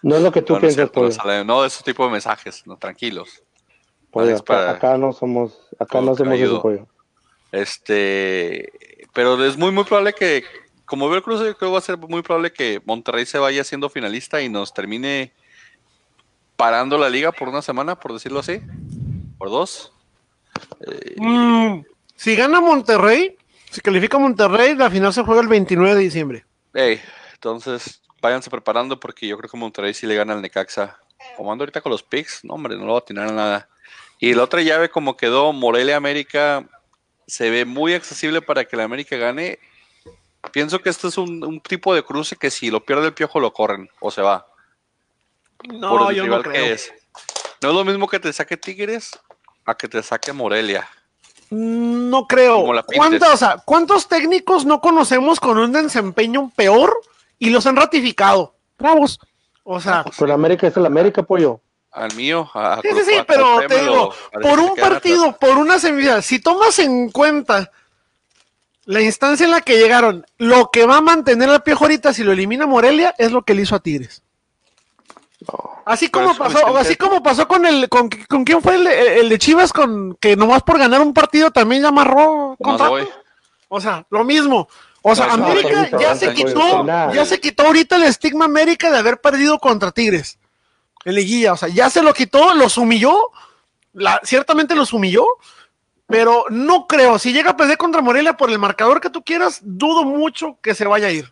no, 0.02 0.16
es 0.16 0.22
lo 0.22 0.32
que 0.32 0.42
tú 0.42 0.58
piensas, 0.60 0.90
no, 1.26 1.44
no, 1.44 1.62
de 1.62 1.68
ese 1.68 1.84
tipo 1.84 2.06
de 2.06 2.12
mensajes, 2.12 2.66
no, 2.66 2.78
tranquilos. 2.78 3.44
acá, 4.14 4.98
no 4.98 5.12
somos, 5.12 5.68
acá 5.78 6.02
no 6.02 6.16
somos 6.16 6.40
ese 6.40 6.60
pollo. 6.60 6.88
Este, 7.52 8.72
pero 9.14 9.44
es 9.44 9.58
muy, 9.58 9.72
muy 9.72 9.84
probable 9.84 10.14
que, 10.14 10.44
como 10.86 11.08
veo 11.08 11.18
el 11.18 11.24
cruce, 11.24 11.46
yo 11.46 11.58
creo 11.58 11.70
que 11.70 11.74
va 11.74 11.80
a 11.80 11.82
ser 11.82 11.98
muy 11.98 12.22
probable 12.22 12.52
que 12.52 12.82
Monterrey 12.86 13.26
se 13.26 13.40
vaya 13.40 13.64
siendo 13.64 13.90
finalista 13.90 14.42
y 14.42 14.50
nos 14.50 14.74
termine 14.74 15.34
parando 16.56 16.98
la 16.98 17.10
liga 17.10 17.32
por 17.32 17.50
una 17.50 17.62
semana, 17.62 18.00
por 18.00 18.14
decirlo 18.14 18.40
así, 18.40 18.62
por 19.38 19.50
dos. 19.50 19.92
Mm, 21.18 21.82
si 22.16 22.36
gana 22.36 22.62
Monterrey, 22.62 23.38
si 23.70 23.82
califica 23.82 24.18
Monterrey, 24.18 24.76
la 24.76 24.90
final 24.90 25.14
se 25.14 25.24
juega 25.24 25.42
el 25.42 25.48
29 25.48 25.96
de 25.96 26.02
diciembre. 26.02 26.46
entonces 27.34 28.02
váyanse 28.22 28.50
preparando 28.50 29.00
porque 29.00 29.28
yo 29.28 29.38
creo 29.38 29.50
que 29.50 29.58
Monterrey 29.58 29.94
si 29.94 30.08
le 30.08 30.16
gana 30.16 30.34
al 30.34 30.42
Necaxa. 30.42 31.00
Como 31.36 31.52
ando 31.52 31.64
ahorita 31.64 31.82
con 31.82 31.92
los 31.92 32.04
picks, 32.04 32.44
no 32.44 32.54
hombre, 32.54 32.78
no 32.78 32.86
lo 32.86 32.94
va 32.94 33.00
a 33.00 33.06
tirar 33.06 33.32
nada. 33.32 33.70
Y 34.20 34.34
la 34.34 34.44
otra 34.44 34.62
llave 34.62 34.90
como 34.90 35.18
quedó 35.18 35.52
Morelia 35.52 35.98
América, 35.98 36.68
se 37.26 37.50
ve 37.50 37.66
muy 37.66 37.94
accesible 37.94 38.42
para 38.42 38.66
que 38.66 38.78
la 38.78 38.84
América 38.84 39.18
gane. 39.18 39.60
Pienso 40.52 40.80
que 40.80 40.90
este 40.90 41.08
es 41.08 41.18
un 41.18 41.60
tipo 41.62 41.94
de 41.94 42.04
cruce 42.04 42.36
que 42.36 42.50
si 42.52 42.70
lo 42.70 42.86
pierde 42.86 43.08
el 43.08 43.14
piojo 43.14 43.40
lo 43.40 43.52
corren 43.52 43.90
o 44.00 44.12
se 44.12 44.22
va. 44.22 44.48
No, 45.66 46.12
yo 46.12 46.28
no 46.28 46.42
creo. 46.42 46.74
es. 46.74 46.94
No 47.62 47.70
es 47.70 47.76
lo 47.76 47.86
mismo 47.86 48.08
que 48.08 48.20
te 48.20 48.32
saque 48.32 48.58
Tigres 48.58 49.12
a 49.66 49.76
que 49.76 49.88
te 49.88 50.02
saque 50.04 50.32
Morelia. 50.32 50.88
Mm, 51.50 52.10
no 52.10 52.28
creo. 52.28 52.66
¿Cuántos, 52.96 53.46
¿Cuántos 53.66 54.08
técnicos 54.08 54.66
no 54.66 54.82
conocemos 54.82 55.40
con 55.40 55.58
un 55.58 55.72
desempeño 55.72 56.52
peor 56.56 56.94
y 57.40 57.50
los 57.50 57.66
han 57.66 57.76
ratificado? 57.76 58.56
Bravos. 58.78 59.20
O 59.64 59.80
sea. 59.80 60.06
Pero 60.18 60.34
América 60.34 60.68
es 60.68 60.78
el 60.78 60.86
América, 60.86 61.24
pollo. 61.24 61.62
Al 61.92 62.14
mío. 62.16 62.50
sí, 62.84 62.90
sí, 62.94 63.02
sí, 63.06 63.14
pero 63.26 63.62
te 63.68 63.82
digo, 63.82 64.14
por 64.42 64.60
un 64.60 64.76
partido, 64.76 65.36
por 65.40 65.58
una 65.58 65.80
semifinal, 65.80 66.22
si 66.22 66.40
tomas 66.40 66.78
en 66.78 67.10
cuenta 67.10 67.72
la 68.86 69.02
instancia 69.02 69.46
en 69.46 69.52
la 69.52 69.62
que 69.62 69.80
llegaron, 69.80 70.26
lo 70.38 70.70
que 70.72 70.86
va 70.86 70.98
a 70.98 71.02
mantener 71.02 71.50
al 71.50 71.64
pie 71.64 71.74
ahorita 71.80 72.14
si 72.14 72.24
lo 72.24 72.34
elimina 72.34 72.68
Morelia 72.68 73.16
es 73.18 73.32
lo 73.32 73.42
que 73.42 73.56
le 73.56 73.64
hizo 73.64 73.74
a 73.74 73.80
Tigres 73.80 74.22
así 75.86 76.10
como 76.10 76.36
pasó, 76.36 76.78
así 76.78 76.96
como 76.96 77.22
pasó 77.22 77.48
con 77.48 77.66
el, 77.66 77.90
con, 77.90 78.10
con 78.28 78.44
quién 78.44 78.62
fue 78.62 78.76
el, 78.76 79.30
de 79.30 79.38
Chivas 79.38 79.72
con 79.72 80.16
que 80.16 80.36
nomás 80.36 80.64
por 80.64 80.80
ganar 80.80 81.02
un 81.02 81.14
partido 81.14 81.52
también 81.52 81.84
ya 81.84 81.90
amarró 81.90 82.58
O 83.70 83.82
sea, 83.82 84.06
lo 84.10 84.24
mismo. 84.24 84.68
O 85.02 85.16
sea, 85.16 85.32
América 85.32 85.90
ya 85.98 86.16
se 86.16 86.34
quitó, 86.34 86.86
ya 86.86 87.26
se 87.26 87.40
quitó 87.40 87.64
ahorita 87.64 87.96
el 87.96 88.04
estigma 88.04 88.46
América 88.46 88.92
de 88.92 88.98
haber 88.98 89.22
perdido 89.22 89.60
contra 89.60 89.92
Tigres. 89.92 90.40
En 91.06 91.16
liguilla, 91.16 91.54
o 91.54 91.58
sea, 91.58 91.70
ya 91.70 91.90
se 91.90 92.02
lo 92.02 92.14
quitó, 92.14 92.54
los 92.54 92.78
humilló, 92.78 93.32
la, 93.94 94.20
ciertamente 94.24 94.76
los 94.76 94.92
humilló, 94.92 95.26
pero 96.08 96.46
no 96.50 96.88
creo, 96.88 97.20
si 97.20 97.32
llega 97.32 97.52
a 97.52 97.58
perder 97.58 97.78
contra 97.78 98.02
Morelia 98.02 98.36
por 98.36 98.50
el 98.50 98.60
marcador 98.60 99.00
que 99.00 99.10
tú 99.10 99.24
quieras, 99.24 99.62
dudo 99.64 100.04
mucho 100.04 100.58
que 100.62 100.76
se 100.76 100.86
vaya 100.86 101.08
a 101.08 101.12
ir. 101.12 101.32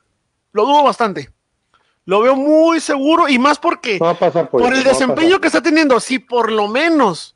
Lo 0.53 0.65
dudo 0.65 0.83
bastante. 0.83 1.34
Lo 2.05 2.21
veo 2.21 2.35
muy 2.35 2.79
seguro 2.79 3.27
y 3.27 3.39
más 3.39 3.57
porque 3.57 3.97
por, 4.51 4.73
el 4.73 4.83
desempeño 4.83 5.41
que 5.41 5.47
está 5.47 5.61
teniendo, 5.61 5.99
si 5.99 6.19
por 6.19 6.51
lo 6.51 6.67
menos, 6.67 7.35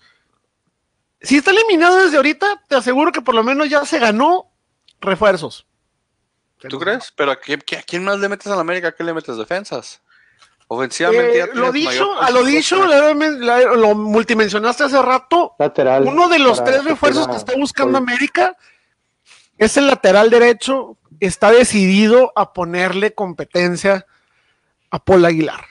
si 1.21 1.37
está 1.37 1.49
eliminado 1.49 1.97
desde 1.97 2.17
ahorita, 2.17 2.63
te 2.67 2.75
aseguro 2.75 3.11
que 3.11 3.21
por 3.21 3.33
lo 3.33 3.43
menos 3.43 3.67
ya 3.67 3.83
se 3.85 3.97
ganó 3.97 4.51
refuerzos. 5.01 5.65
¿Tú 6.67 6.77
crees? 6.77 7.11
Pero 7.15 7.31
¿a, 7.31 7.37
quién 7.37 8.03
más 8.03 8.19
le 8.19 8.29
metes 8.29 8.47
a 8.47 8.55
la 8.55 8.61
América? 8.61 8.89
¿A 8.89 8.91
qué 8.91 9.03
le 9.03 9.13
metes 9.13 9.37
defensas? 9.37 10.01
Ofensivamente. 10.67 11.39
Eh, 11.39 11.49
lo 11.53 11.71
dicho, 11.71 12.21
a 12.21 12.29
lo 12.29 12.43
dicho, 12.43 12.85
lo 12.85 13.95
multimensionaste 13.95 14.83
hace 14.83 15.01
rato. 15.01 15.55
Lateral. 15.57 16.03
Uno 16.03 16.29
de 16.29 16.37
los 16.37 16.63
tres 16.63 16.83
refuerzos 16.83 17.27
que 17.27 17.37
está 17.37 17.53
buscando 17.55 17.97
América 17.97 18.55
es 19.57 19.77
el 19.77 19.87
lateral 19.87 20.29
derecho. 20.29 20.97
Está 21.19 21.49
decidido 21.49 22.31
a 22.35 22.53
ponerle 22.53 23.15
competencia 23.15 24.05
a 24.91 25.03
Paul 25.03 25.25
Aguilar. 25.25 25.65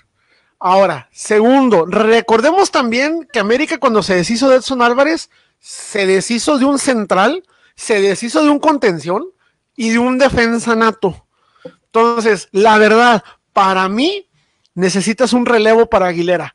Ahora, 0.60 1.08
segundo, 1.12 1.86
recordemos 1.86 2.70
también 2.70 3.28
que 3.32 3.38
América 3.38 3.78
cuando 3.78 4.02
se 4.02 4.16
deshizo 4.16 4.48
de 4.48 4.56
Edson 4.56 4.82
Álvarez, 4.82 5.30
se 5.60 6.06
deshizo 6.06 6.58
de 6.58 6.64
un 6.64 6.78
central, 6.78 7.44
se 7.76 8.00
deshizo 8.00 8.42
de 8.42 8.50
un 8.50 8.58
contención 8.58 9.24
y 9.76 9.90
de 9.90 9.98
un 9.98 10.18
defensa 10.18 10.74
nato. 10.74 11.26
Entonces, 11.86 12.48
la 12.50 12.76
verdad, 12.78 13.22
para 13.52 13.88
mí, 13.88 14.28
necesitas 14.74 15.32
un 15.32 15.46
relevo 15.46 15.86
para 15.86 16.08
Aguilera. 16.08 16.54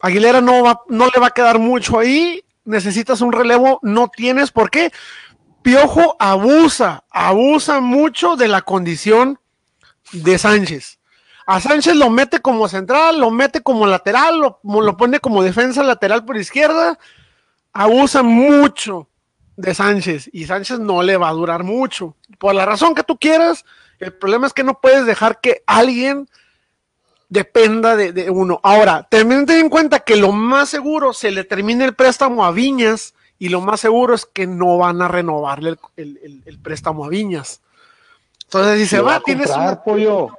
Aguilera 0.00 0.40
no, 0.40 0.62
va, 0.62 0.80
no 0.88 1.06
le 1.06 1.20
va 1.20 1.28
a 1.28 1.34
quedar 1.34 1.58
mucho 1.58 1.98
ahí, 1.98 2.42
necesitas 2.64 3.20
un 3.20 3.32
relevo, 3.32 3.78
no 3.82 4.08
tienes, 4.08 4.50
¿por 4.50 4.70
qué? 4.70 4.90
Piojo 5.62 6.16
abusa, 6.18 7.04
abusa 7.10 7.80
mucho 7.80 8.36
de 8.36 8.48
la 8.48 8.62
condición 8.62 9.38
de 10.12 10.38
Sánchez. 10.38 10.98
A 11.46 11.60
Sánchez 11.60 11.94
lo 11.96 12.08
mete 12.08 12.40
como 12.40 12.68
central, 12.68 13.20
lo 13.20 13.30
mete 13.30 13.62
como 13.62 13.86
lateral, 13.86 14.38
lo, 14.38 14.60
lo 14.62 14.96
pone 14.96 15.20
como 15.20 15.42
defensa 15.42 15.82
lateral 15.82 16.24
por 16.24 16.36
izquierda. 16.36 16.98
Abusa 17.72 18.22
mucho 18.22 19.08
de 19.56 19.74
Sánchez 19.74 20.30
y 20.32 20.46
Sánchez 20.46 20.78
no 20.78 21.02
le 21.02 21.16
va 21.16 21.28
a 21.28 21.32
durar 21.32 21.62
mucho. 21.62 22.16
Por 22.38 22.54
la 22.54 22.64
razón 22.64 22.94
que 22.94 23.02
tú 23.02 23.18
quieras, 23.18 23.64
el 23.98 24.12
problema 24.12 24.46
es 24.46 24.52
que 24.52 24.64
no 24.64 24.80
puedes 24.80 25.04
dejar 25.06 25.40
que 25.40 25.62
alguien 25.66 26.28
dependa 27.28 27.96
de, 27.96 28.30
uno. 28.30 28.60
Ahora, 28.62 29.06
también 29.10 29.44
ten 29.44 29.58
en 29.58 29.68
cuenta 29.68 30.00
que 30.00 30.16
lo 30.16 30.32
más 30.32 30.68
seguro 30.68 31.12
se 31.12 31.30
le 31.30 31.44
termine 31.44 31.84
el 31.84 31.94
préstamo 31.94 32.44
a 32.44 32.52
Viñas 32.52 33.14
y 33.38 33.48
lo 33.48 33.60
más 33.60 33.80
seguro 33.80 34.14
es 34.14 34.24
que 34.24 34.46
no 34.46 34.78
van 34.78 35.02
a 35.02 35.08
renovarle 35.08 35.76
el, 35.96 36.58
préstamo 36.62 37.04
a 37.04 37.08
Viñas. 37.08 37.60
Entonces, 38.44 38.78
si 38.78 38.86
se 38.86 39.00
va, 39.00 39.20
tienes 39.20 39.50
pollo 39.84 40.30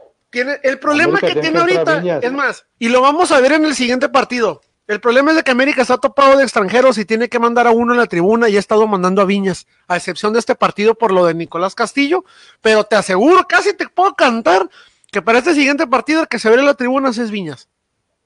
el 0.42 0.80
problema 0.80 1.20
que 1.20 1.36
tiene 1.36 1.60
ahorita, 1.60 2.20
es 2.20 2.32
más, 2.32 2.66
y 2.80 2.90
lo 2.90 3.02
vamos 3.02 3.32
a 3.32 3.40
ver 3.40 3.54
en 3.54 3.66
el 3.66 3.76
siguiente 3.76 4.10
partido. 4.10 4.62
El 4.88 5.00
problema 5.00 5.32
es 5.32 5.38
de 5.38 5.44
que 5.44 5.50
América 5.50 5.82
está 5.82 5.98
topado 5.98 6.38
de 6.38 6.44
extranjeros 6.44 7.00
y 7.00 7.06
tiene 7.06 7.28
que 7.28 7.40
mandar 7.40 7.66
a 7.66 7.72
uno 7.72 7.94
en 7.94 8.00
la 8.00 8.06
tribuna 8.06 8.50
y 8.50 8.56
ha 8.56 8.60
estado 8.60 8.86
mandando 8.86 9.22
a 9.22 9.26
Viñas, 9.26 9.66
a 9.88 9.98
excepción 9.98 10.32
de 10.34 10.40
este 10.40 10.54
partido 10.54 10.94
por 10.94 11.12
lo 11.12 11.26
de 11.26 11.34
Nicolás 11.34 11.74
Castillo, 11.74 12.24
pero 12.62 12.84
te 12.84 12.96
aseguro, 12.96 13.48
casi 13.48 13.74
te 13.74 13.88
puedo 13.90 14.14
cantar 14.14 14.70
que 15.12 15.24
para 15.24 15.40
este 15.40 15.56
siguiente 15.56 15.88
partido 15.88 16.22
el 16.22 16.28
que 16.28 16.38
se 16.38 16.50
ve 16.50 16.58
en 16.58 16.66
la 16.66 16.76
tribuna 16.76 17.10
es 17.10 17.32
Viñas. 17.32 17.68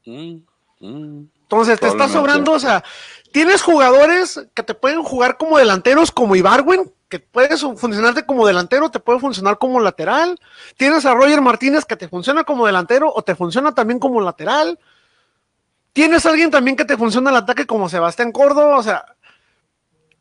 Mm, 0.05 0.39
mm. 0.81 1.27
Entonces 1.43 1.79
te 1.79 1.87
está 1.87 2.09
sobrando, 2.09 2.51
o 2.51 2.59
sea, 2.59 2.83
tienes 3.31 3.61
jugadores 3.61 4.41
que 4.53 4.63
te 4.63 4.73
pueden 4.73 5.01
jugar 5.01 5.37
como 5.37 5.57
delanteros 5.57 6.11
como 6.11 6.35
Ibarwen, 6.35 6.91
que 7.09 7.19
puedes 7.19 7.61
funcionarte 7.61 8.25
como 8.25 8.45
delantero, 8.45 8.91
te 8.91 8.99
puede 8.99 9.19
funcionar 9.19 9.57
como 9.57 9.79
lateral. 9.79 10.39
Tienes 10.77 11.05
a 11.05 11.15
Roger 11.15 11.41
Martínez 11.41 11.83
que 11.83 11.95
te 11.95 12.07
funciona 12.07 12.43
como 12.43 12.67
delantero 12.67 13.11
o 13.13 13.23
te 13.23 13.35
funciona 13.35 13.73
también 13.73 13.99
como 13.99 14.21
lateral. 14.21 14.79
Tienes 15.91 16.25
a 16.25 16.29
alguien 16.29 16.51
también 16.51 16.77
que 16.77 16.85
te 16.85 16.97
funciona 16.97 17.31
el 17.31 17.35
ataque 17.35 17.65
como 17.65 17.89
Sebastián 17.89 18.31
Córdoba, 18.31 18.77
o 18.77 18.83
sea, 18.83 19.05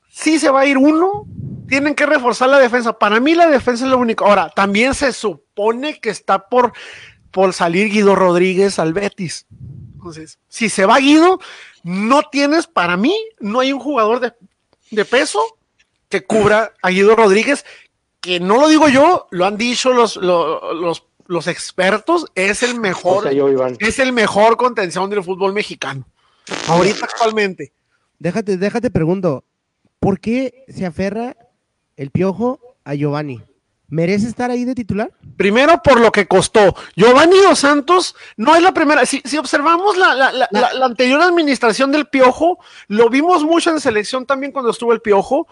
sí 0.09 0.39
se 0.39 0.49
va 0.49 0.61
a 0.61 0.66
ir 0.66 0.78
uno, 0.78 1.26
tienen 1.68 1.95
que 1.95 2.07
reforzar 2.07 2.49
la 2.49 2.59
defensa. 2.59 2.99
Para 2.99 3.20
mí 3.20 3.34
la 3.34 3.49
defensa 3.49 3.84
es 3.84 3.91
lo 3.91 3.99
único. 3.99 4.24
Ahora, 4.24 4.49
también 4.49 4.95
se 4.95 5.12
supone 5.12 6.01
que 6.01 6.09
está 6.09 6.49
por, 6.49 6.72
por 7.30 7.53
salir 7.53 7.91
Guido 7.91 8.16
Rodríguez 8.16 8.78
al 8.78 8.95
Betis. 8.95 9.47
Entonces, 9.93 10.39
si 10.49 10.70
se 10.70 10.86
va 10.86 10.99
Guido, 10.99 11.39
no 11.82 12.22
tienes, 12.22 12.66
para 12.66 12.97
mí, 12.97 13.14
no 13.41 13.61
hay 13.61 13.74
un 13.74 13.80
jugador 13.80 14.20
de, 14.20 14.32
de 14.91 15.05
peso 15.05 15.58
que 16.09 16.25
cubra 16.25 16.73
a 16.83 16.91
Guido 16.91 17.17
Rodríguez, 17.17 17.65
que 18.21 18.41
no 18.41 18.59
lo 18.59 18.69
digo 18.69 18.89
yo, 18.89 19.27
lo 19.31 19.47
han 19.47 19.57
dicho 19.57 19.93
los, 19.93 20.17
los 20.17 21.09
los 21.29 21.47
expertos, 21.47 22.27
es 22.35 22.63
el 22.63 22.81
mejor, 22.81 23.31
es 23.79 23.99
el 23.99 24.13
mejor 24.13 24.57
contención 24.57 25.09
del 25.11 25.23
fútbol 25.23 25.53
mexicano. 25.53 26.09
Ahorita 26.67 27.05
actualmente. 27.05 27.73
Déjate, 28.19 28.57
déjate 28.57 28.91
pregunto, 28.91 29.45
¿por 30.01 30.19
qué 30.19 30.65
se 30.69 30.87
aferra 30.87 31.37
el 31.97 32.11
piojo 32.11 32.59
a 32.83 32.95
Giovanni? 32.95 33.43
¿Merece 33.91 34.27
estar 34.27 34.51
ahí 34.51 34.65
de 34.65 34.75
titular? 34.75 35.13
Primero 35.37 35.81
por 35.83 36.01
lo 36.01 36.11
que 36.11 36.27
costó. 36.27 36.75
Giovanni 36.97 37.39
Dos 37.41 37.59
Santos 37.59 38.17
no 38.37 38.57
es 38.57 38.63
la 38.63 38.73
primera. 38.73 39.05
Si, 39.07 39.23
observamos 39.39 39.97
la, 39.97 40.15
la, 40.15 40.85
anterior 40.85 41.21
administración 41.23 41.93
del 41.93 42.07
Piojo, 42.07 42.59
lo 42.89 43.09
vimos 43.09 43.45
mucho 43.45 43.71
en 43.71 43.81
selección 43.81 44.27
también 44.27 44.53
cuando 44.53 44.71
estuvo 44.71 44.93
el 44.93 45.01
Piojo. 45.01 45.47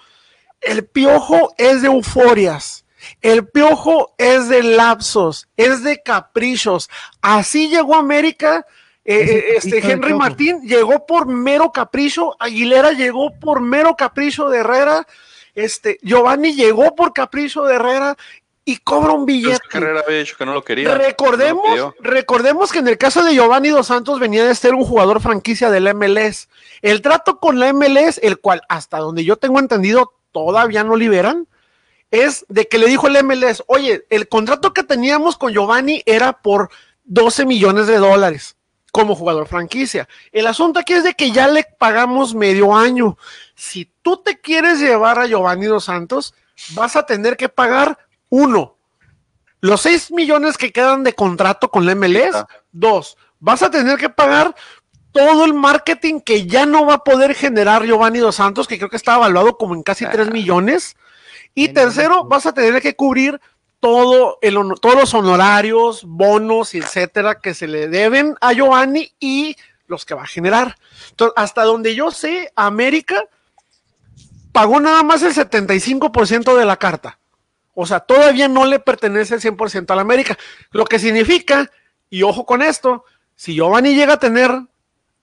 El 0.60 0.86
Piojo 0.86 1.54
es 1.58 1.82
de 1.82 1.88
euforias. 1.88 2.86
El 3.20 3.46
piojo 3.48 4.14
es 4.18 4.48
de 4.48 4.62
lapsos, 4.62 5.48
es 5.56 5.82
de 5.82 6.02
caprichos. 6.02 6.90
Así 7.20 7.68
llegó 7.68 7.94
a 7.94 8.00
América. 8.00 8.66
Eh, 9.04 9.22
eh, 9.22 9.44
este 9.56 9.78
Henry 9.78 10.14
Martín 10.14 10.62
llegó 10.62 11.06
por 11.06 11.26
mero 11.26 11.70
capricho, 11.70 12.34
Aguilera 12.40 12.90
llegó 12.90 13.38
por 13.38 13.60
mero 13.60 13.94
capricho 13.94 14.48
de 14.48 14.58
Herrera, 14.58 15.06
este 15.54 16.00
Giovanni 16.02 16.54
llegó 16.54 16.92
por 16.96 17.12
capricho 17.12 17.62
de 17.62 17.76
Herrera 17.76 18.16
y 18.64 18.78
cobra 18.78 19.12
un 19.12 19.24
billete. 19.24 19.60
que 19.70 20.44
no 20.44 20.54
lo 20.54 20.64
quería. 20.64 20.92
Recordemos, 20.96 21.94
recordemos 22.00 22.72
que 22.72 22.80
en 22.80 22.88
el 22.88 22.98
caso 22.98 23.22
de 23.22 23.32
Giovanni 23.32 23.68
Dos 23.68 23.86
Santos 23.86 24.18
venía 24.18 24.44
de 24.44 24.56
ser 24.56 24.74
un 24.74 24.84
jugador 24.84 25.20
franquicia 25.20 25.70
del 25.70 25.94
MLS. 25.94 26.48
El 26.82 27.00
trato 27.00 27.38
con 27.38 27.60
la 27.60 27.72
MLS, 27.72 28.18
el 28.24 28.40
cual 28.40 28.62
hasta 28.68 28.98
donde 28.98 29.24
yo 29.24 29.36
tengo 29.36 29.60
entendido 29.60 30.15
todavía 30.44 30.84
no 30.84 30.96
liberan, 30.96 31.48
es 32.10 32.44
de 32.48 32.68
que 32.68 32.78
le 32.78 32.86
dijo 32.86 33.06
el 33.06 33.22
MLS, 33.24 33.62
oye, 33.66 34.06
el 34.10 34.28
contrato 34.28 34.72
que 34.72 34.82
teníamos 34.82 35.36
con 35.36 35.52
Giovanni 35.52 36.02
era 36.06 36.34
por 36.34 36.70
12 37.04 37.46
millones 37.46 37.86
de 37.86 37.96
dólares 37.96 38.56
como 38.92 39.14
jugador 39.14 39.46
franquicia. 39.46 40.08
El 40.32 40.46
asunto 40.46 40.80
aquí 40.80 40.94
es 40.94 41.04
de 41.04 41.14
que 41.14 41.30
ya 41.30 41.48
le 41.48 41.66
pagamos 41.78 42.34
medio 42.34 42.74
año. 42.74 43.18
Si 43.54 43.90
tú 44.02 44.18
te 44.18 44.40
quieres 44.40 44.80
llevar 44.80 45.18
a 45.18 45.26
Giovanni 45.26 45.66
Dos 45.66 45.84
Santos, 45.84 46.34
vas 46.70 46.96
a 46.96 47.04
tener 47.04 47.36
que 47.36 47.48
pagar 47.48 47.98
uno. 48.28 48.76
Los 49.60 49.82
6 49.82 50.12
millones 50.12 50.56
que 50.56 50.72
quedan 50.72 51.02
de 51.02 51.12
contrato 51.12 51.70
con 51.70 51.84
la 51.84 51.94
MLS, 51.94 52.44
dos. 52.72 53.16
Vas 53.38 53.62
a 53.62 53.70
tener 53.70 53.98
que 53.98 54.08
pagar 54.08 54.54
todo 55.16 55.44
el 55.44 55.54
marketing 55.54 56.20
que 56.20 56.46
ya 56.46 56.66
no 56.66 56.84
va 56.84 56.94
a 56.94 57.04
poder 57.04 57.34
generar 57.34 57.84
Giovanni 57.84 58.18
Dos 58.18 58.36
Santos, 58.36 58.68
que 58.68 58.76
creo 58.76 58.90
que 58.90 58.96
está 58.96 59.16
evaluado 59.16 59.56
como 59.56 59.74
en 59.74 59.82
casi 59.82 60.04
3 60.06 60.28
ah. 60.28 60.30
millones 60.30 60.96
y 61.54 61.68
tercero, 61.68 62.24
vas 62.24 62.44
a 62.44 62.52
tener 62.52 62.82
que 62.82 62.94
cubrir 62.94 63.40
todo 63.80 64.38
el, 64.42 64.58
todos 64.80 64.94
los 64.94 65.14
honorarios, 65.14 66.04
bonos, 66.04 66.74
etcétera, 66.74 67.40
que 67.40 67.54
se 67.54 67.66
le 67.66 67.88
deben 67.88 68.36
a 68.40 68.52
Giovanni 68.52 69.12
y 69.18 69.56
los 69.86 70.04
que 70.04 70.14
va 70.14 70.24
a 70.24 70.26
generar. 70.26 70.76
Entonces, 71.10 71.34
hasta 71.36 71.64
donde 71.64 71.94
yo 71.94 72.10
sé, 72.10 72.52
América 72.56 73.24
pagó 74.52 74.80
nada 74.80 75.02
más 75.02 75.22
el 75.22 75.34
75% 75.34 76.56
de 76.56 76.64
la 76.64 76.76
carta. 76.76 77.18
O 77.74 77.86
sea, 77.86 78.00
todavía 78.00 78.48
no 78.48 78.64
le 78.66 78.80
pertenece 78.80 79.34
el 79.34 79.40
100% 79.40 79.90
a 79.90 79.96
la 79.96 80.02
América. 80.02 80.36
Lo 80.72 80.84
que 80.84 80.98
significa, 80.98 81.70
y 82.10 82.22
ojo 82.22 82.44
con 82.44 82.62
esto, 82.62 83.04
si 83.34 83.54
Giovanni 83.54 83.94
llega 83.94 84.14
a 84.14 84.18
tener 84.18 84.50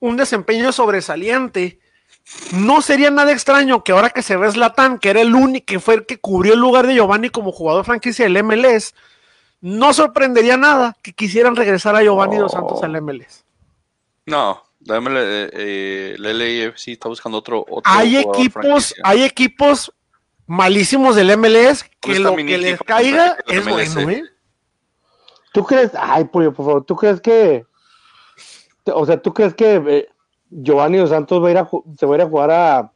un 0.00 0.16
desempeño 0.16 0.72
sobresaliente 0.72 1.78
no 2.52 2.80
sería 2.80 3.10
nada 3.10 3.32
extraño 3.32 3.84
que 3.84 3.92
ahora 3.92 4.10
que 4.10 4.22
se 4.22 4.36
ve 4.36 4.50
Zlatan, 4.50 4.98
que 4.98 5.10
era 5.10 5.20
el 5.20 5.34
único 5.34 5.66
que 5.66 5.80
fue 5.80 5.94
el 5.94 6.06
que 6.06 6.18
cubrió 6.18 6.54
el 6.54 6.60
lugar 6.60 6.86
de 6.86 6.94
Giovanni 6.94 7.28
como 7.28 7.52
jugador 7.52 7.84
franquicia 7.84 8.24
del 8.24 8.42
MLS, 8.42 8.94
no 9.60 9.92
sorprendería 9.92 10.56
nada 10.56 10.96
que 11.02 11.12
quisieran 11.12 11.56
regresar 11.56 11.96
a 11.96 12.02
Giovanni 12.02 12.36
Dos 12.36 12.52
Santos 12.52 12.82
al 12.82 13.00
MLS. 13.00 13.44
No, 14.26 14.62
la 14.80 15.00
MLS, 15.00 15.22
eh, 15.52 16.16
eh 16.18 16.72
sí 16.76 16.92
está 16.92 17.08
buscando 17.08 17.38
otro. 17.38 17.66
hay 17.84 18.16
equipos, 18.16 18.94
hay 19.02 19.22
equipos 19.22 19.92
malísimos 20.46 21.16
del 21.16 21.36
MLS 21.36 21.84
que 22.00 22.18
lo 22.18 22.36
que 22.36 22.58
les 22.58 22.78
caiga 22.80 23.36
es 23.46 23.64
bueno, 23.66 24.10
¿eh? 24.10 24.22
¿Tú 25.52 25.64
crees, 25.64 25.92
ay, 25.96 26.24
por 26.24 26.54
favor, 26.54 26.84
¿tú 26.84 26.96
crees 26.96 27.20
que, 27.20 27.64
o 28.86 29.06
sea, 29.06 29.20
tú 29.20 29.32
crees 29.32 29.54
que 29.54 29.76
eh, 29.86 30.08
Giovanni 30.50 30.98
Dos 30.98 31.10
Santos 31.10 31.42
va 31.42 31.48
a 31.48 31.50
ir 31.50 31.58
a, 31.58 31.68
se 31.98 32.06
va 32.06 32.14
a 32.14 32.16
ir 32.16 32.22
a 32.22 32.28
jugar 32.28 32.50
a, 32.50 32.92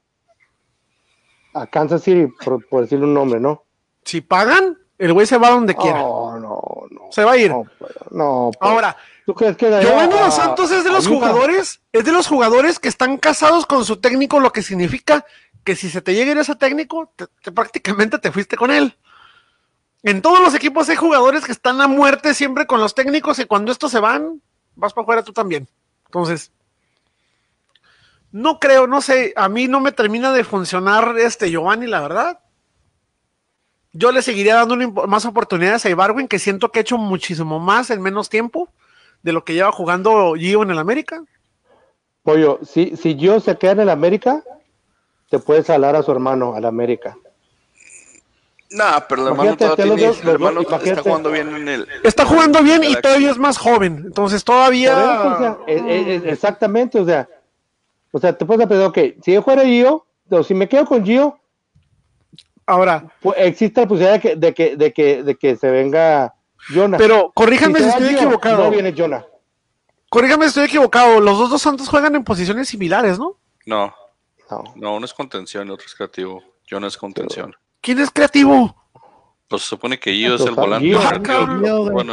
a 1.55 1.67
Kansas 1.67 2.03
City, 2.03 2.33
por, 2.45 2.83
decirle 2.83 3.07
un 3.07 3.15
nombre, 3.15 3.41
¿no? 3.41 3.65
Si 4.05 4.21
pagan, 4.21 4.79
el 4.99 5.13
güey 5.13 5.27
se 5.27 5.39
va 5.39 5.51
donde 5.51 5.75
quiera. 5.75 6.01
No, 6.01 6.39
no, 6.39 6.61
no. 6.91 7.01
Se 7.11 7.25
va 7.25 7.33
a 7.33 7.37
ir. 7.37 7.51
No, 7.51 7.67
pues, 7.79 8.61
Ahora, 8.61 8.97
¿tú 9.27 9.35
crees 9.35 9.57
que 9.57 9.69
Giovanni 9.69 10.13
Dos 10.13 10.35
Santos 10.35 10.71
es 10.71 10.85
de 10.85 10.91
los 10.91 11.07
jugadores, 11.07 11.81
es 11.93 12.05
de 12.05 12.13
los 12.13 12.27
jugadores 12.27 12.79
que 12.79 12.89
están 12.89 13.17
casados 13.17 13.67
con 13.67 13.85
su 13.85 13.97
técnico, 13.97 14.41
lo 14.41 14.53
que 14.53 14.63
significa 14.63 15.25
que 15.65 15.77
si 15.77 15.91
se 15.91 16.01
te 16.01 16.15
llega 16.15 16.41
ese 16.41 16.55
técnico, 16.55 17.13
prácticamente 17.55 18.19
te 18.19 18.33
fuiste 18.33 18.57
con 18.57 18.71
él. 18.71 18.97
En 20.03 20.23
todos 20.23 20.41
los 20.41 20.55
equipos 20.55 20.89
hay 20.89 20.97
jugadores 20.97 21.45
que 21.45 21.53
están 21.53 21.81
a 21.81 21.89
muerte 21.89 22.33
siempre 22.33 22.67
con 22.67 22.81
los 22.81 22.95
técnicos 22.95 23.39
y 23.39 23.47
cuando 23.47 23.73
estos 23.73 23.91
se 23.91 23.99
van, 23.99 24.41
vas 24.79 24.95
para 24.95 25.03
afuera 25.03 25.23
tú 25.23 25.33
también. 25.33 25.69
Entonces, 26.07 26.51
no 28.31 28.59
creo, 28.59 28.87
no 28.87 29.01
sé, 29.01 29.33
a 29.37 29.49
mí 29.49 29.69
no 29.69 29.81
me 29.81 29.93
termina 29.93 30.33
de 30.33 30.45
funcionar 30.45 31.17
este 31.19 31.51
Giovanni, 31.51 31.87
la 31.87 32.01
verdad. 32.01 32.41
Yo 33.93 34.13
le 34.13 34.23
seguiría 34.23 34.55
dando 34.55 34.77
más 35.07 35.25
oportunidades 35.25 35.85
a 35.85 35.91
Ibarwin, 35.91 36.29
que 36.29 36.39
siento 36.39 36.71
que 36.71 36.79
ha 36.79 36.83
hecho 36.83 36.99
muchísimo 36.99 37.59
más 37.59 37.91
en 37.91 38.01
menos 38.01 38.29
tiempo 38.29 38.69
de 39.23 39.33
lo 39.33 39.45
que 39.45 39.55
lleva 39.55 39.73
jugando 39.73 40.35
Gio 40.35 40.63
en 40.63 40.71
el 40.71 40.79
América. 40.79 41.23
Pollo, 42.23 42.61
si, 42.63 42.97
si 42.97 43.17
Gio 43.17 43.41
se 43.41 43.57
queda 43.59 43.73
en 43.73 43.81
el 43.81 43.91
América, 43.91 44.45
te 45.29 45.39
puedes 45.39 45.67
salar 45.67 45.97
a 45.97 46.03
su 46.03 46.13
hermano 46.13 46.55
al 46.55 46.65
América. 46.67 47.17
Nah, 48.71 49.01
pero 49.09 49.23
el 49.23 49.29
hermano, 49.29 49.57
todavía 49.57 50.11
el 50.11 50.29
hermano 50.29 50.61
está 50.61 51.03
jugando 51.03 51.31
bien 51.31 51.55
en 51.57 51.69
el. 51.69 51.89
Está 52.03 52.27
jugando 52.27 52.63
bien 52.63 52.85
y 52.85 52.95
todavía 52.97 53.31
es 53.31 53.39
más 53.39 53.57
joven. 53.57 54.03
Entonces 54.07 54.45
todavía. 54.45 55.57
exactamente, 55.67 57.01
o 57.01 57.05
sea, 57.05 57.29
o 58.11 58.19
sea, 58.19 58.37
te 58.37 58.45
puedes 58.45 58.67
pensar, 58.67 58.89
ok, 58.89 58.99
si 59.23 59.33
yo 59.33 59.43
fuera 59.43 59.65
Gio, 59.65 60.07
o 60.31 60.43
si 60.43 60.55
me 60.55 60.69
quedo 60.69 60.85
con 60.85 61.05
Gio, 61.05 61.39
ahora 62.67 63.11
pues, 63.21 63.37
existe 63.39 63.81
la 63.81 63.89
posibilidad 63.89 64.15
de 64.15 64.21
que, 64.21 64.37
de 64.37 64.55
que, 64.55 64.77
de 64.77 64.93
que, 64.93 65.23
de 65.23 65.35
que 65.37 65.57
se 65.57 65.71
venga 65.71 66.35
Jonah. 66.73 66.99
Pero 66.99 67.33
corríjame 67.35 67.79
si, 67.81 67.89
estoy 67.89 68.15
equivocado. 68.15 68.65
No 68.65 68.71
viene 68.71 68.95
Jonah. 68.97 69.25
Corríjame 70.11 70.45
si 70.45 70.49
estoy 70.49 70.65
equivocado. 70.65 71.21
Los 71.21 71.39
dos 71.39 71.51
dos 71.51 71.63
Santos 71.63 71.89
juegan 71.89 72.15
en 72.15 72.25
posiciones 72.25 72.69
similares, 72.69 73.19
¿no? 73.19 73.39
No. 73.67 73.95
No, 74.77 74.97
uno 74.97 75.05
es 75.05 75.13
contención 75.13 75.69
y 75.69 75.71
otro 75.71 75.87
es 75.87 75.95
creativo. 75.95 76.43
Jonah 76.69 76.89
es 76.89 76.97
contención. 76.97 77.55
¿Quién 77.81 77.99
es 78.01 78.11
creativo? 78.11 78.75
Pues 79.49 79.63
se 79.63 79.69
supone 79.69 79.99
que 79.99 80.13
Gio 80.13 80.35
es 80.35 80.43
el 80.43 80.55
volante. 80.55 80.89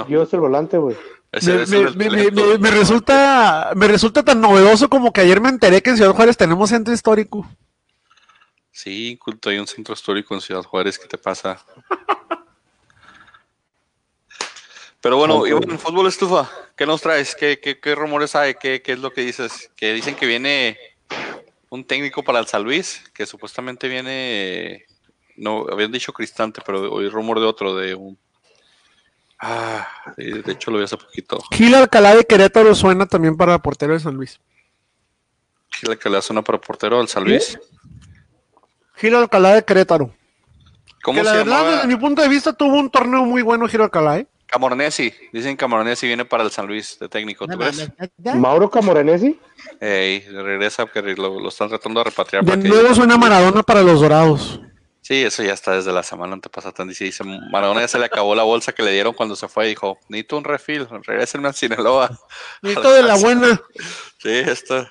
Gio, 0.08 0.24
es 0.24 0.34
el 0.34 0.40
volante, 0.40 0.78
güey 0.78 0.96
me, 2.60 2.72
resulta, 2.72 3.72
me 3.76 3.88
resulta 3.88 4.24
tan 4.24 4.42
novedoso 4.42 4.90
como 4.90 5.12
que 5.12 5.22
ayer 5.22 5.42
me 5.42 5.50
enteré 5.50 5.82
que 5.82 5.90
en 5.90 5.98
Ciudad 5.98 6.14
Juárez 6.14 6.38
tenemos 6.38 6.70
centro 6.70 6.94
histórico. 6.94 7.48
Sí, 8.72 9.18
culto, 9.18 9.50
hay 9.50 9.58
un 9.58 9.68
centro 9.68 9.94
histórico 9.94 10.34
en 10.34 10.42
Ciudad 10.42 10.64
Juárez, 10.64 11.00
¿qué 11.00 11.08
te 11.08 11.18
pasa? 11.18 11.64
Pero 15.02 15.18
bueno, 15.18 15.46
Iván, 15.46 15.70
en 15.70 15.80
fútbol 15.80 16.08
estufa, 16.08 16.50
¿qué 16.76 16.86
nos 16.86 17.02
traes? 17.02 17.36
¿Qué, 17.36 17.60
qué, 17.60 17.96
rumores 17.96 18.36
hay? 18.36 18.56
¿Qué, 18.56 18.82
¿Qué, 18.82 18.94
es 18.94 19.00
lo 19.00 19.12
que 19.12 19.22
dices? 19.22 19.72
Que 19.76 19.94
dicen 19.94 20.16
que 20.16 20.26
viene 20.26 20.80
un 21.70 21.86
técnico 21.86 22.24
para 22.24 22.40
el 22.40 22.48
San 22.48 22.64
Luis, 22.64 23.04
que 23.14 23.28
supuestamente 23.28 23.88
viene, 23.88 24.86
no, 25.38 25.66
habían 25.72 25.92
dicho 25.92 26.14
Cristante, 26.14 26.62
pero 26.66 26.92
hoy 26.92 27.10
rumor 27.10 27.40
de 27.40 27.46
otro, 27.46 27.76
de 27.76 27.96
un... 27.96 28.18
Ah, 29.40 29.88
de 30.18 30.52
hecho 30.52 30.72
lo 30.72 30.78
vi 30.78 30.86
hace 30.86 30.98
poquito. 30.98 31.40
Gil 31.52 31.76
Alcalá 31.76 32.16
de 32.16 32.24
Querétaro 32.24 32.74
suena 32.74 33.06
también 33.06 33.36
para 33.36 33.60
portero 33.60 33.94
de 33.94 34.00
San 34.00 34.16
Luis. 34.16 34.40
Gil 35.72 35.92
Alcalá 35.92 36.22
suena 36.22 36.42
para 36.42 36.60
portero 36.60 36.98
del 37.00 37.08
San 37.08 37.26
Luis. 37.26 37.60
Gil 38.96 39.16
Alcalá 39.16 39.56
de 39.56 39.66
Querétaro. 39.66 40.14
¿Cómo 41.04 41.20
que 41.20 41.24
la 41.24 41.34
verdad, 41.34 41.76
desde 41.76 41.88
mi 41.88 41.98
punto 41.98 42.22
de 42.22 42.30
vista, 42.30 42.54
tuvo 42.54 42.80
un 42.80 42.90
torneo 42.90 43.26
muy 43.26 43.42
bueno 43.42 43.68
Gil 43.68 43.82
Alcalá, 43.82 44.20
¿eh? 44.20 44.28
Camoranesi, 44.48 45.14
dicen 45.34 45.58
Camoranesi 45.58 46.08
viene 46.08 46.24
para 46.24 46.44
el 46.44 46.52
San 46.52 46.68
Luis 46.68 46.98
de 47.00 47.10
técnico, 47.10 47.48
¿tú 47.48 47.58
ves? 47.58 47.92
¿Mauro 48.36 48.70
Camoranesi? 48.70 49.40
Ey, 49.82 50.22
regresa 50.22 50.86
porque 50.86 51.16
lo, 51.16 51.48
están 51.50 51.70
tratando 51.70 52.00
de 52.00 52.06
repatriar. 52.06 52.46
De 52.46 52.56
nuevo 52.58 52.94
suena 52.94 53.18
Maradona 53.18 53.64
para 53.64 53.82
los 53.82 54.00
dorados. 54.00 54.62
Sí, 55.06 55.22
eso 55.22 55.44
ya 55.44 55.54
está 55.54 55.74
desde 55.74 55.94
la 55.94 56.02
semana 56.02 56.34
antepasada. 56.34 56.84
Dice, 56.84 57.04
dice, 57.04 57.24
Maradona 57.24 57.82
ya 57.82 57.88
se 57.88 58.00
le 58.00 58.06
acabó 58.06 58.34
la 58.34 58.42
bolsa 58.42 58.72
que 58.72 58.82
le 58.82 58.92
dieron 58.92 59.14
cuando 59.14 59.36
se 59.36 59.48
fue 59.48 59.68
y 59.68 59.70
dijo, 59.70 60.00
necesito 60.10 60.36
un 60.36 60.44
refil, 60.44 60.88
regresenme 61.04 61.48
a 61.48 61.54
Sinaloa. 61.54 62.10
Necesito 62.64 62.92
de 62.92 63.04
la 63.04 63.16
buena. 63.16 63.62
Sí, 64.18 64.32
esto, 64.32 64.88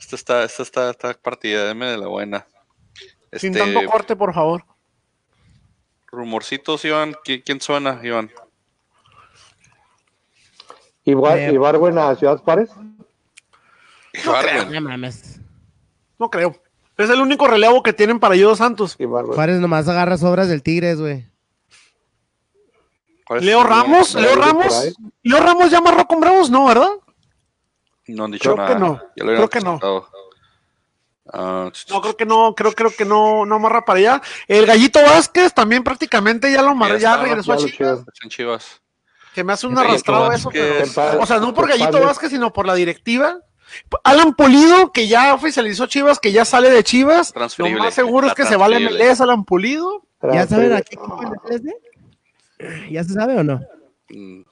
esto 0.00 0.16
está, 0.16 0.44
esto 0.44 0.62
está, 0.62 0.88
está 0.88 1.12
partida, 1.12 1.66
deme 1.66 1.84
de 1.84 1.98
la 1.98 2.06
buena. 2.06 2.46
Sin 3.34 3.52
tanto 3.52 3.80
este, 3.80 3.92
corte, 3.92 4.16
por 4.16 4.32
favor. 4.32 4.64
Rumorcitos, 6.06 6.82
Iván, 6.86 7.14
¿quién 7.22 7.60
suena, 7.60 8.00
Iván? 8.02 8.32
Igual, 11.04 11.38
eh, 11.38 11.52
Ibarwen 11.52 11.98
a 11.98 12.16
Ciudad 12.16 12.38
Juárez. 12.38 12.70
No 14.24 14.32
creo. 14.32 14.64
No 16.18 16.30
creo. 16.30 16.62
Es 16.98 17.10
el 17.10 17.20
único 17.20 17.46
relevo 17.46 17.82
que 17.82 17.92
tienen 17.92 18.20
para 18.20 18.34
ellos 18.34 18.58
Santos. 18.58 18.96
Juárez 18.98 19.60
nomás 19.60 19.88
agarra 19.88 20.18
sobras 20.18 20.48
del 20.48 20.62
Tigres, 20.62 21.00
güey. 21.00 21.26
Leo 23.40 23.62
Ramos, 23.62 24.14
Leo 24.14 24.36
Ramos. 24.36 24.94
Leo 25.22 25.40
Ramos 25.40 25.70
ya 25.70 25.78
amarró 25.78 26.06
con 26.06 26.20
Bravos, 26.20 26.50
no, 26.50 26.66
¿verdad? 26.66 26.90
No 28.08 28.24
han 28.24 28.30
dicho 28.30 28.54
creo 28.54 28.66
Que 28.66 28.74
no. 28.74 29.00
Creo 29.16 29.48
que 29.48 29.60
no. 29.60 29.80
Ah, 31.32 31.70
no, 31.88 32.00
creo 32.02 32.16
que 32.16 32.26
no, 32.26 32.54
creo, 32.54 32.72
creo 32.72 32.90
que 32.90 33.04
no, 33.04 33.46
no 33.46 33.54
amarra 33.54 33.84
para 33.84 33.98
allá. 33.98 34.22
El 34.48 34.66
Gallito 34.66 35.00
Vázquez 35.00 35.54
también 35.54 35.82
prácticamente 35.82 36.52
ya 36.52 36.62
lo 36.62 36.70
amarró, 36.70 36.98
ya, 36.98 37.16
regresó 37.16 37.52
a 37.52 37.56
Chivas. 38.28 38.82
Que 39.32 39.42
me 39.42 39.54
hace 39.54 39.66
un 39.66 39.78
arrastrado 39.78 40.30
eso, 40.32 40.50
pero, 40.52 41.20
o 41.20 41.26
sea, 41.26 41.38
no 41.38 41.54
por 41.54 41.68
Gallito 41.68 42.00
Vázquez, 42.00 42.30
sino 42.30 42.52
por 42.52 42.66
la 42.66 42.74
directiva. 42.74 43.38
Alan 44.04 44.34
Pulido, 44.34 44.92
que 44.92 45.08
ya 45.08 45.34
oficializó 45.34 45.86
Chivas, 45.86 46.18
que 46.18 46.32
ya 46.32 46.44
sale 46.44 46.70
de 46.70 46.84
Chivas. 46.84 47.32
Lo 47.58 47.70
más 47.70 47.94
seguro 47.94 48.28
es 48.28 48.34
que 48.34 48.44
se 48.44 48.56
va 48.56 48.66
a 48.66 48.68
MLS 48.68 49.20
Alan 49.20 49.44
Pulido. 49.44 50.02
¿Ya 50.32 50.46
saben 50.46 50.72
a 50.72 50.82
qué 50.82 50.96
¿Ya 52.90 53.02
se 53.02 53.14
sabe 53.14 53.36
o 53.38 53.42
no? 53.42 53.60
Mm. 54.08 54.42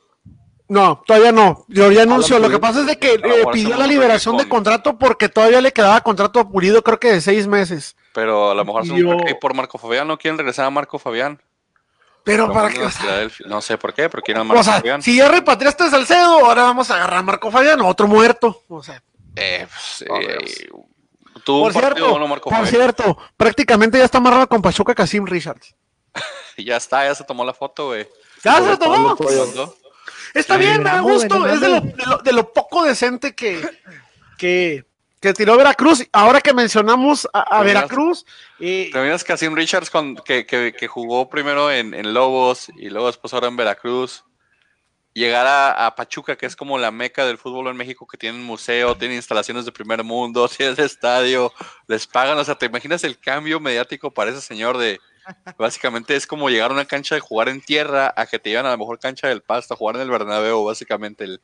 No, 0.70 1.02
todavía 1.04 1.32
no. 1.32 1.64
Yo 1.66 1.90
ya 1.90 2.02
anunció. 2.02 2.38
Lo 2.38 2.48
que 2.48 2.60
pasa 2.60 2.80
es 2.80 2.86
de 2.86 2.96
que 2.96 3.14
eh, 3.14 3.44
pidió 3.52 3.76
la 3.76 3.88
liberación 3.88 4.36
de 4.36 4.48
contrato 4.48 4.96
porque 4.98 5.28
todavía 5.28 5.60
le 5.60 5.72
quedaba 5.72 6.00
contrato 6.00 6.38
a 6.38 6.48
Pulido, 6.48 6.82
creo 6.82 7.00
que 7.00 7.12
de 7.12 7.20
seis 7.20 7.48
meses. 7.48 7.96
Pero 8.14 8.52
a 8.52 8.54
lo 8.54 8.64
mejor 8.64 8.84
es 9.26 9.34
por 9.40 9.52
Marco 9.54 9.78
Fabián, 9.78 10.06
¿no 10.06 10.16
quieren 10.16 10.38
regresar 10.38 10.66
a 10.66 10.70
Marco 10.70 11.00
Fabián? 11.00 11.40
Pero 12.22 12.52
para 12.52 12.68
qué. 12.68 12.80
No 13.46 13.60
sé 13.60 13.78
por 13.78 13.92
qué, 13.94 14.08
porque 14.08 14.30
era 14.30 14.44
Marco 14.44 14.60
o 14.60 14.64
sea, 14.64 14.80
Si 15.00 15.16
ya 15.16 15.28
repatriaste 15.28 15.84
a 15.84 15.90
Salcedo, 15.90 16.46
ahora 16.46 16.62
vamos 16.62 16.88
a 16.90 16.94
agarrar 16.94 17.18
a 17.18 17.22
Marco 17.22 17.50
Fabián, 17.50 17.80
otro 17.80 18.06
muerto. 18.06 18.62
O 18.68 18.80
sea. 18.80 19.02
Eh, 19.36 19.66
pues, 19.68 20.02
eh, 20.02 20.68
por 21.44 21.72
cierto, 21.72 22.40
por 22.42 22.66
cierto, 22.66 23.18
prácticamente 23.36 23.98
ya 23.98 24.04
está 24.04 24.18
amarrado 24.18 24.48
con 24.48 24.62
Pachuca 24.62 24.94
Casim 24.94 25.26
Richards. 25.26 25.74
ya 26.58 26.76
está, 26.76 27.04
ya 27.04 27.14
se 27.14 27.24
tomó 27.24 27.44
la 27.44 27.54
foto, 27.54 27.88
güey. 27.88 28.06
¿Ya 28.44 28.62
se 28.62 28.76
tomó? 28.76 29.16
Está 30.34 30.56
bien, 30.56 30.82
me 30.82 30.90
da 30.90 31.00
gusto. 31.00 31.46
Es 31.46 31.60
de 31.60 31.68
lo, 31.68 32.18
de 32.18 32.32
lo, 32.32 32.52
poco 32.52 32.84
decente 32.84 33.34
que, 33.34 33.68
que, 34.38 34.84
que 35.20 35.32
tiró 35.32 35.56
Veracruz. 35.56 36.06
Ahora 36.12 36.40
que 36.40 36.54
mencionamos 36.54 37.28
a, 37.32 37.62
Veracruz. 37.62 38.24
Eh, 38.60 38.90
También 38.92 39.14
es 39.14 39.24
Casim 39.24 39.54
Richards 39.54 39.90
con, 39.90 40.16
que, 40.16 40.46
que, 40.46 40.88
jugó 40.88 41.28
primero 41.28 41.70
en, 41.70 41.94
en, 41.94 42.14
Lobos 42.14 42.70
y 42.76 42.90
luego 42.90 43.08
después 43.08 43.34
ahora 43.34 43.48
en 43.48 43.56
Veracruz. 43.56 44.24
Llegar 45.12 45.46
a, 45.48 45.94
Pachuca, 45.96 46.36
que 46.36 46.46
es 46.46 46.54
como 46.54 46.78
la 46.78 46.90
meca 46.90 47.26
del 47.26 47.38
fútbol 47.38 47.66
en 47.68 47.76
México, 47.76 48.06
que 48.06 48.16
tiene 48.16 48.38
un 48.38 48.44
museo, 48.44 48.96
tiene 48.96 49.16
instalaciones 49.16 49.64
de 49.64 49.72
primer 49.72 50.04
mundo, 50.04 50.48
tiene 50.56 50.74
estadio, 50.82 51.52
les 51.88 52.06
pagan. 52.06 52.38
O 52.38 52.44
sea, 52.44 52.54
¿te 52.54 52.66
imaginas 52.66 53.02
el 53.04 53.18
cambio 53.18 53.58
mediático 53.58 54.12
para 54.12 54.30
ese 54.30 54.40
señor 54.40 54.78
de 54.78 55.00
Básicamente 55.58 56.16
es 56.16 56.26
como 56.26 56.48
llegar 56.48 56.70
a 56.70 56.74
una 56.74 56.84
cancha 56.84 57.14
de 57.14 57.20
jugar 57.20 57.48
en 57.48 57.60
tierra 57.60 58.12
a 58.16 58.26
que 58.26 58.38
te 58.38 58.50
llevan 58.50 58.66
a 58.66 58.70
la 58.70 58.76
mejor 58.76 58.98
cancha 58.98 59.28
del 59.28 59.42
pasto 59.42 59.74
a 59.74 59.76
jugar 59.76 59.96
en 59.96 60.02
el 60.02 60.10
Bernabéu, 60.10 60.64
básicamente 60.64 61.24
el, 61.24 61.40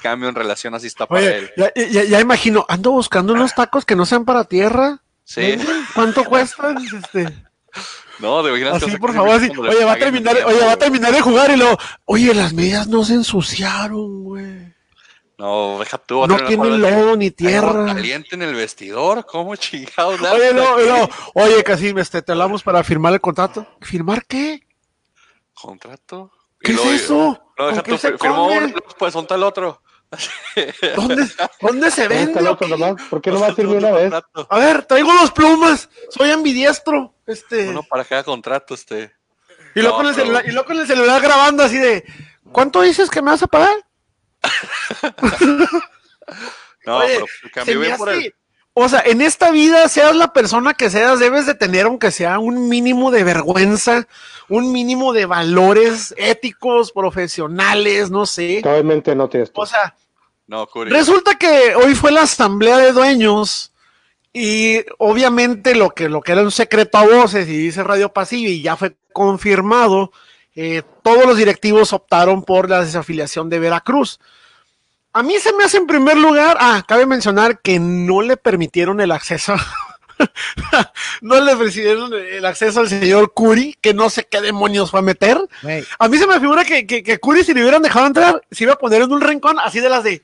cambio 0.00 0.28
en 0.28 0.34
relación 0.34 0.74
así 0.74 0.86
está 0.86 1.06
para 1.06 1.22
él. 1.22 1.50
Ya, 1.86 2.20
imagino, 2.20 2.64
ando 2.68 2.90
buscando 2.92 3.32
unos 3.32 3.54
tacos 3.54 3.84
que 3.84 3.96
no 3.96 4.06
sean 4.06 4.24
para 4.24 4.44
tierra. 4.44 5.02
Sí. 5.24 5.56
¿Cuánto 5.94 6.24
cuestan? 6.24 6.78
Este... 7.04 7.48
No, 8.18 8.42
de 8.42 8.68
Así, 8.68 8.96
por 8.96 9.14
favor, 9.14 9.40
Oye, 9.40 9.84
va 9.84 9.92
a 9.92 9.98
terminar, 9.98 10.36
oye, 10.44 10.60
va 10.64 10.72
a 10.72 10.76
terminar 10.76 11.12
de 11.12 11.20
jugar 11.20 11.50
y 11.50 11.56
luego, 11.56 11.78
oye, 12.04 12.34
las 12.34 12.52
medias 12.52 12.88
no 12.88 13.04
se 13.04 13.14
ensuciaron, 13.14 14.24
güey. 14.24 14.74
No, 15.38 15.78
deja 15.78 15.98
tú. 15.98 16.26
No 16.26 16.36
tiene 16.46 16.78
lodo 16.78 17.16
ni 17.16 17.30
tierra. 17.30 17.86
Caliente 17.86 18.34
en 18.34 18.42
el 18.42 18.54
vestidor, 18.56 19.24
¿cómo 19.24 19.54
chingados? 19.54 20.20
Oye, 20.20 20.52
no, 20.52 20.78
no. 20.78 21.08
Oye, 21.34 21.62
Casim, 21.62 21.96
este, 21.98 22.22
te 22.22 22.32
hablamos 22.32 22.64
para 22.64 22.82
firmar 22.82 23.12
el 23.12 23.20
contrato. 23.20 23.64
¿Firmar 23.80 24.26
qué? 24.26 24.66
¿Contrato? 25.54 26.32
¿Qué 26.60 26.72
es 26.72 26.84
eso? 26.84 27.40
No, 27.56 27.68
deja 27.68 27.82
tú, 27.84 27.96
firmó 27.96 28.48
uno, 28.48 28.74
pues 28.98 29.12
son 29.12 29.26
el 29.30 29.42
otro. 29.44 29.80
¿Dónde, 30.96 31.28
¿Dónde 31.60 31.90
se 31.90 32.08
vende? 32.08 32.40
¿Por 33.10 33.20
qué 33.20 33.30
no 33.30 33.40
va 33.40 33.48
a 33.48 33.54
firmar 33.54 33.76
una 33.76 33.90
vez? 33.90 34.12
A 34.48 34.58
ver, 34.58 34.84
traigo 34.84 35.12
dos 35.12 35.30
plumas. 35.30 35.88
Soy 36.08 36.30
ambidiestro. 36.30 37.14
Este. 37.26 37.68
Uno 37.68 37.82
para 37.82 38.04
cada 38.04 38.24
contrato, 38.24 38.74
este. 38.74 39.12
Y 39.74 39.82
luego, 39.82 39.98
con 39.98 40.06
el 40.06 40.14
celular, 40.14 40.44
y 40.46 40.50
luego 40.50 40.66
con 40.66 40.78
el 40.78 40.86
celular 40.86 41.20
grabando 41.20 41.62
así 41.62 41.78
de. 41.78 42.04
¿Cuánto 42.52 42.80
dices 42.80 43.10
que 43.10 43.20
me 43.20 43.30
vas 43.30 43.42
a 43.42 43.46
pagar? 43.46 43.76
no, 46.86 47.00
pero 47.66 47.96
por 47.98 48.08
O 48.80 48.88
sea, 48.88 49.02
en 49.04 49.20
esta 49.22 49.50
vida, 49.50 49.88
seas 49.88 50.14
la 50.14 50.32
persona 50.32 50.72
que 50.72 50.88
seas, 50.88 51.18
debes 51.18 51.46
de 51.46 51.56
tener, 51.56 51.86
aunque 51.86 52.12
sea 52.12 52.38
un 52.38 52.68
mínimo 52.68 53.10
de 53.10 53.24
vergüenza, 53.24 54.06
un 54.48 54.70
mínimo 54.70 55.12
de 55.12 55.26
valores 55.26 56.14
éticos, 56.16 56.92
profesionales, 56.92 58.08
no 58.12 58.24
sé. 58.24 58.62
Obviamente 58.64 59.16
no 59.16 59.28
te 59.28 59.42
O 59.52 59.66
sea, 59.66 59.96
resulta 60.86 61.34
que 61.34 61.74
hoy 61.74 61.96
fue 61.96 62.12
la 62.12 62.22
asamblea 62.22 62.78
de 62.78 62.92
dueños 62.92 63.72
y 64.32 64.84
obviamente 64.98 65.74
lo 65.74 65.90
que, 65.90 66.08
lo 66.08 66.20
que 66.20 66.30
era 66.30 66.42
un 66.42 66.52
secreto 66.52 66.98
a 66.98 67.04
voces 67.04 67.48
y 67.48 67.56
dice 67.56 67.82
Radio 67.82 68.12
Pasiva 68.12 68.48
y 68.48 68.62
ya 68.62 68.76
fue 68.76 68.96
confirmado, 69.12 70.12
eh, 70.54 70.82
todos 71.02 71.26
los 71.26 71.36
directivos 71.36 71.92
optaron 71.92 72.44
por 72.44 72.70
la 72.70 72.84
desafiliación 72.84 73.50
de 73.50 73.58
Veracruz. 73.58 74.20
A 75.12 75.22
mí 75.22 75.38
se 75.38 75.52
me 75.54 75.64
hace 75.64 75.78
en 75.78 75.86
primer 75.86 76.16
lugar, 76.16 76.56
ah, 76.60 76.84
cabe 76.86 77.06
mencionar 77.06 77.60
que 77.60 77.78
no 77.78 78.20
le 78.22 78.36
permitieron 78.36 79.00
el 79.00 79.10
acceso, 79.10 79.54
no 81.22 81.40
le 81.40 81.56
permitieron 81.56 82.12
el 82.12 82.44
acceso 82.44 82.80
al 82.80 82.88
señor 82.88 83.32
Curi, 83.32 83.74
que 83.80 83.94
no 83.94 84.10
sé 84.10 84.26
qué 84.30 84.40
demonios 84.40 84.90
fue 84.90 85.00
a 85.00 85.02
meter. 85.02 85.38
A 85.98 86.08
mí 86.08 86.18
se 86.18 86.26
me 86.26 86.38
figura 86.38 86.64
que, 86.64 86.86
que, 86.86 87.18
Curi, 87.18 87.42
si 87.42 87.54
le 87.54 87.62
hubieran 87.62 87.82
dejado 87.82 88.06
entrar, 88.06 88.42
se 88.50 88.64
iba 88.64 88.74
a 88.74 88.78
poner 88.78 89.02
en 89.02 89.12
un 89.12 89.20
rincón 89.20 89.58
así 89.58 89.80
de 89.80 89.88
las 89.88 90.04
de. 90.04 90.22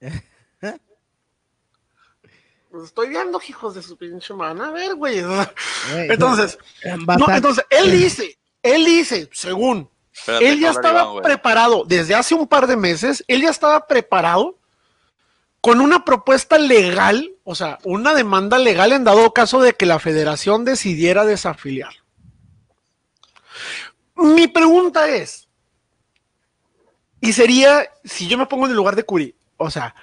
Estoy 2.84 3.08
viendo, 3.08 3.40
hijos 3.48 3.74
de 3.74 3.82
su 3.82 3.96
pinche 3.96 4.32
mano. 4.32 4.64
A 4.64 4.70
ver, 4.70 4.94
güey. 4.94 5.24
Entonces, 5.92 6.56
no, 6.84 7.28
entonces, 7.34 7.64
él 7.68 7.90
dice, 7.90 8.38
él 8.62 8.84
dice, 8.84 9.28
según, 9.32 9.90
él 10.40 10.60
ya 10.60 10.70
estaba 10.70 11.20
preparado 11.22 11.84
desde 11.86 12.14
hace 12.14 12.34
un 12.34 12.46
par 12.46 12.66
de 12.66 12.76
meses, 12.76 13.24
él 13.28 13.42
ya 13.42 13.50
estaba 13.50 13.86
preparado 13.86 14.56
con 15.60 15.80
una 15.80 16.04
propuesta 16.04 16.58
legal, 16.58 17.32
o 17.44 17.54
sea, 17.54 17.78
una 17.84 18.14
demanda 18.14 18.58
legal 18.58 18.92
en 18.92 19.04
dado 19.04 19.32
caso 19.32 19.60
de 19.60 19.74
que 19.74 19.86
la 19.86 19.98
federación 19.98 20.64
decidiera 20.64 21.24
desafiliar. 21.24 21.92
Mi 24.16 24.48
pregunta 24.48 25.08
es, 25.08 25.48
y 27.20 27.32
sería, 27.32 27.90
si 28.04 28.26
yo 28.26 28.38
me 28.38 28.46
pongo 28.46 28.64
en 28.64 28.70
el 28.70 28.76
lugar 28.76 28.96
de 28.96 29.04
Curi, 29.04 29.34
o 29.58 29.70
sea, 29.70 29.94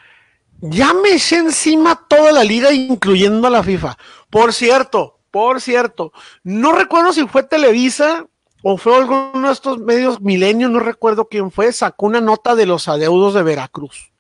ya 0.60 0.94
me 0.94 1.14
eché 1.14 1.38
encima 1.38 2.06
toda 2.08 2.32
la 2.32 2.44
liga, 2.44 2.72
incluyendo 2.72 3.48
a 3.48 3.52
la 3.52 3.64
FIFA. 3.64 3.98
Por 4.30 4.54
cierto, 4.54 5.20
por 5.32 5.62
cierto, 5.62 6.12
no 6.44 6.72
recuerdo 6.72 7.14
si 7.14 7.28
fue 7.28 7.44
Televisa 7.44 8.26
o 8.70 8.76
fue 8.76 8.98
alguno 8.98 9.48
de 9.48 9.54
estos 9.54 9.80
medios 9.80 10.20
milenios, 10.20 10.70
no 10.70 10.82
recuerdo 10.82 11.30
quién 11.30 11.52
fue, 11.52 11.72
sacó 11.72 12.08
una 12.08 12.20
nota 12.20 12.54
de 12.54 12.66
los 12.66 12.90
adeudos 12.90 13.34
de 13.34 13.42
Veracruz. 13.42 14.12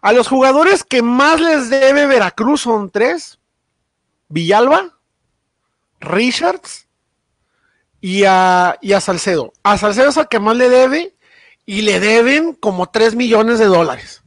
A 0.00 0.12
los 0.12 0.28
jugadores 0.28 0.84
que 0.84 1.02
más 1.02 1.40
les 1.40 1.68
debe 1.68 2.06
Veracruz 2.06 2.60
son 2.60 2.90
tres: 2.90 3.40
Villalba, 4.28 4.96
Richards 5.98 6.86
y 8.00 8.22
a, 8.22 8.78
y 8.80 8.92
a 8.92 9.00
Salcedo. 9.00 9.52
A 9.64 9.76
Salcedo 9.78 10.10
es 10.10 10.16
al 10.16 10.28
que 10.28 10.38
más 10.38 10.56
le 10.56 10.68
debe 10.68 11.16
y 11.66 11.82
le 11.82 11.98
deben 11.98 12.52
como 12.54 12.88
3 12.88 13.16
millones 13.16 13.58
de 13.58 13.66
dólares. 13.66 14.22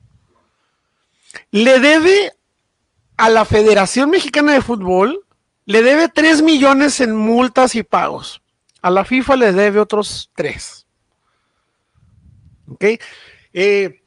Le 1.50 1.80
debe 1.80 2.34
a 3.16 3.30
la 3.30 3.46
Federación 3.46 4.10
Mexicana 4.10 4.52
de 4.52 4.62
Fútbol, 4.62 5.26
le 5.64 5.82
debe 5.82 6.10
3 6.10 6.42
millones 6.42 7.00
en 7.00 7.16
multas 7.16 7.74
y 7.76 7.84
pagos. 7.84 8.43
A 8.84 8.92
la 8.92 9.06
FIFA 9.06 9.38
le 9.38 9.54
debe 9.54 9.80
otros 9.80 10.30
3. 10.36 10.86
¿Ok? 12.70 12.86
Eh, 13.54 14.04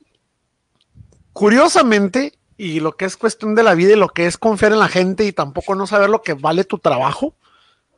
curiosamente, 1.33 2.39
y 2.59 2.81
lo 2.81 2.97
que 2.97 3.07
es 3.07 3.17
cuestión 3.17 3.55
de 3.55 3.63
la 3.63 3.75
vida 3.75 3.95
y 3.95 3.97
lo 3.97 4.11
que 4.11 4.27
es 4.27 4.37
confiar 4.37 4.73
en 4.73 4.79
la 4.79 4.89
gente 4.89 5.25
y 5.25 5.33
tampoco 5.33 5.75
no 5.75 5.87
saber 5.87 6.11
lo 6.11 6.23
que 6.23 6.35
vale 6.35 6.63
tu 6.65 6.79
trabajo, 6.79 7.35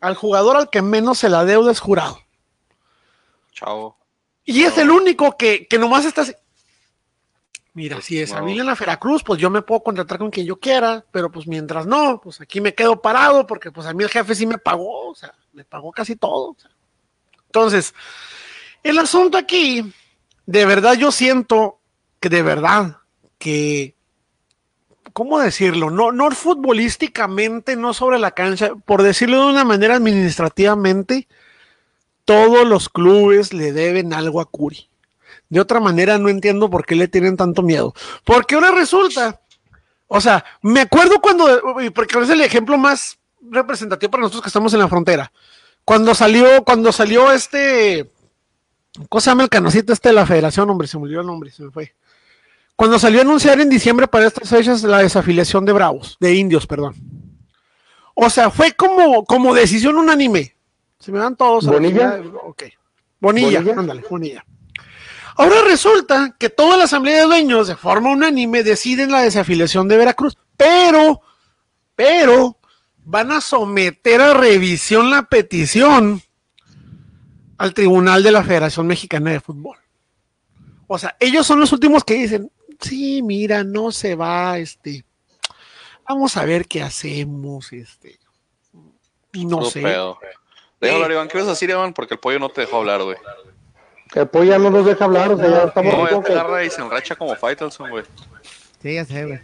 al 0.01 0.15
jugador 0.15 0.57
al 0.57 0.71
que 0.71 0.81
menos 0.81 1.19
se 1.19 1.29
la 1.29 1.45
deuda 1.45 1.73
es 1.73 1.81
jurado. 1.81 2.21
Chao. 3.53 3.97
Y 4.45 4.63
es 4.63 4.79
el 4.79 4.91
único 4.91 5.37
que, 5.37 5.67
que 5.67 5.79
nomás 5.79 6.05
está 6.05 6.23
Mira, 7.75 8.01
si 8.01 8.19
es 8.21 8.33
no. 8.33 8.49
en 8.49 8.67
la 8.67 8.75
Veracruz, 8.75 9.23
pues 9.23 9.41
yo 9.41 9.51
me 9.51 9.63
puedo 9.63 9.83
contratar 9.83 10.19
con 10.19 10.31
quien 10.31 10.47
yo 10.47 10.59
quiera, 10.59 11.05
pero 11.13 11.31
pues 11.31 11.47
mientras 11.47 11.87
no, 11.87 12.21
pues 12.21 12.41
aquí 12.41 12.61
me 12.61 12.75
quedo 12.75 13.01
parado 13.01 13.47
porque 13.47 13.71
pues 13.71 13.87
a 13.87 13.93
mí 13.93 14.03
el 14.03 14.11
jefe 14.11 14.35
sí 14.35 14.47
me 14.47 14.59
pagó, 14.59 15.11
o 15.11 15.15
sea, 15.15 15.35
me 15.53 15.65
pagó 15.65 15.93
casi 15.93 16.17
todo. 16.17 16.57
Entonces, 17.47 17.95
el 18.83 18.99
asunto 18.99 19.39
aquí, 19.39 19.93
de 20.47 20.67
verdad 20.67 20.95
yo 20.95 21.13
siento 21.13 21.79
que 22.21 22.29
de 22.29 22.43
verdad 22.43 22.99
que, 23.39 23.95
¿cómo 25.13 25.39
decirlo? 25.39 25.91
No, 25.91 26.11
no 26.11 26.31
futbolísticamente, 26.31 27.77
no 27.77 27.95
sobre 27.95 28.19
la 28.19 28.33
cancha, 28.33 28.75
por 28.75 29.03
decirlo 29.03 29.45
de 29.45 29.53
una 29.53 29.65
manera 29.65 29.97
administrativamente, 29.97 31.29
todos 32.25 32.67
los 32.67 32.89
clubes 32.89 33.53
le 33.53 33.73
deben 33.73 34.13
algo 34.13 34.41
a 34.41 34.47
Curi. 34.47 34.88
De 35.49 35.61
otra 35.61 35.81
manera, 35.81 36.19
no 36.19 36.29
entiendo 36.29 36.69
por 36.69 36.85
qué 36.85 36.95
le 36.95 37.09
tienen 37.09 37.37
tanto 37.37 37.63
miedo. 37.63 37.95
Porque 38.25 38.55
ahora 38.55 38.71
resulta, 38.71 39.41
o 40.07 40.21
sea, 40.21 40.45
me 40.63 40.81
acuerdo 40.81 41.21
cuando, 41.21 41.47
porque 41.95 42.19
es 42.19 42.31
el 42.31 42.43
ejemplo 42.43 42.77
más 42.77 43.19
representativo 43.41 44.11
para 44.11 44.23
nosotros 44.23 44.43
que 44.43 44.49
estamos 44.49 44.73
en 44.75 44.81
la 44.81 44.89
frontera. 44.89 45.33
Cuando 45.85 46.15
salió, 46.15 46.65
cuando 46.65 46.93
salió 46.93 47.33
este, 47.33 48.11
¿cómo 49.09 49.21
se 49.21 49.31
llama 49.31 49.45
el 49.45 49.49
canocito 49.49 49.93
este 49.93 50.11
de 50.11 50.15
la 50.15 50.27
federación? 50.27 50.69
Hombre, 50.69 50.87
se 50.87 50.99
me 50.99 51.05
olvidó 51.05 51.21
el 51.21 51.27
nombre, 51.27 51.51
se 51.51 51.63
me 51.63 51.71
fue. 51.71 51.95
Cuando 52.77 52.99
salió 52.99 53.21
a 53.21 53.23
anunciar 53.23 53.61
en 53.61 53.69
diciembre 53.69 54.07
para 54.07 54.27
estas 54.27 54.49
fechas 54.49 54.83
la 54.83 54.99
desafiliación 54.99 55.65
de 55.65 55.73
Bravos, 55.73 56.17
de 56.21 56.35
Indios, 56.35 56.67
perdón. 56.67 56.95
O 58.15 58.31
sea, 58.31 58.51
fue 58.51 58.73
como, 58.73 59.25
como 59.25 59.55
decisión 59.55 59.97
unánime. 59.97 60.55
Se 60.99 61.11
me 61.11 61.19
dan 61.19 61.37
todos. 61.37 61.67
Bonilla. 61.67 62.21
Ok. 62.45 62.65
Bonilla, 63.21 63.61
ándale, 63.77 64.05
Bonilla. 64.09 64.45
Ahora 65.39 65.63
resulta 65.63 66.35
que 66.37 66.51
toda 66.51 66.77
la 66.77 66.85
asamblea 66.85 67.19
de 67.21 67.27
dueños 67.27 67.69
de 67.69 67.77
forma 67.77 68.11
unánime 68.11 68.65
deciden 68.65 69.13
la 69.13 69.23
desafiliación 69.23 69.87
de 69.87 69.97
Veracruz, 69.97 70.37
pero, 70.57 71.21
pero 71.95 72.59
van 73.05 73.31
a 73.31 73.41
someter 73.41 74.21
a 74.21 74.35
revisión 74.35 75.11
la 75.11 75.23
petición 75.23 76.21
al 77.57 77.73
Tribunal 77.73 78.25
de 78.25 78.33
la 78.33 78.43
Federación 78.43 78.89
Mexicana 78.89 79.31
de 79.31 79.39
Fútbol. 79.39 79.79
O 80.89 80.99
sea, 80.99 81.17
ellos 81.21 81.47
son 81.47 81.61
los 81.61 81.71
últimos 81.71 82.03
que 82.03 82.15
dicen, 82.15 82.51
sí, 82.81 83.23
mira, 83.23 83.63
no 83.63 83.93
se 83.93 84.17
va, 84.17 84.59
este, 84.59 85.05
vamos 86.09 86.37
a 86.37 86.45
ver 86.45 86.67
qué 86.67 86.83
hacemos, 86.83 87.73
este, 87.73 88.19
y 89.33 89.47
no 89.47 89.65
sé. 89.67 89.85
Déjalo, 90.81 91.13
Iván, 91.13 91.29
¿qué 91.29 91.39
vas 91.39 91.47
a 91.47 91.51
decir, 91.51 91.71
Iván? 91.71 91.95
Porque 91.95 92.15
el 92.15 92.21
pollo 92.21 92.41
no 92.41 92.49
te 92.49 92.63
dejó 92.63 92.79
hablar, 92.79 93.05
güey. 93.05 93.17
El 94.15 94.27
pollo 94.29 94.51
ya 94.51 94.59
no 94.59 94.71
nos 94.71 94.87
deja 94.87 95.05
hablar, 95.05 95.33
o 95.33 95.37
sea, 95.37 95.49
ya 95.49 95.65
estamos... 95.65 95.95
No, 95.95 96.11
ya 96.11 96.23
te 96.23 96.33
agarra 96.33 96.65
y 96.65 96.71
se 96.71 96.81
enracha 96.81 97.15
como 97.15 97.35
Faitelson, 97.37 97.91
güey. 97.91 98.05
Sí, 98.83 98.95
ya 98.95 99.05
sé, 99.05 99.27
güey. 99.27 99.41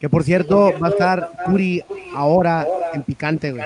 Que 0.00 0.08
por 0.08 0.22
cierto, 0.24 0.78
va 0.78 0.88
a 0.88 0.90
estar 0.90 1.30
Curi 1.46 1.82
ahora 2.14 2.66
en 2.92 3.02
picante, 3.02 3.52
güey. 3.52 3.64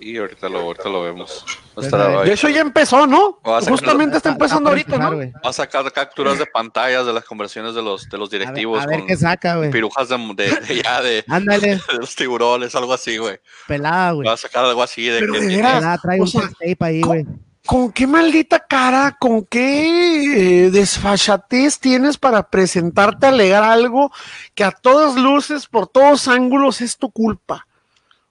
Y 0.00 0.16
ahorita 0.16 0.48
lo, 0.48 0.60
ahorita 0.60 0.88
lo 0.88 1.02
vemos. 1.02 1.44
de 1.76 2.32
hecho 2.32 2.48
ya 2.48 2.62
empezó, 2.62 3.06
¿no? 3.06 3.38
Justamente 3.42 4.16
está 4.16 4.30
empezando 4.30 4.70
ahorita, 4.70 4.96
¿no? 4.96 5.18
Va 5.18 5.50
a 5.50 5.52
sacar 5.52 5.90
capturas 5.92 6.38
de 6.38 6.46
pantallas 6.46 7.04
de 7.04 7.12
las 7.12 7.24
conversaciones 7.24 7.74
de 7.74 7.82
los, 7.82 8.08
de 8.08 8.18
los 8.18 8.30
directivos. 8.30 8.82
A 8.82 8.86
ver, 8.86 9.04
qué 9.06 9.16
saca, 9.16 9.56
güey. 9.56 9.70
Pirujas 9.70 10.08
de, 10.08 10.16
de, 10.16 10.82
ya 10.82 11.02
de, 11.02 11.24
Ándale. 11.28 11.76
de 11.92 11.98
los 11.98 12.16
tiburones, 12.16 12.74
algo 12.74 12.94
así, 12.94 13.18
güey. 13.18 13.38
Pelada, 13.68 14.12
güey. 14.12 14.26
Va 14.26 14.34
a 14.34 14.38
sacar 14.38 14.64
algo 14.64 14.82
así 14.82 15.06
de 15.06 15.20
Pero 15.20 15.34
que 15.34 15.40
de 15.40 15.56
veras, 15.56 15.74
Pelada, 15.74 15.98
trae 15.98 16.20
o 16.20 16.24
un 16.24 16.30
tape 16.30 16.76
ahí, 16.80 17.02
güey. 17.02 17.26
¿Con 17.70 17.92
qué 17.92 18.04
maldita 18.08 18.58
cara, 18.66 19.16
con 19.20 19.44
qué 19.46 20.64
eh, 20.66 20.70
desfachatez 20.72 21.78
tienes 21.78 22.18
para 22.18 22.42
presentarte 22.50 23.26
a 23.26 23.28
alegar 23.28 23.62
algo 23.62 24.10
que 24.56 24.64
a 24.64 24.72
todas 24.72 25.14
luces, 25.14 25.68
por 25.68 25.86
todos 25.86 26.26
ángulos, 26.26 26.80
es 26.80 26.96
tu 26.96 27.12
culpa? 27.12 27.68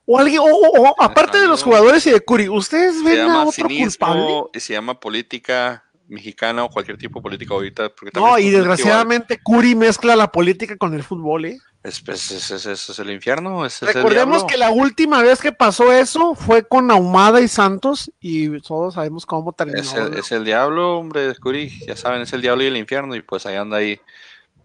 O 0.06 0.20
alguien, 0.20 0.42
o, 0.42 0.44
o- 0.44 0.82
o, 0.90 0.96
aparte 1.02 1.40
de 1.40 1.48
los 1.48 1.64
jugadores 1.64 2.06
y 2.08 2.12
de 2.12 2.20
Curi, 2.20 2.50
¿ustedes 2.50 3.02
ven 3.02 3.30
a 3.30 3.44
otro 3.46 3.68
culpable? 3.70 4.24
cinismo 4.24 4.50
y 4.54 4.60
se 4.60 4.74
llama 4.74 5.00
política 5.00 5.86
mexicana 6.10 6.64
o 6.66 6.70
cualquier 6.70 6.98
tipo 6.98 7.20
de 7.20 7.24
política 7.24 7.54
ahorita. 7.54 7.90
porque 7.90 8.12
también 8.12 8.32
No, 8.32 8.38
es 8.38 8.46
y 8.46 8.50
desgraciadamente 8.50 9.40
Curi 9.42 9.76
mezcla 9.76 10.16
la 10.16 10.32
política 10.32 10.76
con 10.78 10.94
el 10.94 11.04
fútbol, 11.04 11.46
¿eh? 11.46 11.58
Es, 11.82 12.04
es, 12.10 12.32
es, 12.32 12.52
es- 12.52 12.66
es- 12.66 12.90
es 12.90 13.00
el 13.00 13.10
infierno. 13.10 13.66
Es, 13.66 13.76
es 13.82 13.90
el 13.90 13.96
Recordemos 13.96 14.44
que 14.44 14.58
la 14.58 14.70
última 14.70 15.22
vez 15.22 15.40
que 15.40 15.54
pasó 15.54 15.94
eso 15.94 16.36
fue 16.36 16.64
con 16.68 16.92
Ahumada 16.92 17.40
y 17.40 17.48
Santos 17.48 18.12
y 18.20 18.60
todos 18.62 18.96
sabemos 18.96 19.26
cómo 19.26 19.54
terminó. 19.54 19.80
Es 19.80 19.94
el, 19.94 20.12
¿no? 20.12 20.18
es 20.18 20.32
el 20.34 20.44
diablo, 20.44 20.98
hombre, 20.98 21.34
Curi. 21.36 21.70
Ya 21.88 21.96
saben, 21.96 22.22
es 22.22 22.34
el 22.34 22.42
diablo 22.42 22.64
y 22.64 22.68
el 22.68 22.76
infierno. 22.76 23.16
Y 23.16 23.22
pues 23.22 23.46
ahí 23.46 23.56
anda 23.56 23.78
ahí. 23.78 23.98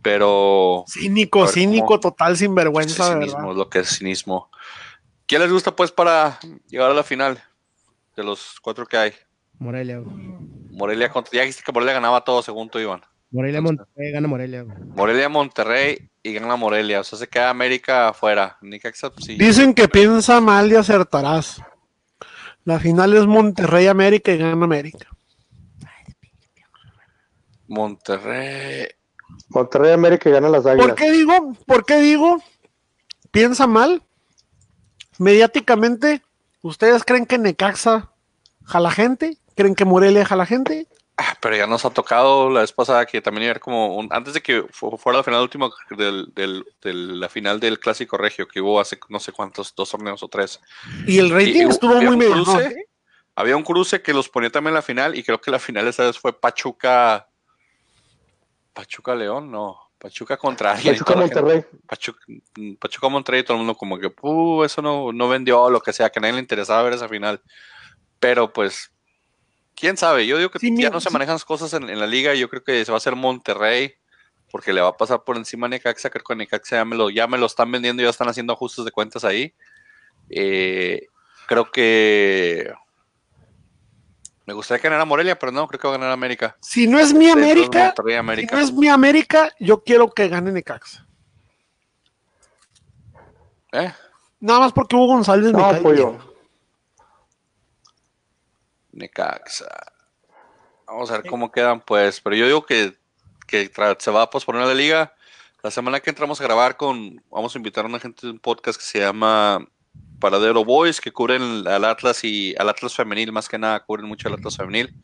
Pero. 0.02 0.84
Cínico, 0.88 1.40
ver, 1.42 1.48
cínico, 1.50 1.86
¿cómo? 1.86 2.00
total, 2.00 2.32
es 2.32 2.38
sinvergüenza, 2.40 3.06
de 3.06 3.12
cinismo, 3.14 3.38
verdad. 3.38 3.50
es 3.52 3.56
lo 3.58 3.70
que 3.70 3.78
es 3.78 3.88
cinismo. 3.98 4.50
¿Qué 5.26 5.38
les 5.38 5.50
gusta, 5.50 5.74
pues, 5.74 5.90
para 5.92 6.38
llegar 6.68 6.90
a 6.90 6.94
la 6.94 7.02
final? 7.04 7.42
De 8.16 8.22
los 8.24 8.58
cuatro 8.60 8.86
que 8.86 8.96
hay. 8.96 9.12
Morelia, 9.58 9.98
güey. 9.98 10.14
Morelia 10.74 11.10
contra. 11.10 11.32
Ya 11.32 11.42
dijiste 11.42 11.62
que 11.64 11.72
Morelia 11.72 11.94
ganaba 11.94 12.24
todo, 12.24 12.42
según 12.42 12.68
tú, 12.68 12.78
Iván. 12.78 13.02
Morelia, 13.30 13.60
Monterrey, 13.60 14.12
gana 14.12 14.28
Morelia, 14.28 14.62
güey. 14.62 14.78
Morelia, 14.94 15.28
Monterrey 15.28 16.08
y 16.22 16.34
gana 16.34 16.54
Morelia. 16.56 17.00
O 17.00 17.04
sea, 17.04 17.18
se 17.18 17.26
queda 17.26 17.50
América 17.50 18.08
afuera. 18.08 18.58
Necaxa, 18.62 19.10
pues, 19.10 19.26
sí. 19.26 19.36
Dicen 19.36 19.74
que 19.74 19.88
piensa 19.88 20.40
mal 20.40 20.70
y 20.70 20.76
acertarás. 20.76 21.60
La 22.64 22.78
final 22.78 23.12
es 23.14 23.26
Monterrey 23.26 23.88
América 23.88 24.32
y 24.32 24.38
gana 24.38 24.52
América. 24.52 25.08
Monterrey. 27.66 28.86
Monterrey 29.48 29.92
América 29.92 30.30
gana 30.30 30.48
las 30.48 30.64
águilas. 30.64 30.86
¿Por 30.86 30.94
qué 30.94 31.10
digo? 31.10 31.56
¿Por 31.66 31.84
qué 31.84 31.96
digo? 31.96 32.42
Piensa 33.30 33.66
mal. 33.66 34.02
Mediáticamente, 35.18 36.22
¿ustedes 36.62 37.04
creen 37.04 37.26
que 37.26 37.38
Necaxa 37.38 38.12
jala 38.64 38.90
gente? 38.90 39.38
¿Creen 39.56 39.74
que 39.74 39.84
Morelia 39.84 40.24
jala 40.24 40.46
gente? 40.46 40.86
Ah, 41.16 41.36
pero 41.40 41.56
ya 41.56 41.66
nos 41.68 41.84
ha 41.84 41.90
tocado 41.90 42.50
la 42.50 42.62
vez 42.62 42.72
pasada 42.72 43.06
que 43.06 43.20
también 43.22 43.46
iba 43.50 43.60
como 43.60 43.96
un- 43.96 44.08
antes 44.10 44.34
de 44.34 44.40
que 44.42 44.64
fu- 44.70 44.96
fuera 44.98 45.18
la 45.18 45.22
final 45.24 45.42
última 45.42 45.70
del, 45.96 46.32
del- 46.34 46.64
de 46.82 46.92
la 46.92 47.28
final 47.28 47.60
del 47.60 47.78
clásico 47.78 48.16
regio 48.16 48.48
que 48.48 48.60
hubo 48.60 48.80
hace 48.80 48.98
no 49.08 49.20
sé 49.20 49.30
cuántos, 49.30 49.72
dos 49.76 49.90
torneos 49.90 50.22
o 50.24 50.28
tres. 50.28 50.60
Y 51.06 51.18
el 51.18 51.30
rating 51.30 51.66
Y- 51.66 51.70
estuvo 51.70 51.94
muy 52.02 52.16
medio. 52.16 52.44
Había 53.36 53.56
un 53.56 53.62
cruce 53.62 54.02
que 54.02 54.12
los 54.12 54.28
ponía 54.28 54.50
también 54.50 54.70
en 54.72 54.74
la 54.74 54.82
final 54.82 55.16
y 55.16 55.22
creo 55.22 55.40
que 55.40 55.50
la 55.52 55.58
final 55.60 55.86
esa 55.86 56.04
vez 56.04 56.18
fue 56.18 56.32
Pachuca. 56.38 57.28
Pachuca 58.72 59.14
León, 59.14 59.50
no. 59.50 59.78
Pachuca 59.98 60.36
contra 60.36 60.72
alguien. 60.72 60.94
Pachuca 60.94 61.14
la 61.14 61.20
Monterrey. 61.20 61.64
Pachuca, 61.86 62.20
Pachuca 62.78 63.08
Monterrey, 63.08 63.42
todo 63.44 63.54
el 63.54 63.58
mundo 63.58 63.76
como 63.76 63.98
que, 63.98 64.12
"Uh, 64.20 64.64
eso 64.64 64.82
no, 64.82 65.12
no 65.12 65.28
vendió, 65.28 65.70
lo 65.70 65.80
que 65.80 65.92
sea, 65.92 66.10
que 66.10 66.18
a 66.18 66.22
nadie 66.22 66.34
le 66.34 66.40
interesaba 66.40 66.82
ver 66.82 66.94
esa 66.94 67.08
final. 67.08 67.40
Pero 68.20 68.52
pues, 68.52 68.90
quién 69.74 69.96
sabe, 69.96 70.26
yo 70.26 70.36
digo 70.38 70.50
que 70.50 70.58
Sí, 70.58 70.68
ya 70.70 70.74
mira, 70.76 70.90
no 70.90 71.00
se 71.00 71.08
sí. 71.08 71.12
manejan 71.12 71.34
las 71.34 71.44
cosas 71.44 71.72
en, 71.74 71.88
en 71.90 71.98
la 72.00 72.06
liga, 72.06 72.34
yo 72.34 72.48
creo 72.48 72.62
que 72.64 72.84
se 72.84 72.90
va 72.92 72.96
a 72.96 72.98
hacer 72.98 73.16
Monterrey, 73.16 73.94
porque 74.50 74.72
le 74.72 74.80
va 74.80 74.88
a 74.88 74.96
pasar 74.96 75.24
por 75.24 75.36
encima 75.36 75.66
a 75.66 75.70
Necaxa, 75.70 76.10
creo 76.10 76.24
que 76.24 76.32
a 76.32 76.36
Necaxa 76.36 76.76
ya 76.76 76.84
me 76.84 76.96
lo, 76.96 77.10
ya 77.10 77.26
me 77.26 77.38
lo 77.38 77.46
están 77.46 77.70
vendiendo, 77.72 78.02
ya 78.02 78.10
están 78.10 78.28
haciendo 78.28 78.52
ajustes 78.52 78.84
de 78.84 78.90
cuentas 78.92 79.24
ahí. 79.24 79.52
Eh, 80.30 81.06
creo 81.48 81.70
que 81.70 82.72
me 84.46 84.54
gustaría 84.54 84.80
que 84.80 84.88
ganara 84.88 85.04
Morelia, 85.04 85.38
pero 85.38 85.50
no, 85.52 85.66
creo 85.66 85.80
que 85.80 85.88
va 85.88 85.94
a 85.94 85.98
ganar 85.98 86.12
América. 86.12 86.56
Si 86.60 86.86
no 86.86 86.98
es 86.98 87.12
mi 87.14 87.28
América, 87.30 87.94
si 87.96 88.46
no 88.46 88.58
es 88.60 88.72
mi 88.72 88.88
América, 88.88 89.50
yo 89.58 89.82
quiero 89.82 90.10
que 90.12 90.28
gane 90.28 90.52
Necaxa. 90.52 91.06
¿Eh? 93.72 93.92
Nada 94.40 94.60
más 94.60 94.72
porque 94.72 94.94
Hugo 94.94 95.08
González 95.08 95.46
me 95.46 95.52
No, 95.60 95.70
cae 95.70 95.80
pollo. 95.80 96.10
bien. 96.12 96.33
Necaxa. 98.94 99.92
Vamos 100.86 101.10
a 101.10 101.18
ver 101.18 101.30
cómo 101.30 101.50
quedan, 101.50 101.80
pues. 101.80 102.20
Pero 102.20 102.36
yo 102.36 102.46
digo 102.46 102.66
que, 102.66 102.94
que 103.46 103.70
se 103.98 104.10
va 104.10 104.22
a 104.22 104.30
posponer 104.30 104.66
la 104.66 104.74
liga. 104.74 105.14
La 105.62 105.70
semana 105.70 106.00
que 106.00 106.10
entramos 106.10 106.40
a 106.40 106.44
grabar 106.44 106.76
con. 106.76 107.22
Vamos 107.30 107.54
a 107.54 107.58
invitar 107.58 107.84
a 107.84 107.88
una 107.88 107.98
gente 107.98 108.26
de 108.26 108.32
un 108.32 108.38
podcast 108.38 108.78
que 108.78 108.86
se 108.86 109.00
llama 109.00 109.66
Paradero 110.20 110.64
Boys, 110.64 111.00
que 111.00 111.12
cubren 111.12 111.66
al 111.66 111.84
Atlas 111.84 112.24
y 112.24 112.54
al 112.58 112.68
Atlas 112.68 112.94
femenil, 112.94 113.32
más 113.32 113.48
que 113.48 113.58
nada, 113.58 113.80
cubren 113.80 114.06
mucho 114.06 114.28
al 114.28 114.34
Atlas 114.34 114.56
femenil. 114.56 114.94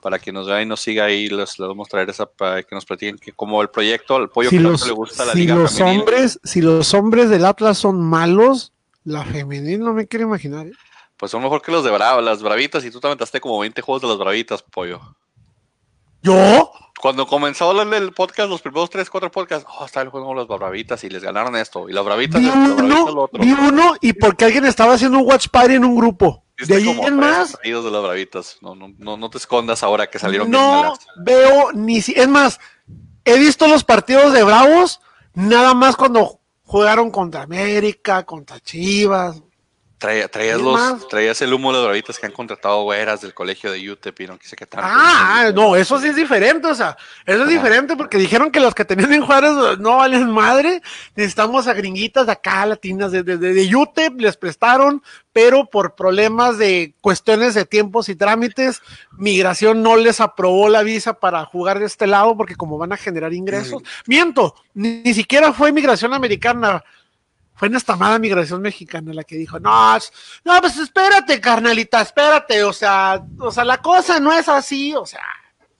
Para 0.00 0.18
que 0.18 0.30
nos 0.30 0.46
vea 0.46 0.62
y 0.62 0.66
nos 0.66 0.80
siga 0.80 1.06
ahí, 1.06 1.28
les, 1.28 1.58
les 1.58 1.68
vamos 1.68 1.88
a 1.88 1.90
traer 1.90 2.08
esa 2.08 2.24
para 2.24 2.62
que 2.62 2.72
nos 2.72 2.86
platiquen 2.86 3.18
que 3.18 3.32
como 3.32 3.60
el 3.60 3.68
proyecto, 3.68 4.14
al 4.14 4.30
pollo 4.30 4.48
que 4.48 4.60
le 4.60 4.92
gusta 4.92 5.24
la 5.24 5.32
si 5.32 5.38
liga 5.40 5.56
los 5.56 5.80
Hombres, 5.80 6.38
si 6.44 6.60
los 6.60 6.94
hombres 6.94 7.30
del 7.30 7.44
Atlas 7.44 7.78
son 7.78 8.00
malos, 8.00 8.72
la 9.02 9.24
femenil 9.24 9.80
no 9.80 9.94
me 9.94 10.06
quiero 10.06 10.26
imaginar. 10.26 10.68
¿eh? 10.68 10.72
Pues 11.18 11.32
son 11.32 11.42
mejor 11.42 11.60
que 11.60 11.72
los 11.72 11.84
de 11.84 11.90
Bravo, 11.90 12.20
las 12.20 12.42
Bravitas, 12.42 12.84
y 12.84 12.90
tú 12.90 13.00
te 13.00 13.08
aventaste 13.08 13.40
como 13.40 13.58
20 13.58 13.82
juegos 13.82 14.02
de 14.02 14.08
las 14.08 14.18
Bravitas, 14.18 14.62
pollo. 14.62 15.00
¿Yo? 16.22 16.72
Cuando 17.00 17.26
comenzó 17.26 17.72
del 17.74 18.12
podcast, 18.12 18.48
los 18.48 18.60
primeros 18.60 18.90
3, 18.90 19.08
4 19.08 19.30
podcasts, 19.30 19.68
oh, 19.78 19.84
está 19.84 20.00
el 20.00 20.08
juego 20.08 20.26
con 20.26 20.36
las 20.36 20.46
Bravitas 20.46 21.02
y 21.04 21.10
les 21.10 21.22
ganaron 21.22 21.54
esto. 21.56 21.88
Y 21.88 21.92
las 21.92 22.04
Bravitas, 22.04 22.40
vi 22.40 22.48
uno, 22.48 23.28
Vi 23.32 23.52
uno 23.52 23.94
y 24.00 24.12
porque 24.14 24.44
alguien 24.44 24.64
estaba 24.64 24.94
haciendo 24.94 25.18
un 25.18 25.26
watch 25.26 25.48
party 25.48 25.74
en 25.74 25.84
un 25.84 25.96
grupo. 25.96 26.44
De 26.66 26.74
ahí 26.74 26.88
en 26.88 27.16
más. 27.16 27.56
de 27.62 27.70
las 27.70 28.02
Bravitas. 28.02 28.58
No, 28.60 28.74
no, 28.74 28.92
no, 28.98 29.16
no, 29.16 29.30
te 29.30 29.38
escondas 29.38 29.84
ahora 29.84 30.08
que 30.08 30.18
salieron 30.18 30.50
No 30.50 30.94
veo 31.16 31.72
ni 31.72 32.00
si. 32.00 32.12
Es 32.16 32.26
más, 32.26 32.58
he 33.24 33.38
visto 33.38 33.68
los 33.68 33.84
partidos 33.84 34.32
de 34.32 34.42
Bravos 34.42 35.00
nada 35.34 35.74
más 35.74 35.94
cuando 35.94 36.40
jugaron 36.64 37.12
contra 37.12 37.42
América, 37.42 38.24
contra 38.24 38.58
Chivas. 38.58 39.40
Traías, 39.98 40.60
los, 40.60 41.08
traías 41.08 41.42
el 41.42 41.52
humo 41.52 41.72
de 41.72 41.82
bravitas 41.82 42.18
que 42.18 42.26
han 42.26 42.32
contratado 42.32 42.84
güeras 42.84 43.20
del 43.20 43.34
colegio 43.34 43.72
de 43.72 43.90
UTEP 43.90 44.20
y 44.20 44.26
no 44.28 44.38
quise 44.38 44.56
que 44.56 44.66
tanto. 44.66 44.86
Ah, 44.88 45.50
no, 45.54 45.76
eso 45.76 46.00
sí 46.00 46.08
es 46.08 46.16
diferente, 46.16 46.68
o 46.68 46.74
sea, 46.74 46.96
eso 47.26 47.42
es 47.42 47.48
diferente 47.48 47.96
porque 47.96 48.18
dijeron 48.18 48.50
que 48.50 48.60
los 48.60 48.74
que 48.74 48.84
tenían 48.84 49.12
en 49.12 49.26
Juárez 49.26 49.52
no 49.78 49.96
valen 49.96 50.30
madre, 50.30 50.80
necesitamos 51.16 51.66
a 51.66 51.74
gringuitas 51.74 52.26
de 52.26 52.32
acá, 52.32 52.64
latinas 52.64 53.12
de, 53.12 53.22
de, 53.22 53.36
de 53.36 53.76
UTEP, 53.76 54.20
les 54.20 54.36
prestaron, 54.36 55.02
pero 55.32 55.66
por 55.66 55.94
problemas 55.94 56.58
de 56.58 56.94
cuestiones 57.00 57.54
de 57.54 57.64
tiempos 57.64 58.08
y 58.08 58.16
trámites, 58.16 58.82
migración 59.12 59.82
no 59.82 59.96
les 59.96 60.20
aprobó 60.20 60.68
la 60.68 60.82
visa 60.82 61.14
para 61.14 61.44
jugar 61.44 61.78
de 61.78 61.86
este 61.86 62.06
lado 62.06 62.36
porque 62.36 62.56
como 62.56 62.78
van 62.78 62.92
a 62.92 62.96
generar 62.96 63.32
ingresos, 63.32 63.82
miento, 64.06 64.54
ni, 64.74 65.14
siquiera 65.14 65.52
fue 65.52 65.72
migración 65.72 66.14
americana, 66.14 66.84
fue 67.58 67.68
en 67.68 67.74
esta 67.74 67.96
mala 67.96 68.18
migración 68.18 68.62
mexicana 68.62 69.12
la 69.12 69.24
que 69.24 69.36
dijo, 69.36 69.58
no, 69.58 69.98
no, 70.44 70.60
pues 70.60 70.78
espérate, 70.78 71.40
carnalita, 71.40 72.00
espérate, 72.00 72.62
o 72.64 72.72
sea, 72.72 73.22
o 73.38 73.50
sea, 73.50 73.64
la 73.64 73.78
cosa 73.78 74.20
no 74.20 74.32
es 74.32 74.48
así, 74.48 74.94
o 74.94 75.04
sea, 75.04 75.24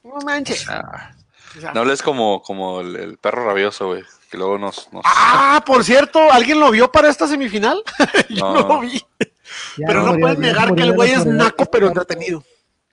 no 0.03 0.18
manches. 0.24 0.66
no 1.72 1.81
hables 1.81 2.03
como, 2.03 2.43
como 2.43 2.81
el, 2.81 3.16
perro 3.18 3.47
rabioso, 3.47 3.87
güey, 3.87 4.03
que 4.31 4.37
luego 4.37 4.59
nos, 4.59 4.89
Ah, 5.05 5.62
por 5.66 5.85
cierto, 5.85 6.33
¿alguien 6.33 6.61
lo 6.61 6.70
vio 6.70 6.91
para 6.91 7.09
esta 7.09 7.26
semifinal? 7.26 7.83
Yo 8.29 8.53
no 8.53 8.66
lo 8.66 8.81
vi 8.81 9.03
pero 9.87 10.03
no 10.03 10.18
pueden 10.18 10.41
negar 10.41 10.74
que 10.74 10.83
el 10.83 10.93
güey 10.93 11.12
es 11.12 11.26
naco, 11.26 11.66
pero 11.66 11.89
entretenido. 11.89 12.43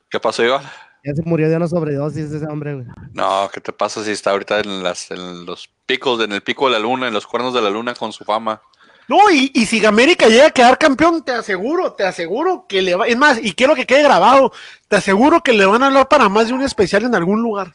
¿Qué 0.10 0.20
pasó, 0.20 0.44
Iván? 0.44 0.64
Ya 1.04 1.14
se 1.14 1.22
murió 1.24 1.50
de 1.50 1.56
una 1.56 1.68
sobredosis 1.68 2.32
ese 2.32 2.46
hombre, 2.48 2.74
güey. 2.74 2.88
No, 3.14 3.50
¿qué 3.54 3.62
te 3.62 3.72
pasa 3.72 4.04
si 4.04 4.12
está 4.12 4.32
ahorita 4.32 4.60
en, 4.60 4.84
las, 4.84 5.12
en 5.12 5.46
los 5.46 5.70
picos, 5.86 6.20
en 6.22 6.32
el 6.32 6.42
pico 6.42 6.66
de 6.66 6.74
la 6.74 6.80
luna, 6.80 7.08
en 7.08 7.14
los 7.14 7.28
cuernos 7.28 7.54
de 7.54 7.62
la 7.62 7.70
luna 7.70 7.94
con 7.94 8.12
su 8.12 8.24
fama? 8.24 8.62
No, 9.08 9.30
y, 9.30 9.52
y 9.54 9.66
si 9.66 9.86
América 9.86 10.28
llega 10.28 10.48
a 10.48 10.52
quedar 10.52 10.78
campeón, 10.78 11.24
te 11.24 11.32
aseguro, 11.32 11.94
te 11.94 12.04
aseguro 12.04 12.66
que 12.68 12.82
le 12.82 12.96
va, 12.96 13.08
es 13.08 13.18
más, 13.18 13.40
y 13.42 13.54
quiero 13.54 13.76
que 13.76 13.86
quede 13.86 14.04
grabado, 14.04 14.52
te 14.88 14.96
aseguro 14.96 15.42
que 15.42 15.54
le 15.54 15.66
van 15.66 15.84
a 15.84 15.88
hablar 15.88 16.08
para 16.08 16.28
más 16.30 16.48
de 16.48 16.54
un 16.54 16.64
especial 16.64 17.04
en 17.04 17.16
algún 17.16 17.42
lugar. 17.42 17.74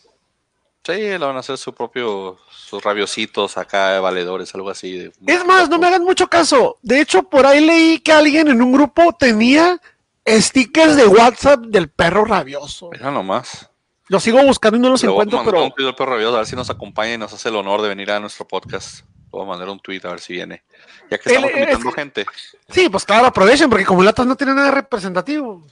Sí, 0.85 0.93
le 0.93 1.19
van 1.19 1.37
a 1.37 1.41
hacer 1.41 1.59
su 1.59 1.75
propio, 1.75 2.39
sus 2.51 2.83
rabiositos 2.83 3.59
acá, 3.59 3.93
de 3.93 4.01
valedores, 4.01 4.55
algo 4.55 4.71
así. 4.71 5.11
es 5.27 5.47
más, 5.47 5.69
no 5.69 5.79
me 5.79 5.87
hagan 5.87 6.05
mucho 6.05 6.27
caso. 6.27 6.79
De 6.83 7.01
hecho, 7.01 7.23
por 7.23 7.47
ahí 7.47 7.65
leí 7.65 8.01
que 8.01 8.13
alguien 8.13 8.49
en 8.49 8.63
un 8.63 8.73
grupo 8.73 9.13
tenía 9.13 9.81
stickers 10.27 10.97
de 10.97 11.07
WhatsApp 11.07 11.61
del 11.67 11.91
perro 11.91 12.25
rabioso. 12.25 12.91
Mira 12.93 13.11
nomás. 13.11 13.69
Los 14.09 14.25
sigo 14.25 14.43
buscando 14.43 14.77
y 14.77 14.81
no 14.81 14.89
los 14.89 15.05
encuentro, 15.05 15.43
pero. 15.45 15.65
Un 15.65 15.73
perro 15.73 16.13
rabioso, 16.13 16.35
a 16.35 16.39
ver 16.39 16.47
si 16.47 16.57
nos 16.57 16.71
acompaña 16.71 17.15
y 17.15 17.19
nos 17.19 17.33
hace 17.33 17.49
el 17.51 17.57
honor 17.57 17.83
de 17.83 17.89
venir 17.89 18.11
a 18.11 18.19
nuestro 18.19 18.49
podcast. 18.49 19.05
Voy 19.31 19.43
a 19.43 19.47
mandar 19.47 19.69
un 19.69 19.79
tweet 19.79 20.01
a 20.05 20.09
ver 20.09 20.21
si 20.21 20.35
viene. 20.35 20.65
Ya 21.11 21.19
que 21.19 21.29
estamos 21.29 21.51
invitando 21.53 21.93
gente. 21.93 22.27
Sí, 22.69 22.89
pues 22.89 23.05
claro, 23.05 23.27
aprovechen, 23.27 23.71
porque 23.71 23.85
como 23.85 24.03
el 24.03 24.09
Atlas 24.09 24.27
no 24.27 24.37
tiene 24.37 24.55
nada 24.55 24.71
representativo. 24.71 25.65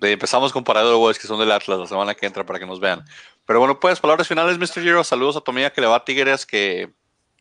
Empezamos 0.00 0.52
con 0.52 0.64
Parador 0.64 1.14
que 1.14 1.26
son 1.26 1.38
del 1.38 1.52
Atlas 1.52 1.78
la 1.78 1.86
semana 1.86 2.14
que 2.14 2.26
entra 2.26 2.44
para 2.44 2.58
que 2.58 2.66
nos 2.66 2.80
vean. 2.80 3.04
Pero 3.46 3.58
bueno, 3.58 3.80
pues 3.80 4.00
palabras 4.00 4.28
finales, 4.28 4.58
Mr. 4.58 4.82
Giro. 4.82 5.04
Saludos 5.04 5.36
a 5.36 5.40
tu 5.40 5.50
amiga 5.50 5.70
que 5.70 5.80
le 5.80 5.86
va 5.86 5.96
a 5.96 6.04
Tigres 6.04 6.46
que 6.46 6.90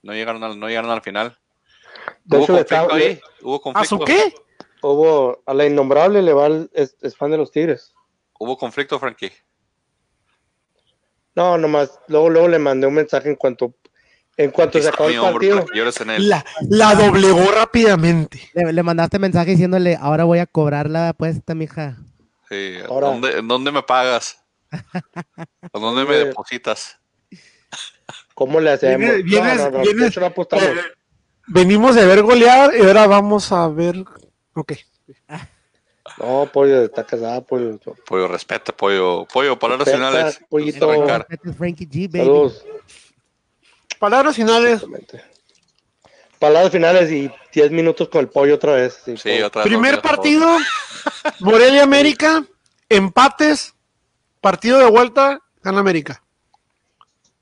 no 0.01 0.13
llegaron 0.13 0.43
al, 0.43 0.59
no 0.59 0.67
llegaron 0.67 0.91
al 0.91 1.01
final. 1.01 1.37
¿Hubo 2.25 2.47
conflicto 2.47 2.93
ahí? 2.93 3.21
¿Hubo 3.41 3.61
conflicto? 3.61 3.95
¿A 3.95 3.99
su 3.99 4.05
qué? 4.05 4.33
Hubo, 4.81 5.41
a 5.45 5.53
la 5.53 5.65
innombrable 5.65 6.21
le 6.21 6.33
va, 6.33 6.47
es, 6.73 6.95
fan 7.17 7.31
de 7.31 7.37
los 7.37 7.51
Tigres. 7.51 7.93
¿Hubo 8.39 8.57
conflicto, 8.57 8.99
Frankie? 8.99 9.31
No, 11.35 11.57
nomás, 11.57 11.99
luego, 12.07 12.29
luego 12.29 12.47
le 12.47 12.59
mandé 12.59 12.87
un 12.87 12.93
mensaje 12.93 13.29
en 13.29 13.35
cuanto 13.35 13.73
en 14.39 14.51
cuanto 14.51 14.81
se 14.81 14.87
acabó 14.87 15.09
el 15.09 15.19
partido. 15.19 15.65
La, 16.17 16.45
la 16.69 16.95
doblegó 16.95 17.51
rápidamente. 17.51 18.49
Le, 18.53 18.71
le, 18.71 18.83
mandaste 18.83 19.19
mensaje 19.19 19.51
diciéndole, 19.51 19.97
ahora 19.99 20.23
voy 20.23 20.39
a 20.39 20.45
cobrar 20.45 20.89
la 20.89 21.09
apuesta, 21.09 21.53
mija. 21.55 21.97
Sí, 22.47 22.77
¿dónde, 22.87 23.41
¿dónde 23.43 23.71
me 23.73 23.83
pagas? 23.83 24.41
¿A 24.71 25.77
dónde 25.77 26.05
me 26.05 26.15
depositas? 26.15 26.97
¿Cómo 28.33 28.61
le 28.61 28.71
hacemos? 28.71 29.09
venimos 31.47 31.95
de 31.95 32.05
ver 32.05 32.21
golear 32.21 32.71
y 32.77 32.81
ahora 32.81 33.07
vamos 33.07 33.51
a 33.51 33.67
ver. 33.67 34.05
Ok. 34.53 34.73
No, 36.17 36.49
pollo, 36.51 36.83
está 36.83 37.03
casada, 37.05 37.41
pollo. 37.41 37.77
Pollo, 38.05 38.27
respeta, 38.29 38.71
pollo. 38.71 39.27
Pollo, 39.31 39.59
palabras 39.59 39.91
finales. 39.91 40.39
Pollito. 40.47 40.89
Palabras 43.99 44.35
finales. 44.35 44.85
Palabras 46.39 46.71
finales 46.71 47.11
y 47.11 47.29
10 47.53 47.71
minutos 47.71 48.07
con 48.09 48.21
el 48.21 48.29
pollo 48.29 48.55
otra 48.55 48.73
vez. 48.73 49.01
Sí, 49.03 49.41
otra 49.41 49.63
vez. 49.63 49.69
Primer 49.69 50.01
partido, 50.01 50.57
Morelia 51.39 51.83
América, 51.83 52.45
empates, 52.87 53.75
Partido 54.41 54.79
de 54.79 54.89
vuelta, 54.89 55.41
gana 55.61 55.79
América. 55.79 56.23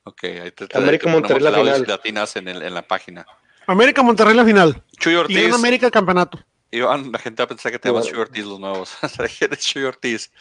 Ok, 0.03 0.23
ahí 0.23 0.51
te, 0.51 0.67
América 0.73 1.09
Monterrey 1.09 1.43
la 1.43 1.51
final. 1.51 1.85
latinas 1.87 2.35
en, 2.35 2.47
el, 2.47 2.61
en 2.63 2.73
la 2.73 2.81
página. 2.81 3.25
América 3.67 4.01
Monterrey 4.01 4.33
la 4.33 4.45
final. 4.45 4.83
Chuy 4.97 5.15
Ortiz. 5.15 5.37
Y 5.37 5.43
gana 5.43 5.55
América 5.55 5.85
el 5.85 5.91
campeonato. 5.91 6.39
Iván, 6.71 7.11
la 7.11 7.19
gente 7.19 7.43
va 7.43 7.45
a 7.45 7.47
pensar 7.49 7.71
que 7.71 7.79
te 7.79 7.91
vas 7.91 8.07
Chuy 8.07 8.17
Ortiz 8.17 8.45
los 8.45 8.59
nuevos. 8.59 8.97
eres 9.41 9.59
Chuy 9.59 9.83
Ortiz. 9.83 10.31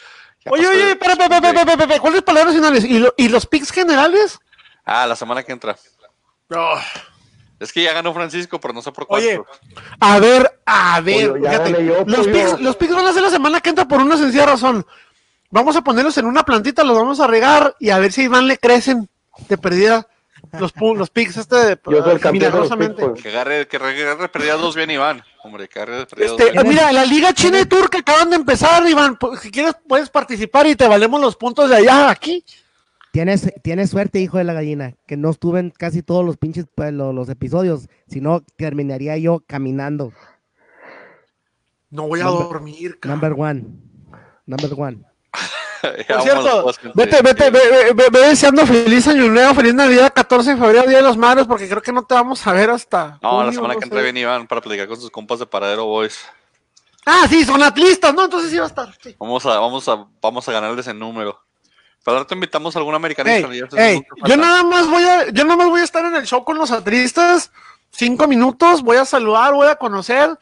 Oye, 0.49 0.67
oye, 0.67 0.91
espera, 0.91 1.13
espera, 1.13 1.35
espera, 1.35 1.59
espera, 1.59 1.83
espera, 1.83 1.99
¿cuáles 1.99 2.21
palabras 2.23 2.55
finales? 2.55 2.85
¿Y, 2.85 3.05
¿Y, 3.17 3.29
los 3.29 3.45
picks 3.45 3.71
generales? 3.71 4.39
Ah, 4.85 5.05
la 5.05 5.15
semana 5.15 5.43
que 5.43 5.51
entra. 5.51 5.77
Oh. 6.49 6.79
Es 7.59 7.73
que 7.73 7.83
ya 7.83 7.93
ganó 7.93 8.13
Francisco, 8.13 8.59
pero 8.59 8.73
no 8.73 8.81
sé 8.81 8.91
por 8.91 9.07
cuánto. 9.07 9.27
Oye, 9.27 9.41
a 9.99 10.19
ver, 10.19 10.59
a 10.65 11.01
ver, 11.01 11.33
fíjate, 11.33 11.71
los, 12.05 12.27
picks, 12.27 12.61
los 12.61 12.75
picks 12.75 12.93
van 12.93 13.07
a 13.07 13.13
ser 13.13 13.23
la 13.23 13.31
semana 13.31 13.61
que 13.61 13.69
entra 13.69 13.87
por 13.87 13.99
una 13.99 14.15
sencilla 14.15 14.45
razón 14.45 14.85
vamos 15.49 15.75
a 15.75 15.81
ponerlos 15.81 16.17
en 16.17 16.25
una 16.25 16.43
plantita, 16.43 16.83
los 16.83 16.97
vamos 16.97 17.19
a 17.19 17.27
regar 17.27 17.75
y 17.79 17.89
a 17.89 17.99
ver 17.99 18.11
si 18.11 18.23
Iván 18.23 18.47
le 18.47 18.57
crecen 18.57 19.09
de 19.47 19.57
perdida 19.57 20.07
los, 20.59 20.73
los 20.95 21.09
pics 21.09 21.37
este 21.37 21.77
Yo 21.85 22.03
soy 22.03 22.19
el 22.21 22.31
milagrosamente. 22.31 23.03
Que 23.21 23.29
agarre, 23.29 23.67
que 23.67 23.77
agarre 23.77 24.29
perdida 24.29 24.55
dos 24.55 24.75
bien 24.75 24.89
Iván. 24.91 25.23
Hombre, 25.43 25.67
que 25.67 25.79
agarre 25.79 26.03
este, 26.03 26.53
dos 26.53 26.65
Mira, 26.65 26.91
la 26.91 27.05
Liga 27.05 27.33
China 27.33 27.59
y 27.59 27.65
Turca 27.65 27.99
acaban 27.99 28.29
de 28.29 28.37
empezar, 28.37 28.87
Iván. 28.87 29.17
Si 29.41 29.51
quieres 29.51 29.75
puedes 29.87 30.09
participar 30.09 30.67
y 30.67 30.75
te 30.75 30.87
valemos 30.87 31.19
los 31.19 31.35
puntos 31.35 31.69
de 31.69 31.77
allá 31.77 32.09
aquí. 32.09 32.43
Tienes, 33.11 33.51
tienes 33.63 33.89
suerte, 33.89 34.19
hijo 34.19 34.37
de 34.37 34.43
la 34.43 34.53
gallina, 34.53 34.95
que 35.07 35.17
no 35.17 35.29
estuve 35.29 35.59
en 35.59 35.71
casi 35.71 36.03
todos 36.03 36.25
los 36.25 36.37
pinches 36.37 36.65
pues, 36.73 36.93
los, 36.93 37.15
los 37.15 37.29
episodios, 37.29 37.87
si 38.07 38.21
no 38.21 38.41
terminaría 38.57 39.17
yo 39.17 39.43
caminando. 39.47 40.13
No 41.89 42.07
voy 42.07 42.19
a 42.19 42.25
dormir, 42.25 42.99
Number 43.03 43.33
one. 43.33 43.65
Number 44.45 44.73
one. 44.77 45.03
Por 45.81 46.21
cierto, 46.23 46.73
vete, 46.95 47.21
vete, 47.21 47.51
ve, 47.51 48.09
deseando 48.09 48.65
feliz 48.65 49.07
año 49.07 49.29
nuevo, 49.29 49.53
feliz 49.53 49.73
Navidad, 49.73 50.11
14 50.13 50.51
de 50.51 50.57
febrero, 50.57 50.87
Día 50.87 50.97
de 50.97 51.03
los 51.03 51.17
Madres, 51.17 51.45
porque 51.45 51.69
creo 51.69 51.81
que 51.81 51.91
no 51.91 52.03
te 52.03 52.15
vamos 52.15 52.45
a 52.45 52.51
ver 52.51 52.69
hasta. 52.69 53.19
No, 53.21 53.43
la 53.43 53.51
semana 53.51 53.75
que 53.75 53.83
entra 53.83 54.01
bien 54.01 54.17
Iván 54.17 54.47
para 54.47 54.59
platicar 54.59 54.87
con 54.87 54.99
sus 54.99 55.11
compas 55.11 55.39
de 55.39 55.45
Paradero 55.45 55.85
Boys. 55.85 56.19
Ah, 57.05 57.25
sí, 57.29 57.45
son 57.45 57.63
atlistas, 57.63 58.13
¿no? 58.13 58.25
Entonces 58.25 58.51
sí 58.51 58.57
va 58.57 58.65
a 58.65 58.67
estar. 58.67 58.93
Vamos 59.19 59.45
a, 59.45 59.59
vamos 59.59 59.87
a, 59.87 60.07
vamos 60.21 60.49
a 60.49 60.51
ganarles 60.51 60.87
el 60.87 60.99
número. 60.99 61.39
Para 62.03 62.25
te 62.25 62.35
invitamos 62.35 62.75
a 62.75 62.79
algún 62.79 62.95
americanista. 62.95 63.49
yo 63.53 64.37
nada 64.37 64.63
más 64.63 64.89
voy 64.89 65.03
a, 65.03 65.29
yo 65.29 65.43
nada 65.43 65.57
más 65.57 65.67
voy 65.67 65.81
a 65.81 65.83
estar 65.83 66.05
en 66.05 66.15
el 66.15 66.25
show 66.25 66.43
con 66.43 66.57
los 66.57 66.71
atlistas, 66.71 67.51
cinco 67.91 68.27
minutos, 68.27 68.81
voy 68.81 68.97
a 68.97 69.05
saludar, 69.05 69.53
voy 69.53 69.67
a 69.67 69.75
conocer, 69.75 70.37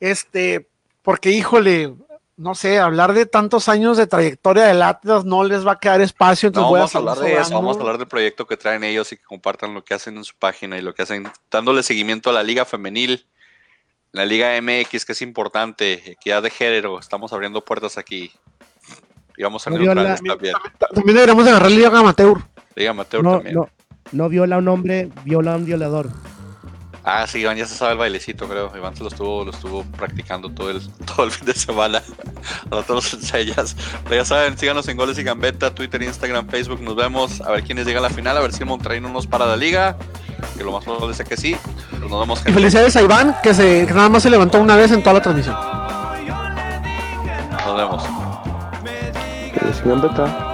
este, 0.00 0.68
porque 1.02 1.30
híjole, 1.30 1.94
no 2.40 2.54
sé, 2.54 2.78
hablar 2.78 3.12
de 3.12 3.26
tantos 3.26 3.68
años 3.68 3.98
de 3.98 4.06
trayectoria 4.06 4.64
del 4.64 4.80
Atlas 4.80 5.26
no 5.26 5.44
les 5.44 5.66
va 5.66 5.72
a 5.72 5.78
quedar 5.78 6.00
espacio. 6.00 6.46
Entonces 6.46 6.72
vamos 6.72 6.94
a, 6.94 6.98
hablar 6.98 7.18
de 7.18 7.36
eso, 7.36 7.54
vamos 7.54 7.76
a 7.76 7.80
hablar 7.80 7.98
del 7.98 8.08
proyecto 8.08 8.46
que 8.46 8.56
traen 8.56 8.82
ellos 8.82 9.12
y 9.12 9.18
que 9.18 9.24
compartan 9.24 9.74
lo 9.74 9.84
que 9.84 9.92
hacen 9.92 10.16
en 10.16 10.24
su 10.24 10.34
página 10.36 10.78
y 10.78 10.80
lo 10.80 10.94
que 10.94 11.02
hacen, 11.02 11.30
dándole 11.50 11.82
seguimiento 11.82 12.30
a 12.30 12.32
la 12.32 12.42
Liga 12.42 12.64
Femenil, 12.64 13.26
la 14.12 14.24
Liga 14.24 14.58
MX, 14.58 15.04
que 15.04 15.12
es 15.12 15.20
importante, 15.20 16.12
equidad 16.12 16.42
de 16.42 16.48
género, 16.48 16.98
estamos 16.98 17.30
abriendo 17.34 17.62
puertas 17.62 17.98
aquí. 17.98 18.32
Y 19.40 19.42
vamos 19.42 19.66
a 19.66 19.70
también. 19.70 19.94
También 20.92 21.14
deberíamos 21.14 21.46
agarrar 21.46 21.70
Liga 21.70 21.98
Amateur. 21.98 22.42
Liga 22.76 22.90
Amateur 22.90 23.22
también. 23.22 23.54
No, 23.54 23.70
no 24.12 24.28
viola 24.28 24.56
a 24.56 24.58
un 24.58 24.68
hombre, 24.68 25.08
viola 25.24 25.54
a 25.54 25.56
un 25.56 25.64
violador. 25.64 26.10
Ah, 27.04 27.26
sí, 27.26 27.38
Iván 27.38 27.56
ya 27.56 27.64
se 27.64 27.74
sabe 27.74 27.92
el 27.92 27.98
bailecito, 27.98 28.46
creo. 28.46 28.70
Iván 28.76 28.94
se 28.94 29.02
lo 29.02 29.08
estuvo, 29.08 29.42
lo 29.46 29.50
estuvo 29.50 29.84
practicando 29.96 30.50
todo 30.50 30.70
el, 30.70 30.86
todo 31.06 31.24
el 31.24 31.30
fin 31.30 31.46
de 31.46 31.54
semana. 31.54 32.02
A 32.66 32.82
todos 32.82 32.90
los 32.90 33.14
enseñas. 33.14 33.74
Pero 34.04 34.16
ya 34.16 34.24
saben, 34.26 34.58
síganos 34.58 34.86
en 34.88 34.98
Goles 34.98 35.18
y 35.18 35.22
Gambeta, 35.22 35.74
Twitter, 35.74 36.02
Instagram, 36.02 36.46
Facebook. 36.48 36.82
Nos 36.82 36.94
vemos. 36.94 37.40
A 37.40 37.50
ver 37.52 37.64
quiénes 37.64 37.86
llegan 37.86 38.04
a 38.04 38.08
la 38.08 38.14
final. 38.14 38.36
A 38.36 38.40
ver 38.40 38.52
si 38.52 38.60
el 38.60 38.66
Monterrey 38.66 39.00
no 39.00 39.08
nos 39.08 39.26
para 39.26 39.46
la 39.46 39.56
liga. 39.56 39.96
Que 40.58 40.64
lo 40.64 40.72
más 40.72 40.84
probable 40.84 41.12
es 41.12 41.26
que 41.26 41.38
sí. 41.38 41.56
Pero 41.90 42.10
nos 42.10 42.20
vemos. 42.20 42.42
Y 42.46 42.52
felicidades 42.52 42.94
a 42.94 43.00
Iván, 43.00 43.34
que, 43.42 43.54
se, 43.54 43.86
que 43.86 43.94
nada 43.94 44.10
más 44.10 44.22
se 44.22 44.28
levantó 44.28 44.60
una 44.60 44.76
vez 44.76 44.92
en 44.92 45.02
toda 45.02 45.14
la 45.14 45.22
transmisión. 45.22 45.56
Nos 47.64 47.76
vemos. 47.78 48.19
Goles 49.60 49.82
y 49.84 49.88
Gambeta. 49.88 50.49